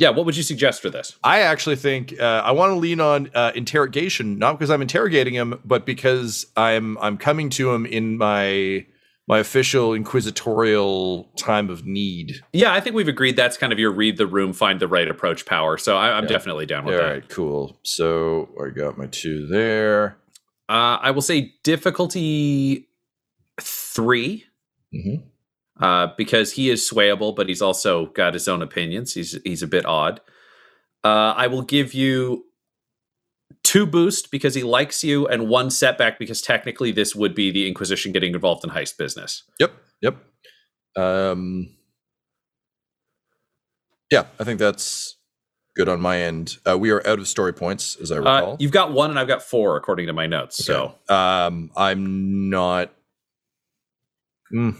Yeah, 0.00 0.08
what 0.10 0.24
would 0.24 0.34
you 0.36 0.42
suggest 0.42 0.80
for 0.80 0.88
this? 0.88 1.18
I 1.22 1.40
actually 1.42 1.76
think 1.76 2.18
uh, 2.18 2.24
I 2.44 2.52
want 2.52 2.70
to 2.70 2.76
lean 2.76 3.00
on 3.00 3.30
uh, 3.34 3.52
interrogation, 3.54 4.38
not 4.38 4.54
because 4.58 4.70
I'm 4.70 4.80
interrogating 4.80 5.34
him, 5.34 5.60
but 5.64 5.84
because 5.84 6.46
I'm 6.56 6.96
I'm 6.98 7.18
coming 7.18 7.50
to 7.50 7.70
him 7.72 7.84
in 7.84 8.16
my 8.16 8.86
my 9.28 9.38
official 9.38 9.92
inquisitorial 9.92 11.24
time 11.36 11.68
of 11.68 11.84
need. 11.86 12.40
Yeah, 12.54 12.72
I 12.72 12.80
think 12.80 12.96
we've 12.96 13.08
agreed 13.08 13.36
that's 13.36 13.58
kind 13.58 13.72
of 13.74 13.78
your 13.78 13.92
read 13.92 14.16
the 14.16 14.26
room, 14.26 14.52
find 14.54 14.80
the 14.80 14.88
right 14.88 15.06
approach 15.06 15.44
power. 15.46 15.76
So 15.76 15.96
I, 15.98 16.16
I'm 16.16 16.24
Yeah. 16.24 16.30
definitely 16.30 16.64
down 16.66 16.84
All 16.84 16.90
with 16.90 16.98
that. 16.98 17.06
right, 17.08 17.28
cool. 17.28 17.78
So 17.82 18.48
I 18.60 18.70
got 18.70 18.96
my 18.98 19.06
two 19.06 19.46
there. 19.46 20.16
Uh, 20.68 20.96
I 21.02 21.10
will 21.10 21.22
say 21.22 21.52
difficulty 21.62 22.88
3 23.60 24.44
Mhm. 24.94 25.22
Uh, 25.80 26.08
because 26.16 26.52
he 26.52 26.70
is 26.70 26.88
swayable, 26.88 27.34
but 27.34 27.48
he's 27.48 27.62
also 27.62 28.06
got 28.06 28.34
his 28.34 28.48
own 28.48 28.62
opinions. 28.62 29.14
He's 29.14 29.38
he's 29.44 29.62
a 29.62 29.66
bit 29.66 29.86
odd. 29.86 30.20
Uh, 31.02 31.34
I 31.36 31.46
will 31.46 31.62
give 31.62 31.94
you 31.94 32.44
two 33.62 33.86
boost 33.86 34.30
because 34.30 34.54
he 34.54 34.62
likes 34.62 35.02
you, 35.02 35.26
and 35.26 35.48
one 35.48 35.70
setback 35.70 36.18
because 36.18 36.42
technically 36.42 36.92
this 36.92 37.14
would 37.16 37.34
be 37.34 37.50
the 37.50 37.66
Inquisition 37.66 38.12
getting 38.12 38.34
involved 38.34 38.64
in 38.64 38.70
heist 38.70 38.98
business. 38.98 39.44
Yep, 39.58 39.72
yep. 40.02 40.16
Um, 40.96 41.70
yeah, 44.10 44.24
I 44.38 44.44
think 44.44 44.58
that's 44.58 45.16
good 45.76 45.88
on 45.88 46.00
my 46.00 46.20
end. 46.20 46.58
Uh, 46.68 46.76
we 46.76 46.90
are 46.90 47.06
out 47.06 47.18
of 47.18 47.28
story 47.28 47.52
points, 47.52 47.96
as 47.96 48.10
I 48.10 48.16
recall. 48.16 48.52
Uh, 48.52 48.56
you've 48.58 48.72
got 48.72 48.92
one, 48.92 49.10
and 49.10 49.18
I've 49.18 49.28
got 49.28 49.42
four 49.42 49.76
according 49.76 50.08
to 50.08 50.12
my 50.12 50.26
notes. 50.26 50.62
So 50.64 50.94
um, 51.08 51.70
I'm 51.76 52.50
not. 52.50 52.92
Hmm. 54.50 54.70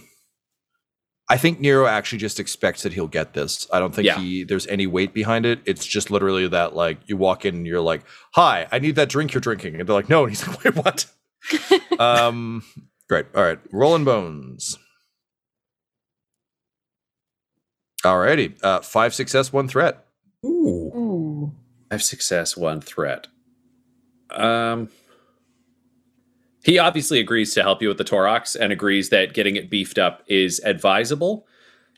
I 1.31 1.37
think 1.37 1.61
Nero 1.61 1.87
actually 1.87 2.19
just 2.19 2.41
expects 2.41 2.83
that 2.83 2.93
he'll 2.93 3.07
get 3.07 3.33
this. 3.35 3.67
I 3.73 3.79
don't 3.79 3.95
think 3.95 4.05
Yeah. 4.07 4.19
he 4.19 4.45
there's 4.45 4.67
any 4.67 4.87
weight 4.87 5.15
behind 5.15 5.47
it. 5.47 5.61
It's 5.65 5.87
just 5.87 6.11
literally 6.11 6.47
that 6.49 6.75
like 6.75 6.99
you 7.07 7.17
walk 7.17 7.45
in 7.45 7.55
and 7.55 7.67
you're 7.67 7.81
like, 7.81 8.03
"Hi, 8.35 8.67
I 8.73 8.79
need 8.81 8.97
that 8.97 9.09
drink 9.09 9.33
you're 9.33 9.41
drinking," 9.41 9.77
and 9.77 9.89
they're 9.89 9.95
like, 9.95 10.09
"No," 10.09 10.25
and 10.25 10.31
he's 10.33 10.47
like, 10.49 10.65
"Wait, 10.65 10.75
what?" 10.77 11.07
um, 12.01 12.63
great. 13.09 13.27
All 13.35 13.43
right, 13.45 13.59
rolling 13.73 14.05
bones. 14.05 14.77
Alrighty, 18.05 18.55
uh, 18.63 18.81
five 18.81 19.15
success, 19.15 19.53
one 19.53 19.69
threat. 19.69 20.05
Ooh. 20.45 20.93
Ooh. 20.97 21.53
Five 21.91 22.03
success, 22.03 22.57
one 22.57 22.81
threat. 22.81 23.27
Um, 24.31 24.89
he 26.65 26.79
obviously 26.79 27.19
agrees 27.21 27.55
to 27.55 27.63
help 27.63 27.81
you 27.83 27.89
with 27.89 27.99
the 27.99 28.05
Taurox 28.05 28.55
and 28.59 28.73
agrees 28.73 29.09
that 29.11 29.33
getting 29.35 29.57
it 29.57 29.71
beefed 29.71 29.99
up 29.99 30.23
is 30.27 30.61
advisable. 30.65 31.47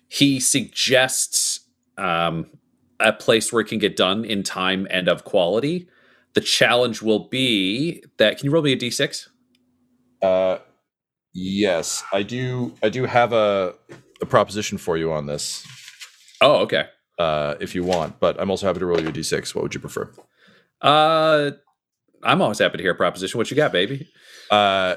He 0.09 0.39
suggests 0.41 1.61
um, 1.99 2.47
a 3.01 3.13
place 3.13 3.53
where 3.53 3.61
it 3.63 3.69
can 3.69 3.79
get 3.79 3.97
done 3.97 4.25
in 4.25 4.43
time 4.43 4.87
and 4.91 5.09
of 5.09 5.25
quality. 5.25 5.89
The 6.35 6.41
challenge 6.41 7.03
will 7.03 7.29
be 7.29 8.03
that. 8.19 8.39
Can 8.39 8.47
you 8.47 8.53
roll 8.53 8.63
me 8.63 8.73
a 8.73 8.77
d6? 8.77 9.29
Uh, 10.23 10.59
yes, 11.35 12.03
I 12.13 12.23
do. 12.23 12.75
I 12.83 12.89
do 12.89 13.05
have 13.05 13.33
a 13.33 13.75
a 14.21 14.27
proposition 14.27 14.79
for 14.79 14.97
you 14.97 15.13
on 15.13 15.27
this, 15.27 15.67
Oh, 16.41 16.59
okay. 16.61 16.85
uh, 17.19 17.57
if 17.59 17.75
you 17.75 17.83
want. 17.83 18.21
But 18.21 18.41
I'm 18.41 18.51
also 18.51 18.67
happy 18.69 18.79
to 18.79 18.87
roll 18.87 19.01
you 19.01 19.09
a 19.09 19.13
d6. 19.13 19.53
What 19.55 19.63
would 19.63 19.75
you 19.75 19.81
prefer? 19.81 20.13
Uh, 20.81 21.51
I'm 22.23 22.41
always 22.43 22.59
happy 22.59 22.77
to 22.79 22.83
hear 22.83 22.93
a 22.93 22.97
proposition. 22.97 23.39
What 23.39 23.51
you 23.51 23.57
got, 23.57 23.73
baby? 23.73 24.09
uh, 24.51 24.97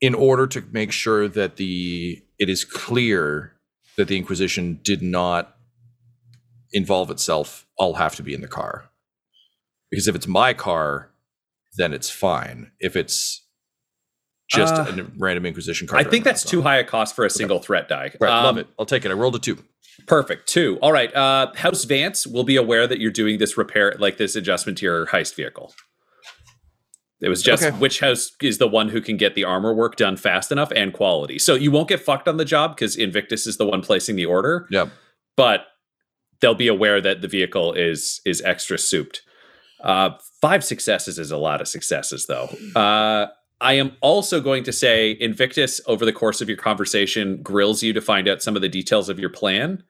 in 0.00 0.14
order 0.14 0.46
to 0.46 0.62
make 0.72 0.92
sure 0.92 1.28
that 1.28 1.56
the 1.56 2.22
it 2.38 2.48
is 2.50 2.64
clear 2.64 3.52
that 3.96 4.08
the 4.08 4.16
Inquisition 4.16 4.80
did 4.82 5.02
not 5.02 5.56
involve 6.72 7.10
itself, 7.10 7.64
I'll 7.80 7.94
have 7.94 8.14
to 8.16 8.22
be 8.22 8.34
in 8.34 8.40
the 8.40 8.48
car. 8.48 8.90
Because 9.90 10.08
if 10.08 10.14
it's 10.16 10.26
my 10.26 10.52
car, 10.52 11.10
then 11.76 11.92
it's 11.92 12.10
fine. 12.10 12.72
If 12.80 12.96
it's 12.96 13.46
just 14.50 14.74
Uh, 14.74 14.86
a 14.98 15.06
random 15.16 15.46
Inquisition 15.46 15.86
car, 15.86 15.98
I 15.98 16.04
think 16.04 16.24
that's 16.24 16.44
too 16.44 16.62
high 16.62 16.78
a 16.78 16.84
cost 16.84 17.14
for 17.16 17.24
a 17.24 17.30
single 17.30 17.60
threat 17.60 17.88
die. 17.88 18.12
Right, 18.20 18.28
love 18.30 18.56
Um, 18.56 18.58
it. 18.58 18.66
I'll 18.78 18.86
take 18.86 19.04
it. 19.04 19.10
I 19.10 19.14
rolled 19.14 19.36
a 19.36 19.38
two. 19.38 19.62
Perfect. 20.08 20.48
Two. 20.48 20.78
All 20.82 20.92
right. 20.92 21.14
Uh, 21.14 21.52
House 21.54 21.84
Vance 21.84 22.26
will 22.26 22.42
be 22.44 22.56
aware 22.56 22.86
that 22.88 22.98
you're 22.98 23.12
doing 23.12 23.38
this 23.38 23.56
repair, 23.56 23.94
like 23.98 24.16
this 24.16 24.34
adjustment 24.36 24.78
to 24.78 24.84
your 24.86 25.06
heist 25.06 25.34
vehicle. 25.36 25.72
It 27.24 27.28
was 27.28 27.42
just 27.42 27.62
Okay. 27.62 27.76
which 27.78 28.00
house 28.00 28.32
is 28.42 28.58
the 28.58 28.68
one 28.68 28.88
who 28.90 29.00
can 29.00 29.16
get 29.16 29.34
the 29.34 29.44
armor 29.44 29.72
work 29.74 29.96
done 29.96 30.16
fast 30.16 30.52
enough 30.52 30.70
and 30.76 30.92
quality. 30.92 31.38
So 31.38 31.54
you 31.54 31.70
won't 31.70 31.88
get 31.88 32.00
fucked 32.00 32.28
on 32.28 32.36
the 32.36 32.44
job 32.44 32.76
because 32.76 32.96
Invictus 32.96 33.46
is 33.46 33.56
the 33.56 33.66
one 33.66 33.80
placing 33.82 34.16
the 34.16 34.26
order, 34.26 34.66
Yeah. 34.70 34.88
but 35.36 35.66
they'll 36.40 36.54
be 36.54 36.68
aware 36.68 37.00
that 37.00 37.22
the 37.22 37.28
vehicle 37.28 37.72
is 37.72 38.20
is 38.26 38.42
extra 38.42 38.76
souped. 38.78 39.22
Uh, 39.82 40.10
five 40.40 40.62
successes 40.64 41.18
is 41.18 41.30
a 41.30 41.36
lot 41.36 41.60
of 41.60 41.68
successes, 41.68 42.26
though. 42.26 42.48
Uh, 42.76 43.26
I 43.60 43.74
am 43.74 43.92
also 44.02 44.40
going 44.40 44.64
to 44.64 44.72
say 44.72 45.16
Invictus, 45.20 45.80
over 45.86 46.04
the 46.04 46.12
course 46.12 46.40
of 46.40 46.48
your 46.48 46.58
conversation, 46.58 47.40
grills 47.42 47.82
you 47.82 47.92
to 47.94 48.00
find 48.00 48.28
out 48.28 48.42
some 48.42 48.56
of 48.56 48.62
the 48.62 48.68
details 48.68 49.08
of 49.08 49.18
your 49.18 49.30
plan. 49.30 49.82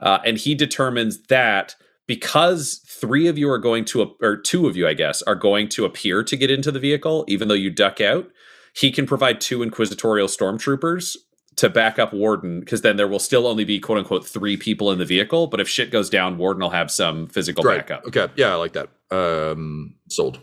Uh, 0.00 0.18
and 0.24 0.36
he 0.38 0.54
determines 0.54 1.26
that 1.28 1.74
because 2.06 2.80
three 2.86 3.26
of 3.26 3.36
you 3.38 3.50
are 3.50 3.58
going 3.58 3.84
to, 3.86 4.14
or 4.20 4.36
two 4.36 4.66
of 4.66 4.76
you, 4.76 4.86
I 4.86 4.94
guess, 4.94 5.22
are 5.22 5.34
going 5.34 5.68
to 5.70 5.84
appear 5.84 6.22
to 6.24 6.36
get 6.36 6.50
into 6.50 6.70
the 6.70 6.78
vehicle, 6.80 7.24
even 7.28 7.48
though 7.48 7.54
you 7.54 7.70
duck 7.70 8.00
out, 8.00 8.28
he 8.74 8.90
can 8.90 9.06
provide 9.06 9.40
two 9.40 9.62
inquisitorial 9.62 10.28
stormtroopers 10.28 11.16
to 11.56 11.70
back 11.70 11.98
up 11.98 12.12
Warden, 12.12 12.60
because 12.60 12.82
then 12.82 12.96
there 12.96 13.08
will 13.08 13.18
still 13.18 13.46
only 13.46 13.64
be 13.64 13.80
quote 13.80 13.96
unquote 13.98 14.26
three 14.26 14.56
people 14.58 14.90
in 14.92 14.98
the 14.98 15.06
vehicle. 15.06 15.46
But 15.46 15.58
if 15.60 15.68
shit 15.68 15.90
goes 15.90 16.10
down, 16.10 16.36
Warden 16.36 16.62
will 16.62 16.70
have 16.70 16.90
some 16.90 17.28
physical 17.28 17.64
Right. 17.64 17.78
backup. 17.78 18.04
Okay. 18.06 18.28
Yeah, 18.36 18.52
I 18.52 18.56
like 18.56 18.74
that. 18.74 18.90
Um, 19.10 19.94
sold. 20.10 20.38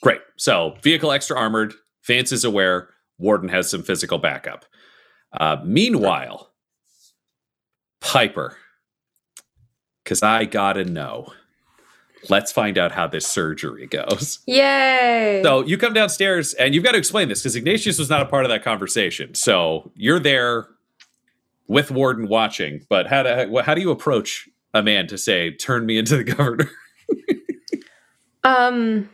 Great. 0.00 0.20
So 0.36 0.76
vehicle 0.82 1.10
extra 1.10 1.36
armored. 1.36 1.74
Vance 2.06 2.30
is 2.30 2.44
aware. 2.44 2.90
Warden 3.18 3.48
has 3.48 3.68
some 3.68 3.82
physical 3.82 4.18
backup. 4.18 4.64
Uh, 5.32 5.56
meanwhile, 5.64 6.52
Piper, 8.00 8.56
because 10.08 10.22
I 10.22 10.46
gotta 10.46 10.84
know. 10.86 11.34
Let's 12.30 12.50
find 12.50 12.78
out 12.78 12.92
how 12.92 13.06
this 13.06 13.26
surgery 13.26 13.86
goes. 13.86 14.38
Yay! 14.46 15.42
So 15.44 15.62
you 15.62 15.76
come 15.76 15.92
downstairs 15.92 16.54
and 16.54 16.74
you've 16.74 16.82
got 16.82 16.92
to 16.92 16.98
explain 16.98 17.28
this 17.28 17.42
because 17.42 17.54
Ignatius 17.54 17.98
was 17.98 18.08
not 18.08 18.22
a 18.22 18.24
part 18.24 18.46
of 18.46 18.48
that 18.48 18.64
conversation. 18.64 19.34
So 19.34 19.92
you're 19.94 20.18
there 20.18 20.66
with 21.68 21.90
Warden 21.90 22.26
watching, 22.26 22.86
but 22.88 23.06
how 23.06 23.22
do 23.22 23.58
how 23.58 23.74
do 23.74 23.82
you 23.82 23.90
approach 23.90 24.48
a 24.72 24.82
man 24.82 25.08
to 25.08 25.18
say, 25.18 25.50
"Turn 25.50 25.84
me 25.84 25.98
into 25.98 26.16
the 26.16 26.24
governor"? 26.24 26.70
Um, 28.44 29.10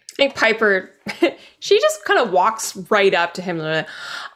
I 0.00 0.14
think 0.16 0.34
Piper, 0.34 0.90
she 1.60 1.80
just 1.80 2.04
kind 2.06 2.18
of 2.18 2.32
walks 2.32 2.74
right 2.90 3.14
up 3.14 3.34
to 3.34 3.42
him. 3.42 3.60
All 3.60 3.84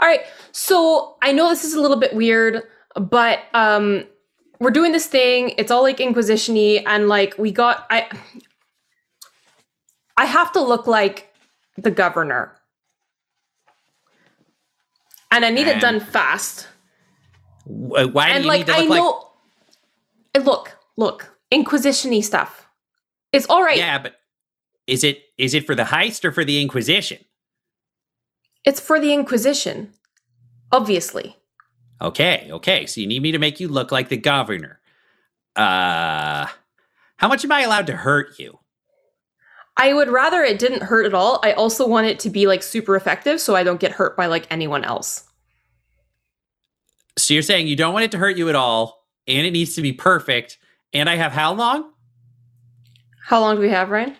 right, 0.01 0.21
so 0.53 1.17
I 1.23 1.33
know 1.33 1.49
this 1.49 1.65
is 1.65 1.75
a 1.75 1.81
little 1.81 1.97
bit 1.97 2.15
weird, 2.15 2.63
but 2.95 3.41
um, 3.53 4.05
we're 4.61 4.71
doing 4.71 4.93
this 4.93 5.07
thing. 5.07 5.55
It's 5.59 5.71
all 5.71 5.83
like 5.83 6.01
Inquisition-y, 6.01 6.85
and 6.87 7.09
like 7.09 7.37
we 7.39 7.53
got 7.53 7.87
I, 7.91 8.09
I 10.17 10.25
have 10.27 10.53
to 10.53 10.61
look 10.61 10.87
like 10.87 11.33
the 11.77 11.91
governor, 11.91 12.53
and 15.31 15.45
I 15.45 15.51
need 15.51 15.67
it 15.67 15.81
done 15.81 16.01
fast. 16.01 16.69
Why 17.65 18.29
and 18.31 18.45
you 18.45 18.49
like 18.49 18.61
need 18.61 18.67
to 18.67 18.75
I 18.75 18.81
look 18.81 18.89
like? 18.89 18.99
know, 18.99 19.31
and 20.35 20.45
look, 20.45 20.77
look, 20.97 21.37
Inquisition-y 21.51 22.21
stuff. 22.21 22.69
It's 23.33 23.47
all 23.47 23.63
right. 23.63 23.79
Yeah, 23.79 23.99
but 23.99 24.15
is 24.87 25.05
it 25.05 25.23
is 25.37 25.55
it 25.55 25.67
for 25.67 25.75
the 25.75 25.85
heist 25.85 26.25
or 26.25 26.33
for 26.33 26.45
the 26.45 26.61
Inquisition? 26.61 27.25
It's 28.65 28.81
for 28.81 29.01
the 29.01 29.15
Inquisition, 29.15 29.95
obviously. 30.73 31.38
Okay, 32.01 32.49
okay. 32.51 32.87
So 32.87 33.01
you 33.01 33.07
need 33.07 33.23
me 33.23 33.33
to 33.33 33.39
make 33.39 33.61
you 33.61 33.69
look 33.69 33.91
like 33.91 34.09
the 34.09 34.17
governor. 34.17 34.81
Uh 35.57 36.47
how 37.17 37.27
much 37.27 37.45
am 37.45 37.51
I 37.51 37.63
allowed 37.63 37.89
to 37.89 37.97
hurt 37.97 38.39
you? 38.39 38.59
I 39.77 39.93
would 39.93 40.09
rather 40.09 40.43
it 40.43 40.59
didn't 40.59 40.85
hurt 40.85 41.07
at 41.07 41.15
all. 41.15 41.41
I 41.43 41.53
also 41.53 41.87
want 41.87 42.07
it 42.07 42.19
to 42.21 42.31
be 42.31 42.47
like 42.47 42.63
super 42.63 42.97
effective 42.97 43.41
so 43.41 43.55
I 43.57 43.63
don't 43.63 43.81
get 43.81 43.93
hurt 43.93 44.17
by 44.17 44.27
like 44.27 44.47
anyone 44.51 44.85
else. 44.85 45.25
So 47.17 47.35
you're 47.35 47.43
saying 47.43 47.67
you 47.67 47.77
don't 47.77 47.93
want 47.93 48.05
it 48.05 48.13
to 48.13 48.19
hurt 48.19 48.37
you 48.37 48.49
at 48.49 48.55
all, 48.55 49.05
and 49.27 49.45
it 49.47 49.51
needs 49.51 49.75
to 49.75 49.83
be 49.83 49.93
perfect. 49.93 50.59
And 50.93 51.11
I 51.11 51.17
have 51.17 51.33
how 51.33 51.53
long? 51.53 51.91
How 53.25 53.41
long 53.41 53.57
do 53.57 53.63
we 53.63 53.69
have, 53.71 53.91
Ryan? 53.91 54.17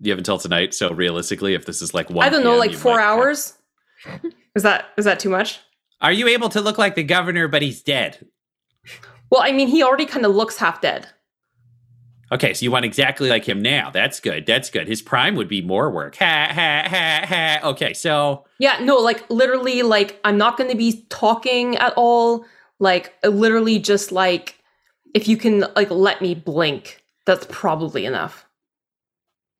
You 0.00 0.12
have 0.12 0.18
until 0.18 0.38
tonight. 0.38 0.74
So 0.74 0.92
realistically, 0.92 1.54
if 1.54 1.64
this 1.64 1.80
is 1.80 1.94
like 1.94 2.10
one, 2.10 2.26
I 2.26 2.28
don't 2.28 2.44
know, 2.44 2.56
like 2.56 2.74
4 2.74 2.96
might 2.96 3.00
have- 3.00 3.18
hours? 3.18 3.54
is 4.54 4.62
that 4.62 4.90
is 4.96 5.06
that 5.06 5.18
too 5.18 5.30
much? 5.30 5.60
Are 6.00 6.12
you 6.12 6.28
able 6.28 6.48
to 6.50 6.60
look 6.60 6.78
like 6.78 6.94
the 6.94 7.02
governor, 7.02 7.48
but 7.48 7.62
he's 7.62 7.82
dead? 7.82 8.26
Well, 9.30 9.42
I 9.42 9.52
mean, 9.52 9.68
he 9.68 9.82
already 9.82 10.06
kind 10.06 10.24
of 10.26 10.34
looks 10.34 10.56
half 10.58 10.80
dead. 10.80 11.08
Okay, 12.32 12.54
so 12.54 12.64
you 12.64 12.70
want 12.72 12.84
exactly 12.84 13.28
like 13.30 13.44
him 13.44 13.62
now. 13.62 13.90
That's 13.90 14.18
good. 14.20 14.46
That's 14.46 14.68
good. 14.68 14.88
His 14.88 15.00
prime 15.00 15.36
would 15.36 15.48
be 15.48 15.62
more 15.62 15.90
work. 15.90 16.16
Ha 16.16 16.48
ha 16.52 16.82
ha 16.88 17.24
ha. 17.26 17.68
Okay, 17.70 17.92
so 17.94 18.44
Yeah, 18.58 18.78
no, 18.80 18.96
like 18.96 19.28
literally 19.30 19.82
like 19.82 20.18
I'm 20.24 20.36
not 20.36 20.56
going 20.56 20.70
to 20.70 20.76
be 20.76 21.04
talking 21.08 21.76
at 21.76 21.92
all. 21.96 22.44
Like 22.80 23.14
literally 23.24 23.78
just 23.78 24.10
like 24.10 24.58
if 25.14 25.28
you 25.28 25.36
can 25.36 25.60
like 25.76 25.90
let 25.90 26.20
me 26.20 26.34
blink, 26.34 27.02
that's 27.26 27.46
probably 27.48 28.04
enough. 28.06 28.44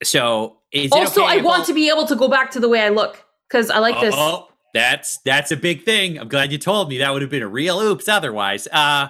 so 0.03 0.59
is 0.72 0.87
it 0.87 0.93
Also, 0.93 1.22
okay 1.24 1.39
I 1.39 1.43
want 1.43 1.61
I'll- 1.61 1.66
to 1.66 1.72
be 1.72 1.89
able 1.89 2.07
to 2.07 2.16
go 2.16 2.28
back 2.28 2.51
to 2.53 2.61
the 2.61 2.68
way 2.68 2.80
I 2.82 2.89
look 2.91 3.24
cuz 3.49 3.70
I 3.70 3.78
like 3.78 4.01
this. 4.01 4.14
Oh. 4.16 4.49
That's 4.74 5.18
that's 5.18 5.50
a 5.52 5.56
big 5.56 5.84
thing. 5.84 6.18
I'm 6.18 6.28
glad 6.28 6.52
you 6.52 6.58
told 6.58 6.88
me. 6.88 6.98
That 6.98 7.12
would 7.12 7.22
have 7.22 7.30
been 7.30 7.42
a 7.42 7.48
real 7.48 7.80
oops 7.80 8.08
otherwise. 8.08 8.68
Uh 8.72 9.08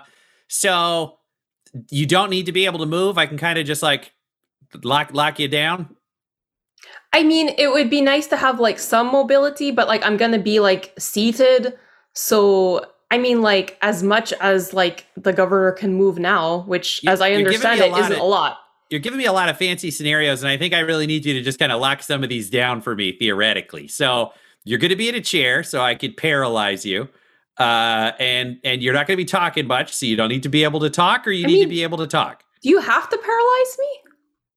so 0.48 1.18
you 1.90 2.06
don't 2.06 2.30
need 2.30 2.46
to 2.46 2.52
be 2.52 2.66
able 2.66 2.78
to 2.78 2.86
move. 2.86 3.18
I 3.18 3.26
can 3.26 3.36
kind 3.38 3.58
of 3.58 3.66
just 3.66 3.82
like 3.82 4.12
lock 4.82 5.10
lock 5.12 5.38
you 5.38 5.48
down. 5.48 5.96
I 7.12 7.22
mean, 7.22 7.50
it 7.56 7.68
would 7.72 7.88
be 7.90 8.00
nice 8.00 8.26
to 8.28 8.36
have 8.36 8.60
like 8.60 8.78
some 8.78 9.06
mobility, 9.10 9.70
but 9.70 9.88
like 9.88 10.04
I'm 10.04 10.16
gonna 10.16 10.38
be 10.38 10.60
like 10.60 10.92
seated. 10.98 11.74
So 12.14 12.86
I 13.10 13.18
mean, 13.18 13.40
like 13.42 13.78
as 13.82 14.02
much 14.02 14.32
as 14.34 14.72
like 14.74 15.06
the 15.16 15.32
governor 15.32 15.72
can 15.72 15.94
move 15.94 16.18
now, 16.18 16.60
which 16.66 17.02
You- 17.02 17.10
as 17.10 17.20
I 17.20 17.32
understand 17.32 17.80
it 17.80 17.92
isn't 17.92 18.12
of- 18.12 18.18
a 18.18 18.24
lot. 18.24 18.58
You're 18.88 19.00
giving 19.00 19.18
me 19.18 19.24
a 19.24 19.32
lot 19.32 19.48
of 19.48 19.58
fancy 19.58 19.90
scenarios, 19.90 20.44
and 20.44 20.48
I 20.48 20.56
think 20.56 20.72
I 20.72 20.78
really 20.78 21.08
need 21.08 21.24
you 21.24 21.34
to 21.34 21.42
just 21.42 21.58
kind 21.58 21.72
of 21.72 21.80
lock 21.80 22.04
some 22.04 22.22
of 22.22 22.28
these 22.28 22.50
down 22.50 22.80
for 22.80 22.94
me 22.94 23.10
theoretically. 23.18 23.88
So 23.88 24.32
you're 24.66 24.78
going 24.80 24.90
to 24.90 24.96
be 24.96 25.08
in 25.08 25.14
a 25.14 25.20
chair, 25.20 25.62
so 25.62 25.80
I 25.80 25.94
could 25.94 26.16
paralyze 26.16 26.84
you, 26.84 27.08
uh, 27.58 28.12
and 28.18 28.58
and 28.64 28.82
you're 28.82 28.92
not 28.92 29.06
going 29.06 29.16
to 29.16 29.22
be 29.22 29.24
talking 29.24 29.66
much, 29.66 29.92
so 29.92 30.06
you 30.06 30.16
don't 30.16 30.28
need 30.28 30.42
to 30.42 30.48
be 30.48 30.64
able 30.64 30.80
to 30.80 30.90
talk, 30.90 31.26
or 31.26 31.30
you 31.30 31.44
I 31.44 31.46
need 31.46 31.62
to 31.62 31.70
be 31.70 31.82
able 31.84 31.98
to 31.98 32.06
talk. 32.06 32.42
Do 32.62 32.68
you 32.68 32.80
have 32.80 33.08
to 33.08 33.16
paralyze 33.16 33.76
me? 33.78 33.86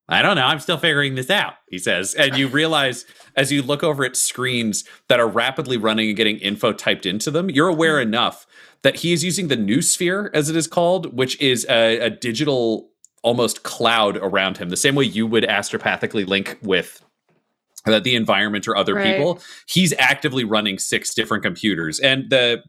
I 0.10 0.24
don't 0.24 0.36
know. 0.36 0.46
I'm 0.46 0.60
still 0.60 0.80
figuring 0.80 1.14
this 1.14 1.30
out, 1.30 1.54
he 1.70 1.78
says. 1.78 2.16
And 2.16 2.36
you 2.36 2.48
realize 2.48 3.06
as 3.36 3.52
you 3.52 3.62
look 3.62 3.84
over 3.84 4.04
at 4.04 4.16
screens 4.16 4.84
that 5.08 5.20
are 5.20 5.28
rapidly 5.28 5.78
running 5.78 6.08
and 6.08 6.18
getting 6.18 6.38
info 6.40 6.74
typed 6.74 7.06
into 7.06 7.30
them, 7.30 7.52
you're 7.52 7.68
aware 7.68 8.02
enough 8.02 8.48
that 8.82 8.96
he 8.98 9.14
is 9.14 9.24
using 9.24 9.50
the 9.50 9.58
noosphere, 9.58 10.32
as 10.34 10.50
it 10.50 10.56
is 10.56 10.66
called, 10.66 11.16
which 11.16 11.40
is 11.40 11.68
a, 11.70 12.00
a 12.00 12.10
digital 12.10 12.90
almost 13.22 13.62
cloud 13.62 14.18
around 14.18 14.58
him, 14.58 14.70
the 14.70 14.78
same 14.78 14.96
way 14.96 15.04
you 15.04 15.28
would 15.28 15.44
astropathically 15.44 16.26
link 16.26 16.58
with 16.64 17.06
uh, 17.86 18.00
the 18.00 18.16
environment 18.16 18.68
or 18.68 18.76
other 18.76 18.96
Right. 18.96 19.04
people. 19.04 19.40
He's 19.68 19.94
actively 19.98 20.44
running 20.44 20.78
six 20.80 21.14
different 21.14 21.44
computers. 21.44 22.00
And 22.00 22.30
the 22.30 22.64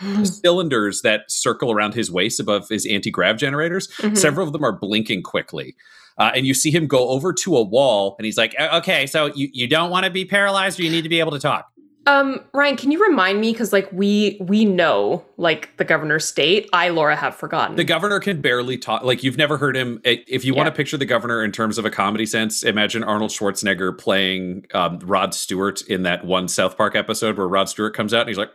cylinders 0.24 1.02
that 1.02 1.30
circle 1.30 1.70
around 1.70 1.94
his 1.94 2.10
waist 2.10 2.40
above 2.40 2.68
his 2.68 2.86
anti-grav 2.86 3.36
generators 3.36 3.88
Mhm. 3.98 4.16
several 4.16 4.46
of 4.46 4.52
them 4.52 4.64
are 4.64 4.72
blinking 4.72 5.22
quickly 5.22 5.74
Uh, 6.18 6.30
and 6.34 6.46
you 6.46 6.52
see 6.52 6.70
him 6.70 6.86
go 6.86 7.08
over 7.08 7.32
to 7.32 7.56
a 7.56 7.62
wall, 7.62 8.14
and 8.18 8.26
he's 8.26 8.36
like, 8.36 8.54
"Okay, 8.74 9.06
so 9.06 9.26
you 9.34 9.48
you 9.54 9.66
don't 9.66 9.88
want 9.90 10.04
to 10.04 10.10
be 10.10 10.24
paralyzed, 10.26 10.78
or 10.78 10.82
you 10.82 10.90
need 10.90 11.00
to 11.02 11.08
be 11.08 11.18
able 11.18 11.30
to 11.30 11.38
talk." 11.38 11.66
Um, 12.06 12.40
Ryan, 12.52 12.76
can 12.76 12.90
you 12.90 13.02
remind 13.02 13.40
me 13.40 13.52
because 13.52 13.72
like 13.72 13.88
we 13.90 14.36
we 14.42 14.66
know 14.66 15.24
like 15.40 15.74
the 15.78 15.84
governor's 15.84 16.26
state. 16.26 16.68
I, 16.72 16.90
Laura, 16.90 17.16
have 17.16 17.34
forgotten. 17.34 17.76
The 17.76 17.84
governor 17.84 18.20
can 18.20 18.40
barely 18.42 18.76
talk. 18.76 19.02
Like 19.02 19.22
you've 19.24 19.38
never 19.38 19.56
heard 19.56 19.74
him. 19.74 20.00
If 20.04 20.44
you 20.44 20.54
want 20.54 20.66
to 20.66 20.72
picture 20.72 20.98
the 20.98 21.06
governor 21.06 21.42
in 21.42 21.50
terms 21.50 21.78
of 21.78 21.84
a 21.86 21.90
comedy 21.90 22.26
sense, 22.26 22.62
imagine 22.62 23.02
Arnold 23.02 23.30
Schwarzenegger 23.30 23.96
playing 23.96 24.66
um, 24.74 24.98
Rod 24.98 25.32
Stewart 25.34 25.80
in 25.82 26.02
that 26.02 26.24
one 26.24 26.46
South 26.46 26.76
Park 26.76 26.94
episode 26.94 27.38
where 27.38 27.48
Rod 27.48 27.68
Stewart 27.70 27.94
comes 27.94 28.12
out 28.12 28.20
and 28.20 28.28
he's 28.28 28.38
like, 28.38 28.50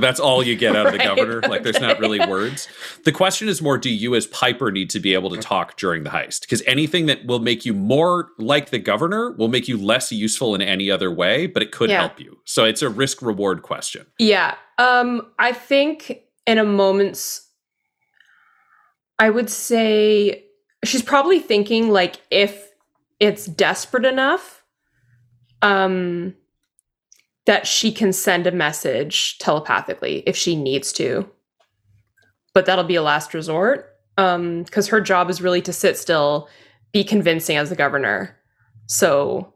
that's 0.00 0.20
all 0.20 0.42
you 0.42 0.54
get 0.56 0.76
out 0.76 0.86
of 0.86 0.92
the 0.92 0.98
Right, 1.00 1.16
governor. 1.16 1.40
Like 1.42 1.62
there's 1.64 1.80
not 1.80 1.98
really 1.98 2.20
words. 2.28 2.68
The 3.04 3.12
question 3.12 3.48
is 3.48 3.60
more: 3.60 3.76
Do 3.78 3.90
you, 3.90 4.14
as 4.14 4.26
Piper, 4.28 4.70
need 4.70 4.90
to 4.90 5.00
be 5.00 5.14
able 5.14 5.30
to 5.30 5.38
talk 5.38 5.76
during 5.76 6.04
the 6.04 6.10
heist? 6.10 6.42
Because 6.42 6.62
anything 6.66 7.06
that 7.06 7.26
will 7.26 7.38
make 7.40 7.64
you 7.64 7.74
more 7.74 8.28
like 8.38 8.70
the 8.70 8.78
governor 8.78 9.32
will 9.32 9.48
make 9.48 9.66
you 9.66 9.76
less 9.76 10.12
useful 10.12 10.54
in 10.54 10.62
any 10.62 10.90
other 10.90 11.10
way, 11.10 11.46
but 11.46 11.62
it 11.62 11.72
could 11.72 11.90
Yeah. 11.90 12.00
help 12.00 12.20
you. 12.20 12.38
So 12.44 12.64
it's 12.64 12.82
a 12.82 12.88
risk 12.88 13.22
reward 13.22 13.62
question. 13.62 14.06
Yeah. 14.18 14.54
Um, 14.80 15.30
I 15.38 15.52
think 15.52 16.22
in 16.46 16.56
a 16.56 16.64
moment's 16.64 17.46
I 19.18 19.28
would 19.28 19.50
say 19.50 20.46
she's 20.86 21.02
probably 21.02 21.38
thinking 21.38 21.90
like 21.90 22.16
if 22.30 22.70
it's 23.20 23.44
desperate 23.44 24.06
enough, 24.06 24.64
um 25.60 26.34
that 27.44 27.66
she 27.66 27.92
can 27.92 28.12
send 28.12 28.46
a 28.46 28.52
message 28.52 29.38
telepathically 29.38 30.22
if 30.24 30.34
she 30.36 30.56
needs 30.56 30.92
to. 30.94 31.28
But 32.54 32.64
that'll 32.64 32.84
be 32.84 32.94
a 32.94 33.02
last 33.02 33.34
resort. 33.34 33.96
Um, 34.16 34.62
because 34.62 34.88
her 34.88 35.00
job 35.00 35.28
is 35.28 35.42
really 35.42 35.62
to 35.62 35.72
sit 35.72 35.98
still, 35.98 36.48
be 36.92 37.04
convincing 37.04 37.56
as 37.56 37.68
the 37.68 37.76
governor. 37.76 38.36
So 38.86 39.52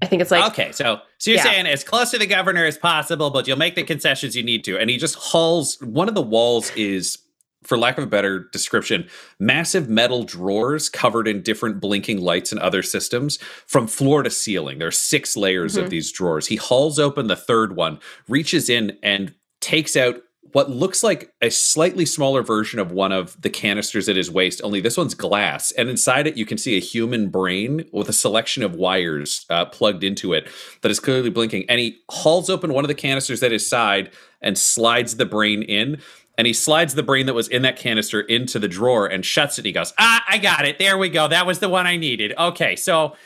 I 0.00 0.06
think 0.06 0.22
it's 0.22 0.30
like 0.30 0.50
okay, 0.52 0.70
so 0.72 1.00
so 1.18 1.30
you're 1.30 1.38
Yeah. 1.38 1.44
saying 1.44 1.66
as 1.66 1.82
close 1.84 2.10
to 2.12 2.18
the 2.18 2.26
governor 2.26 2.64
as 2.64 2.78
possible, 2.78 3.30
but 3.30 3.46
you'll 3.48 3.56
make 3.58 3.74
the 3.74 3.82
concessions 3.82 4.36
you 4.36 4.42
need 4.42 4.64
to. 4.64 4.78
And 4.78 4.88
he 4.90 4.96
just 4.96 5.16
hauls 5.16 5.76
one 5.80 6.08
of 6.08 6.14
the 6.14 6.22
walls 6.22 6.70
is, 6.76 7.18
for 7.64 7.76
lack 7.76 7.98
of 7.98 8.04
a 8.04 8.06
better 8.06 8.48
description, 8.52 9.08
massive 9.40 9.88
metal 9.88 10.22
drawers 10.22 10.88
covered 10.88 11.26
in 11.26 11.42
different 11.42 11.80
blinking 11.80 12.20
lights 12.20 12.52
and 12.52 12.60
other 12.60 12.82
systems 12.82 13.38
from 13.66 13.88
floor 13.88 14.22
to 14.22 14.30
ceiling. 14.30 14.78
There 14.78 14.88
are 14.88 14.92
six 14.92 15.36
layers 15.36 15.76
of 15.76 15.86
Mhm. 15.86 15.90
these 15.90 16.12
drawers. 16.12 16.46
He 16.46 16.56
hauls 16.56 17.00
open 17.00 17.26
the 17.26 17.34
third 17.36 17.74
one, 17.74 17.98
reaches 18.28 18.70
in 18.70 18.96
and 19.02 19.34
takes 19.60 19.96
out 19.96 20.22
what 20.52 20.70
looks 20.70 21.02
like 21.02 21.32
a 21.40 21.50
slightly 21.50 22.04
smaller 22.04 22.42
version 22.42 22.78
of 22.78 22.92
one 22.92 23.12
of 23.12 23.40
the 23.40 23.50
canisters 23.50 24.08
at 24.08 24.16
his 24.16 24.30
waist, 24.30 24.60
only 24.62 24.80
this 24.80 24.96
one's 24.96 25.14
glass. 25.14 25.70
And 25.72 25.88
inside 25.88 26.26
it, 26.26 26.36
you 26.36 26.46
can 26.46 26.58
see 26.58 26.76
a 26.76 26.80
human 26.80 27.28
brain 27.28 27.84
with 27.92 28.08
a 28.08 28.12
selection 28.12 28.62
of 28.62 28.74
wires 28.74 29.46
uh, 29.50 29.66
plugged 29.66 30.04
into 30.04 30.32
it 30.32 30.48
that 30.82 30.90
is 30.90 31.00
clearly 31.00 31.30
blinking. 31.30 31.64
And 31.68 31.80
he 31.80 31.98
hauls 32.10 32.48
open 32.50 32.72
one 32.72 32.84
of 32.84 32.88
the 32.88 32.94
canisters 32.94 33.42
at 33.42 33.52
his 33.52 33.68
side 33.68 34.10
and 34.40 34.56
slides 34.56 35.16
the 35.16 35.26
brain 35.26 35.62
in. 35.62 36.00
And 36.36 36.46
he 36.46 36.52
slides 36.52 36.94
the 36.94 37.02
brain 37.02 37.26
that 37.26 37.34
was 37.34 37.48
in 37.48 37.62
that 37.62 37.76
canister 37.76 38.20
into 38.20 38.58
the 38.58 38.68
drawer 38.68 39.06
and 39.06 39.24
shuts 39.24 39.58
it. 39.58 39.64
He 39.64 39.72
goes, 39.72 39.92
Ah, 39.98 40.24
I 40.28 40.38
got 40.38 40.64
it. 40.64 40.78
There 40.78 40.96
we 40.96 41.08
go. 41.08 41.26
That 41.26 41.46
was 41.46 41.58
the 41.58 41.68
one 41.68 41.86
I 41.86 41.96
needed. 41.96 42.32
Okay, 42.38 42.76
so 42.76 43.16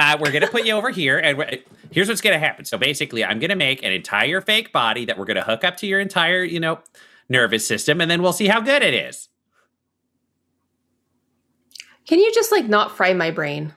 uh, 0.00 0.16
we're 0.18 0.32
gonna 0.32 0.48
put 0.48 0.64
you 0.64 0.72
over 0.72 0.90
here, 0.90 1.18
and 1.18 1.60
here's 1.90 2.08
what's 2.08 2.22
gonna 2.22 2.38
happen. 2.38 2.64
So 2.64 2.78
basically, 2.78 3.22
I'm 3.22 3.38
gonna 3.38 3.54
make 3.54 3.82
an 3.82 3.92
entire 3.92 4.40
fake 4.40 4.72
body 4.72 5.04
that 5.04 5.18
we're 5.18 5.26
gonna 5.26 5.42
hook 5.42 5.62
up 5.62 5.76
to 5.78 5.86
your 5.86 6.00
entire, 6.00 6.42
you 6.42 6.58
know, 6.58 6.78
nervous 7.28 7.66
system, 7.66 8.00
and 8.00 8.10
then 8.10 8.22
we'll 8.22 8.32
see 8.32 8.48
how 8.48 8.60
good 8.60 8.82
it 8.82 8.94
is. 8.94 9.28
can 12.06 12.18
you 12.18 12.32
just 12.32 12.50
like 12.50 12.66
not 12.66 12.96
fry 12.96 13.12
my 13.12 13.30
brain? 13.30 13.74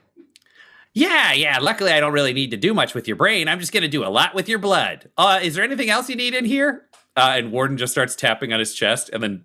Yeah, 0.94 1.32
yeah. 1.32 1.58
Luckily, 1.58 1.92
I 1.92 2.00
don't 2.00 2.12
really 2.12 2.32
need 2.32 2.50
to 2.52 2.56
do 2.56 2.72
much 2.72 2.94
with 2.94 3.06
your 3.06 3.16
brain. 3.16 3.46
I'm 3.46 3.60
just 3.60 3.72
gonna 3.72 3.86
do 3.86 4.04
a 4.04 4.08
lot 4.08 4.34
with 4.34 4.48
your 4.48 4.58
blood. 4.58 5.10
Uh, 5.18 5.40
is 5.42 5.54
there 5.54 5.64
anything 5.64 5.90
else 5.90 6.08
you 6.08 6.16
need 6.16 6.34
in 6.34 6.46
here? 6.46 6.86
Uh, 7.16 7.34
and 7.36 7.52
Warden 7.52 7.76
just 7.76 7.92
starts 7.92 8.16
tapping 8.16 8.52
on 8.52 8.60
his 8.60 8.74
chest, 8.74 9.10
and 9.12 9.22
then 9.22 9.44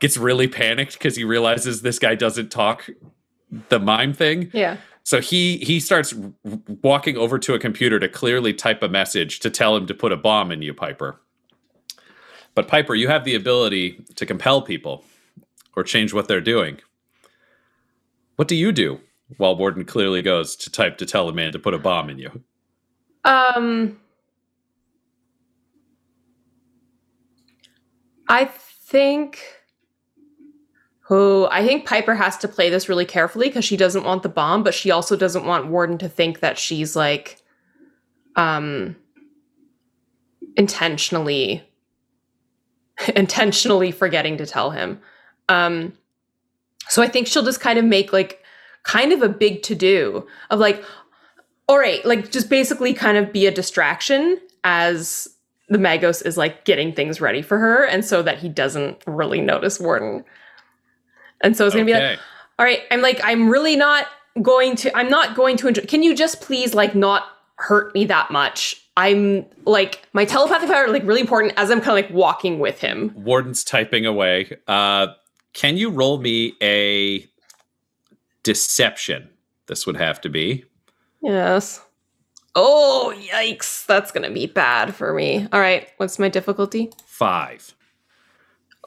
gets 0.00 0.16
really 0.16 0.48
panicked 0.48 0.94
because 0.94 1.14
he 1.14 1.22
realizes 1.24 1.82
this 1.82 1.98
guy 2.00 2.14
doesn't 2.16 2.50
talk 2.50 2.90
the 3.68 3.78
mime 3.78 4.12
thing. 4.12 4.50
Yeah. 4.52 4.78
So 5.10 5.20
he 5.20 5.56
he 5.56 5.80
starts 5.80 6.14
walking 6.84 7.16
over 7.16 7.36
to 7.40 7.54
a 7.54 7.58
computer 7.58 7.98
to 7.98 8.08
clearly 8.08 8.54
type 8.54 8.80
a 8.80 8.88
message 8.88 9.40
to 9.40 9.50
tell 9.50 9.74
him 9.74 9.88
to 9.88 9.92
put 9.92 10.12
a 10.12 10.16
bomb 10.16 10.52
in 10.52 10.62
you, 10.62 10.72
Piper. 10.72 11.20
But 12.54 12.68
Piper, 12.68 12.94
you 12.94 13.08
have 13.08 13.24
the 13.24 13.34
ability 13.34 14.04
to 14.14 14.24
compel 14.24 14.62
people 14.62 15.04
or 15.74 15.82
change 15.82 16.14
what 16.14 16.28
they're 16.28 16.40
doing. 16.40 16.78
What 18.36 18.46
do 18.46 18.54
you 18.54 18.70
do 18.70 19.00
while 19.36 19.56
Warden 19.56 19.84
clearly 19.84 20.22
goes 20.22 20.54
to 20.54 20.70
type 20.70 20.96
to 20.98 21.06
tell 21.06 21.28
a 21.28 21.32
man 21.32 21.50
to 21.54 21.58
put 21.58 21.74
a 21.74 21.78
bomb 21.80 22.08
in 22.08 22.20
you? 22.20 22.44
Um, 23.24 23.98
I 28.28 28.44
think. 28.44 29.59
Oh, 31.10 31.48
I 31.50 31.66
think 31.66 31.86
Piper 31.86 32.14
has 32.14 32.36
to 32.38 32.48
play 32.48 32.70
this 32.70 32.88
really 32.88 33.04
carefully 33.04 33.48
because 33.48 33.64
she 33.64 33.76
doesn't 33.76 34.04
want 34.04 34.22
the 34.22 34.28
bomb, 34.28 34.62
but 34.62 34.74
she 34.74 34.90
also 34.90 35.16
doesn't 35.16 35.44
want 35.44 35.66
Warden 35.66 35.98
to 35.98 36.08
think 36.08 36.38
that 36.40 36.56
she's 36.56 36.94
like, 36.94 37.42
um, 38.36 38.94
intentionally, 40.56 41.68
intentionally 43.16 43.90
forgetting 43.90 44.36
to 44.36 44.46
tell 44.46 44.70
him. 44.70 45.00
Um, 45.48 45.94
so 46.88 47.02
I 47.02 47.08
think 47.08 47.26
she'll 47.26 47.44
just 47.44 47.60
kind 47.60 47.78
of 47.78 47.84
make 47.84 48.12
like, 48.12 48.40
kind 48.82 49.12
of 49.12 49.22
a 49.22 49.28
big 49.28 49.62
to 49.64 49.74
do 49.74 50.26
of 50.50 50.58
like, 50.58 50.82
all 51.68 51.78
right, 51.78 52.04
like 52.04 52.30
just 52.30 52.48
basically 52.48 52.94
kind 52.94 53.16
of 53.16 53.32
be 53.32 53.46
a 53.46 53.50
distraction 53.50 54.40
as 54.64 55.28
the 55.68 55.78
Magos 55.78 56.24
is 56.24 56.36
like 56.36 56.64
getting 56.64 56.92
things 56.92 57.20
ready 57.20 57.42
for 57.42 57.58
her, 57.58 57.84
and 57.84 58.04
so 58.04 58.22
that 58.22 58.38
he 58.38 58.48
doesn't 58.48 59.02
really 59.06 59.40
notice 59.40 59.78
Warden. 59.78 60.24
And 61.40 61.56
so 61.56 61.66
it's 61.66 61.74
gonna 61.74 61.84
be 61.84 61.94
like, 61.94 62.18
all 62.58 62.66
right, 62.66 62.80
I'm 62.90 63.00
like, 63.00 63.20
I'm 63.24 63.48
really 63.48 63.76
not 63.76 64.06
going 64.42 64.76
to, 64.76 64.96
I'm 64.96 65.08
not 65.08 65.34
going 65.34 65.56
to 65.58 65.68
enjoy. 65.68 65.82
Can 65.82 66.02
you 66.02 66.14
just 66.14 66.40
please 66.40 66.74
like 66.74 66.94
not 66.94 67.24
hurt 67.56 67.94
me 67.94 68.04
that 68.06 68.30
much? 68.30 68.76
I'm 68.96 69.46
like, 69.64 70.06
my 70.12 70.24
telepathic 70.24 70.68
power 70.68 70.88
like 70.88 71.04
really 71.04 71.20
important 71.22 71.54
as 71.56 71.70
I'm 71.70 71.80
kind 71.80 71.98
of 71.98 72.04
like 72.04 72.10
walking 72.10 72.58
with 72.58 72.80
him. 72.80 73.12
Warden's 73.16 73.64
typing 73.64 74.04
away. 74.04 74.58
Uh, 74.68 75.08
can 75.54 75.76
you 75.76 75.90
roll 75.90 76.18
me 76.18 76.54
a 76.62 77.26
deception? 78.42 79.28
This 79.66 79.86
would 79.86 79.96
have 79.96 80.20
to 80.22 80.28
be. 80.28 80.64
Yes. 81.22 81.80
Oh, 82.54 83.14
yikes. 83.16 83.86
That's 83.86 84.10
gonna 84.10 84.30
be 84.30 84.46
bad 84.46 84.94
for 84.94 85.14
me. 85.14 85.46
All 85.52 85.60
right, 85.60 85.88
what's 85.96 86.18
my 86.18 86.28
difficulty? 86.28 86.90
Five. 87.06 87.74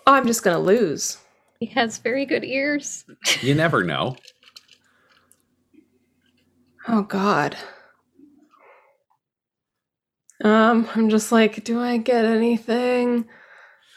Oh, 0.06 0.14
I'm 0.14 0.28
just 0.28 0.44
gonna 0.44 0.60
lose. 0.60 1.18
He 1.64 1.70
has 1.76 1.98
very 1.98 2.26
good 2.26 2.44
ears. 2.44 3.06
You 3.40 3.56
never 3.56 3.86
know. 3.86 4.18
Oh 6.90 7.04
God. 7.04 7.56
Um, 10.44 10.90
I'm 10.94 11.08
just 11.10 11.32
like, 11.32 11.64
do 11.64 11.80
I 11.80 11.96
get 11.96 12.26
anything? 12.26 13.24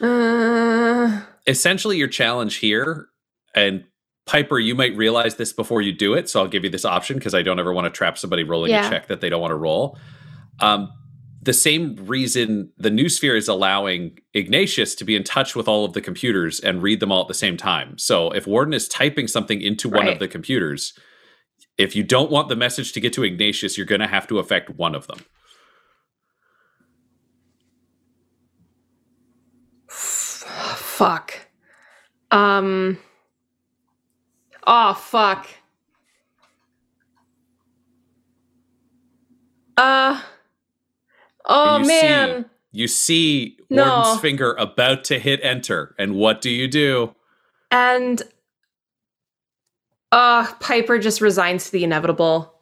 Uh, 0.00 1.22
essentially 1.48 1.96
your 1.96 2.06
challenge 2.06 2.58
here 2.58 3.08
and 3.56 3.82
piper 4.26 4.60
you 4.60 4.76
might 4.76 4.96
realize 4.96 5.34
this 5.34 5.52
before 5.52 5.80
you 5.80 5.90
do 5.92 6.12
it 6.14 6.28
so 6.28 6.40
i'll 6.40 6.48
give 6.48 6.64
you 6.64 6.68
this 6.68 6.84
option 6.84 7.16
because 7.16 7.34
i 7.34 7.40
don't 7.42 7.58
ever 7.58 7.72
want 7.72 7.86
to 7.86 7.90
trap 7.90 8.18
somebody 8.18 8.42
rolling 8.44 8.72
Yeah. 8.72 8.86
a 8.86 8.90
check 8.90 9.06
that 9.06 9.20
they 9.22 9.30
don't 9.30 9.40
want 9.40 9.52
to 9.52 9.56
roll 9.56 9.96
um, 10.60 10.90
the 11.46 11.54
same 11.54 11.96
reason 11.96 12.70
the 12.76 12.90
noosphere 12.90 13.36
is 13.36 13.48
allowing 13.48 14.18
ignatius 14.34 14.94
to 14.94 15.04
be 15.04 15.16
in 15.16 15.24
touch 15.24 15.56
with 15.56 15.66
all 15.66 15.84
of 15.84 15.94
the 15.94 16.00
computers 16.00 16.60
and 16.60 16.82
read 16.82 17.00
them 17.00 17.10
all 17.10 17.22
at 17.22 17.28
the 17.28 17.34
same 17.34 17.56
time 17.56 17.96
so 17.98 18.30
if 18.32 18.46
warden 18.46 18.74
is 18.74 18.88
typing 18.88 19.26
something 19.26 19.60
into 19.62 19.88
one 19.88 20.06
of 20.06 20.18
the 20.18 20.28
computers 20.28 20.92
if 21.78 21.96
you 21.96 22.02
don't 22.02 22.30
want 22.30 22.48
the 22.48 22.56
message 22.56 22.92
to 22.92 23.00
get 23.00 23.12
to 23.12 23.24
ignatius 23.24 23.76
you're 23.76 23.86
going 23.86 24.00
to 24.00 24.06
have 24.06 24.26
to 24.26 24.38
affect 24.38 24.70
one 24.70 24.94
of 24.94 25.06
them 25.06 25.18
fuck. 30.96 31.38
Um. 32.30 32.98
Oh 34.66 34.94
fuck. 34.94 35.46
Uh. 39.76 40.22
Oh 41.46 41.78
you 41.78 41.86
man. 41.86 42.44
see, 42.44 42.50
you 42.72 42.88
see 42.88 43.56
No. 43.70 43.84
warden's 43.84 44.20
finger 44.20 44.52
about 44.54 45.04
to 45.04 45.18
hit 45.18 45.40
enter 45.42 45.94
and 45.98 46.14
what 46.16 46.40
do 46.40 46.50
you 46.50 46.68
do 46.68 47.14
And 47.70 48.22
uh 50.12 50.52
Piper 50.60 50.98
just 50.98 51.20
resigns 51.20 51.66
to 51.66 51.72
the 51.72 51.84
inevitable. 51.84 52.52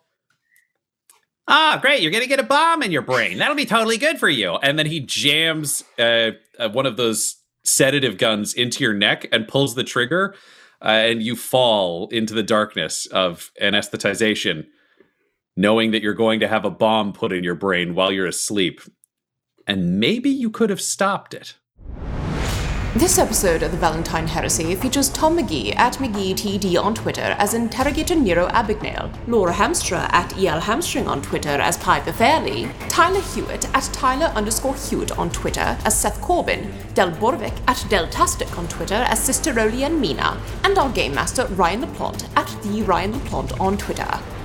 Ah, 1.47 1.79
great. 1.81 2.01
You're 2.01 2.11
going 2.11 2.23
to 2.23 2.29
get 2.29 2.41
a 2.41 2.45
bomb 2.45 2.83
in 2.83 2.91
your 2.91 3.03
brain. 3.03 3.37
That'll 3.37 3.55
be 3.55 3.67
totally 3.67 3.99
good 3.99 4.19
for 4.19 4.31
you. 4.31 4.55
And 4.57 4.79
then 4.79 4.87
he 4.87 4.99
jams 5.01 5.85
uh, 5.99 6.31
uh, 6.59 6.71
one 6.71 6.87
of 6.87 6.97
those 6.97 7.37
sedative 7.65 8.17
guns 8.17 8.55
into 8.55 8.83
your 8.83 8.95
neck 8.95 9.27
and 9.31 9.47
pulls 9.47 9.75
the 9.75 9.85
trigger. 9.85 10.35
uh, 10.83 10.89
and 10.89 11.23
you 11.23 11.37
fall 11.37 12.09
into 12.09 12.33
the 12.33 12.43
darkness 12.43 13.05
of 13.07 13.51
anesthetization, 13.61 14.65
knowing 15.57 15.91
that 15.93 16.03
you're 16.03 16.15
going 16.15 16.41
to 16.41 16.49
have 16.49 16.65
a 16.65 16.71
bomb 16.71 17.13
put 17.13 17.33
in 17.33 17.45
your 17.45 17.55
brain 17.55 17.95
while 17.95 18.13
you're 18.13 18.27
asleep. 18.27 18.81
And 19.67 19.99
maybe 19.99 20.31
you 20.31 20.51
could 20.51 20.71
have 20.71 20.81
stopped 20.81 21.35
it. 21.35 21.57
This 22.97 23.19
episode 23.19 23.65
of 23.65 23.73
the 23.73 23.77
Valentyne 23.77 24.29
Heresy 24.29 24.77
features 24.77 25.09
Tom 25.09 25.37
McGee 25.37 25.75
at 25.75 25.95
McGeeTD 25.95 26.81
on 26.81 26.95
Twitter 26.95 27.35
as 27.41 27.53
Interrogator 27.53 28.15
Nero 28.15 28.47
Abagnale, 28.51 29.13
Laura 29.27 29.53
Hamstra 29.53 30.09
at 30.13 30.39
EL 30.39 30.61
Hamstring 30.61 31.09
on 31.09 31.21
Twitter 31.21 31.49
as 31.49 31.77
Piper 31.77 32.13
Fairley, 32.13 32.71
Tyler 32.89 33.21
Hewitt 33.21 33.69
at 33.75 33.83
Tyler 33.93 34.27
underscore 34.37 34.77
Hewitt 34.77 35.19
on 35.19 35.29
Twitter 35.31 35.77
as 35.85 35.99
Seth 35.99 36.21
Corbin, 36.21 36.73
Del 36.95 37.11
Borovic 37.11 37.59
at 37.67 37.79
Deltastic 37.91 38.57
on 38.57 38.69
Twitter 38.69 39.05
as 39.09 39.19
Sister 39.19 39.53
Roli 39.53 39.85
and 39.85 40.01
Mina, 40.01 40.41
and 40.63 40.79
our 40.79 40.91
Game 40.91 41.17
Master 41.17 41.47
Ryan 41.47 41.83
LaPlante 41.83 42.29
at 42.37 42.63
The 42.63 42.83
Ryan 42.83 43.15
LaPlante 43.15 43.61
on 43.61 43.77
Twitter. 43.77 44.21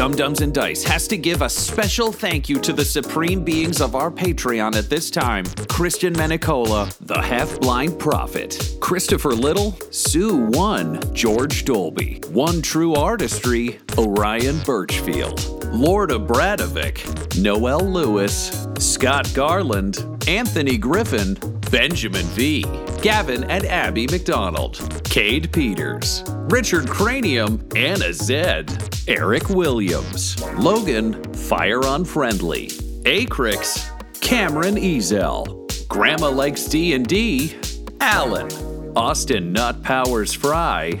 Dumb 0.00 0.16
Dumbs 0.16 0.40
and 0.40 0.54
Dice 0.54 0.82
has 0.84 1.06
to 1.08 1.18
give 1.18 1.42
a 1.42 1.48
special 1.50 2.10
thank 2.10 2.48
you 2.48 2.58
to 2.60 2.72
the 2.72 2.86
supreme 2.86 3.44
beings 3.44 3.82
of 3.82 3.94
our 3.94 4.10
Patreon 4.10 4.74
at 4.74 4.88
this 4.88 5.10
time. 5.10 5.44
Christian 5.68 6.14
Menicola, 6.14 6.90
the 7.00 7.20
Half 7.20 7.60
Blind 7.60 7.98
Prophet, 7.98 8.78
Christopher 8.80 9.32
Little, 9.32 9.76
Sue 9.90 10.46
One, 10.52 11.02
George 11.14 11.66
Dolby, 11.66 12.22
One 12.30 12.62
True 12.62 12.94
Artistry, 12.94 13.78
Orion 13.98 14.60
Birchfield, 14.60 15.44
Lord 15.66 16.08
Abradovic, 16.08 17.38
Noel 17.38 17.80
Lewis, 17.80 18.66
Scott 18.78 19.30
Garland, 19.34 20.09
Anthony 20.28 20.76
Griffin, 20.76 21.34
Benjamin 21.70 22.26
V, 22.26 22.64
Gavin 23.00 23.44
and 23.44 23.64
Abby 23.64 24.06
McDonald, 24.06 25.02
Cade 25.04 25.52
Peters, 25.52 26.24
Richard 26.50 26.88
Cranium, 26.88 27.66
Anna 27.74 28.12
Zed, 28.12 28.90
Eric 29.08 29.48
Williams, 29.50 30.42
Logan 30.54 31.22
Fire 31.34 31.80
Unfriendly, 31.82 32.68
Acrix, 33.04 33.90
Cameron 34.20 34.76
Ezel, 34.76 35.88
Grandma 35.88 36.28
Likes 36.28 36.64
D&D, 36.64 37.56
Alan, 38.00 38.50
Austin 38.96 39.52
Nut 39.52 39.82
Powers 39.82 40.32
Fry, 40.32 41.00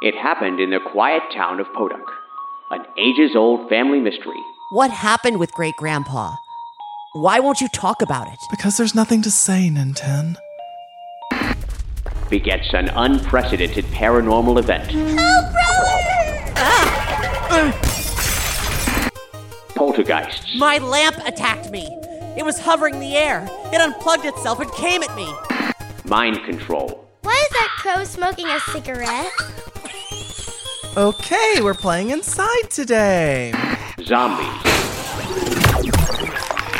It 0.00 0.14
happened 0.14 0.60
in 0.60 0.70
the 0.70 0.78
quiet 0.78 1.22
town 1.34 1.58
of 1.58 1.66
Podunk, 1.74 2.06
an 2.70 2.84
ages 2.96 3.34
old 3.34 3.68
family 3.68 3.98
mystery. 3.98 4.40
What 4.70 4.90
happened 4.92 5.40
with 5.40 5.50
great 5.52 5.74
grandpa? 5.76 6.36
Why 7.14 7.40
won't 7.40 7.60
you 7.60 7.66
talk 7.68 8.00
about 8.00 8.28
it? 8.28 8.38
Because 8.50 8.76
there's 8.76 8.94
nothing 8.94 9.22
to 9.22 9.30
say, 9.30 9.68
Ninten. 9.72 10.36
Begets 12.30 12.72
an 12.74 12.90
unprecedented 12.90 13.86
paranormal 13.86 14.58
event. 14.60 14.88
Help, 14.92 15.52
brother! 15.52 16.52
Ah! 16.56 17.74
Poltergeists, 19.74 20.56
My 20.58 20.78
lamp 20.78 21.16
attacked 21.26 21.70
me. 21.72 21.88
It 22.36 22.44
was 22.44 22.60
hovering 22.60 22.94
in 22.94 23.00
the 23.00 23.16
air. 23.16 23.48
It 23.72 23.80
unplugged 23.80 24.26
itself 24.26 24.60
and 24.60 24.70
came 24.74 25.02
at 25.02 25.16
me. 25.16 25.32
mind 26.04 26.44
control, 26.44 27.04
Why 27.22 27.32
is 27.32 27.48
that 27.50 27.68
crow 27.78 28.04
smoking 28.04 28.46
a 28.46 28.60
cigarette? 28.60 29.32
Okay, 30.98 31.60
we're 31.62 31.74
playing 31.74 32.10
inside 32.10 32.70
today. 32.70 33.52
zombies, 34.02 34.48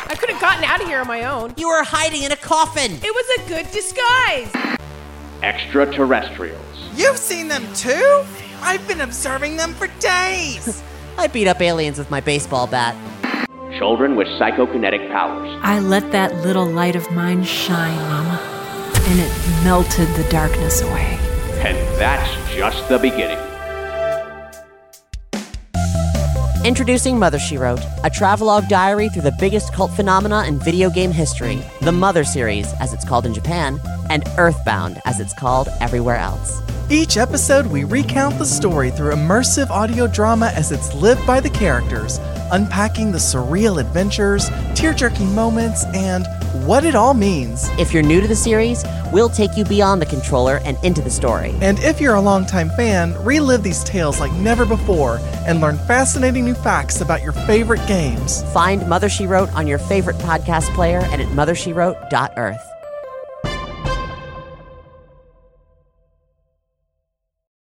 I 0.08 0.16
could 0.18 0.28
have 0.30 0.40
gotten 0.40 0.64
out 0.64 0.82
of 0.82 0.88
here 0.88 0.98
on 0.98 1.06
my 1.06 1.22
own. 1.22 1.54
You 1.56 1.68
were 1.68 1.84
hiding 1.84 2.24
in 2.24 2.32
a 2.32 2.36
coffin. 2.36 2.90
It 3.00 3.14
was 3.14 3.38
a 3.38 3.48
good 3.48 3.70
disguise. 3.70 4.50
extraterrestrials, 5.44 6.58
You've 6.96 7.16
seen 7.16 7.46
them 7.46 7.62
too? 7.74 8.24
I've 8.60 8.84
been 8.88 9.02
observing 9.02 9.56
them 9.56 9.72
for 9.74 9.86
days. 10.00 10.82
I 11.16 11.28
beat 11.28 11.46
up 11.46 11.60
aliens 11.60 11.96
with 11.96 12.10
my 12.10 12.20
baseball 12.20 12.66
bat. 12.66 12.96
children 13.78 14.16
with 14.16 14.26
psychokinetic 14.26 15.12
powers, 15.12 15.60
I 15.62 15.78
let 15.78 16.10
that 16.10 16.34
little 16.44 16.66
light 16.66 16.96
of 16.96 17.08
mine 17.12 17.44
shine, 17.44 17.96
Mama, 18.08 18.40
and 18.96 19.20
it 19.20 19.30
melted 19.62 20.08
the 20.16 20.28
darkness 20.28 20.82
away. 20.82 21.16
and 21.60 21.76
that's 22.00 22.28
just 22.56 22.88
the 22.88 22.98
beginning. 22.98 23.38
Introducing 26.68 27.18
Mother 27.18 27.38
She 27.38 27.56
Wrote, 27.56 27.80
a 28.04 28.10
travelogue 28.10 28.68
diary 28.68 29.08
through 29.08 29.22
the 29.22 29.34
biggest 29.40 29.72
cult 29.72 29.90
phenomena 29.90 30.44
in 30.44 30.58
video 30.58 30.90
game 30.90 31.12
history, 31.12 31.62
the 31.80 31.92
Mother 31.92 32.24
series, 32.24 32.70
as 32.78 32.92
it's 32.92 33.06
called 33.06 33.24
in 33.24 33.32
Japan, 33.32 33.80
and 34.10 34.22
Earthbound, 34.36 35.00
as 35.06 35.18
it's 35.18 35.32
called 35.32 35.70
everywhere 35.80 36.18
else. 36.18 36.60
Each 36.90 37.16
episode, 37.16 37.68
we 37.68 37.84
recount 37.84 38.36
the 38.36 38.44
story 38.44 38.90
through 38.90 39.12
immersive 39.12 39.70
audio 39.70 40.06
drama 40.06 40.52
as 40.54 40.70
it's 40.70 40.92
lived 40.92 41.26
by 41.26 41.40
the 41.40 41.48
characters, 41.48 42.18
unpacking 42.52 43.12
the 43.12 43.18
surreal 43.18 43.80
adventures, 43.80 44.50
tear 44.74 44.92
jerking 44.92 45.34
moments, 45.34 45.86
and 45.94 46.26
what 46.66 46.84
it 46.84 46.94
all 46.94 47.14
means. 47.14 47.68
If 47.78 47.92
you're 47.92 48.02
new 48.02 48.20
to 48.20 48.28
the 48.28 48.36
series, 48.36 48.84
we'll 49.12 49.28
take 49.28 49.56
you 49.56 49.64
beyond 49.64 50.00
the 50.00 50.06
controller 50.06 50.60
and 50.64 50.76
into 50.84 51.00
the 51.00 51.10
story. 51.10 51.54
And 51.60 51.78
if 51.80 52.00
you're 52.00 52.14
a 52.14 52.20
longtime 52.20 52.70
fan, 52.70 53.14
relive 53.24 53.62
these 53.62 53.84
tales 53.84 54.20
like 54.20 54.32
never 54.34 54.64
before 54.64 55.18
and 55.46 55.60
learn 55.60 55.78
fascinating 55.78 56.44
new 56.44 56.54
facts 56.54 57.00
about 57.00 57.22
your 57.22 57.32
favorite 57.32 57.86
games. 57.86 58.42
Find 58.52 58.88
Mother 58.88 59.08
She 59.08 59.26
Wrote 59.26 59.52
on 59.54 59.66
your 59.66 59.78
favorite 59.78 60.16
podcast 60.18 60.72
player 60.74 61.00
and 61.10 61.20
at 61.20 61.28
mothershewrote.earth. 61.28 62.77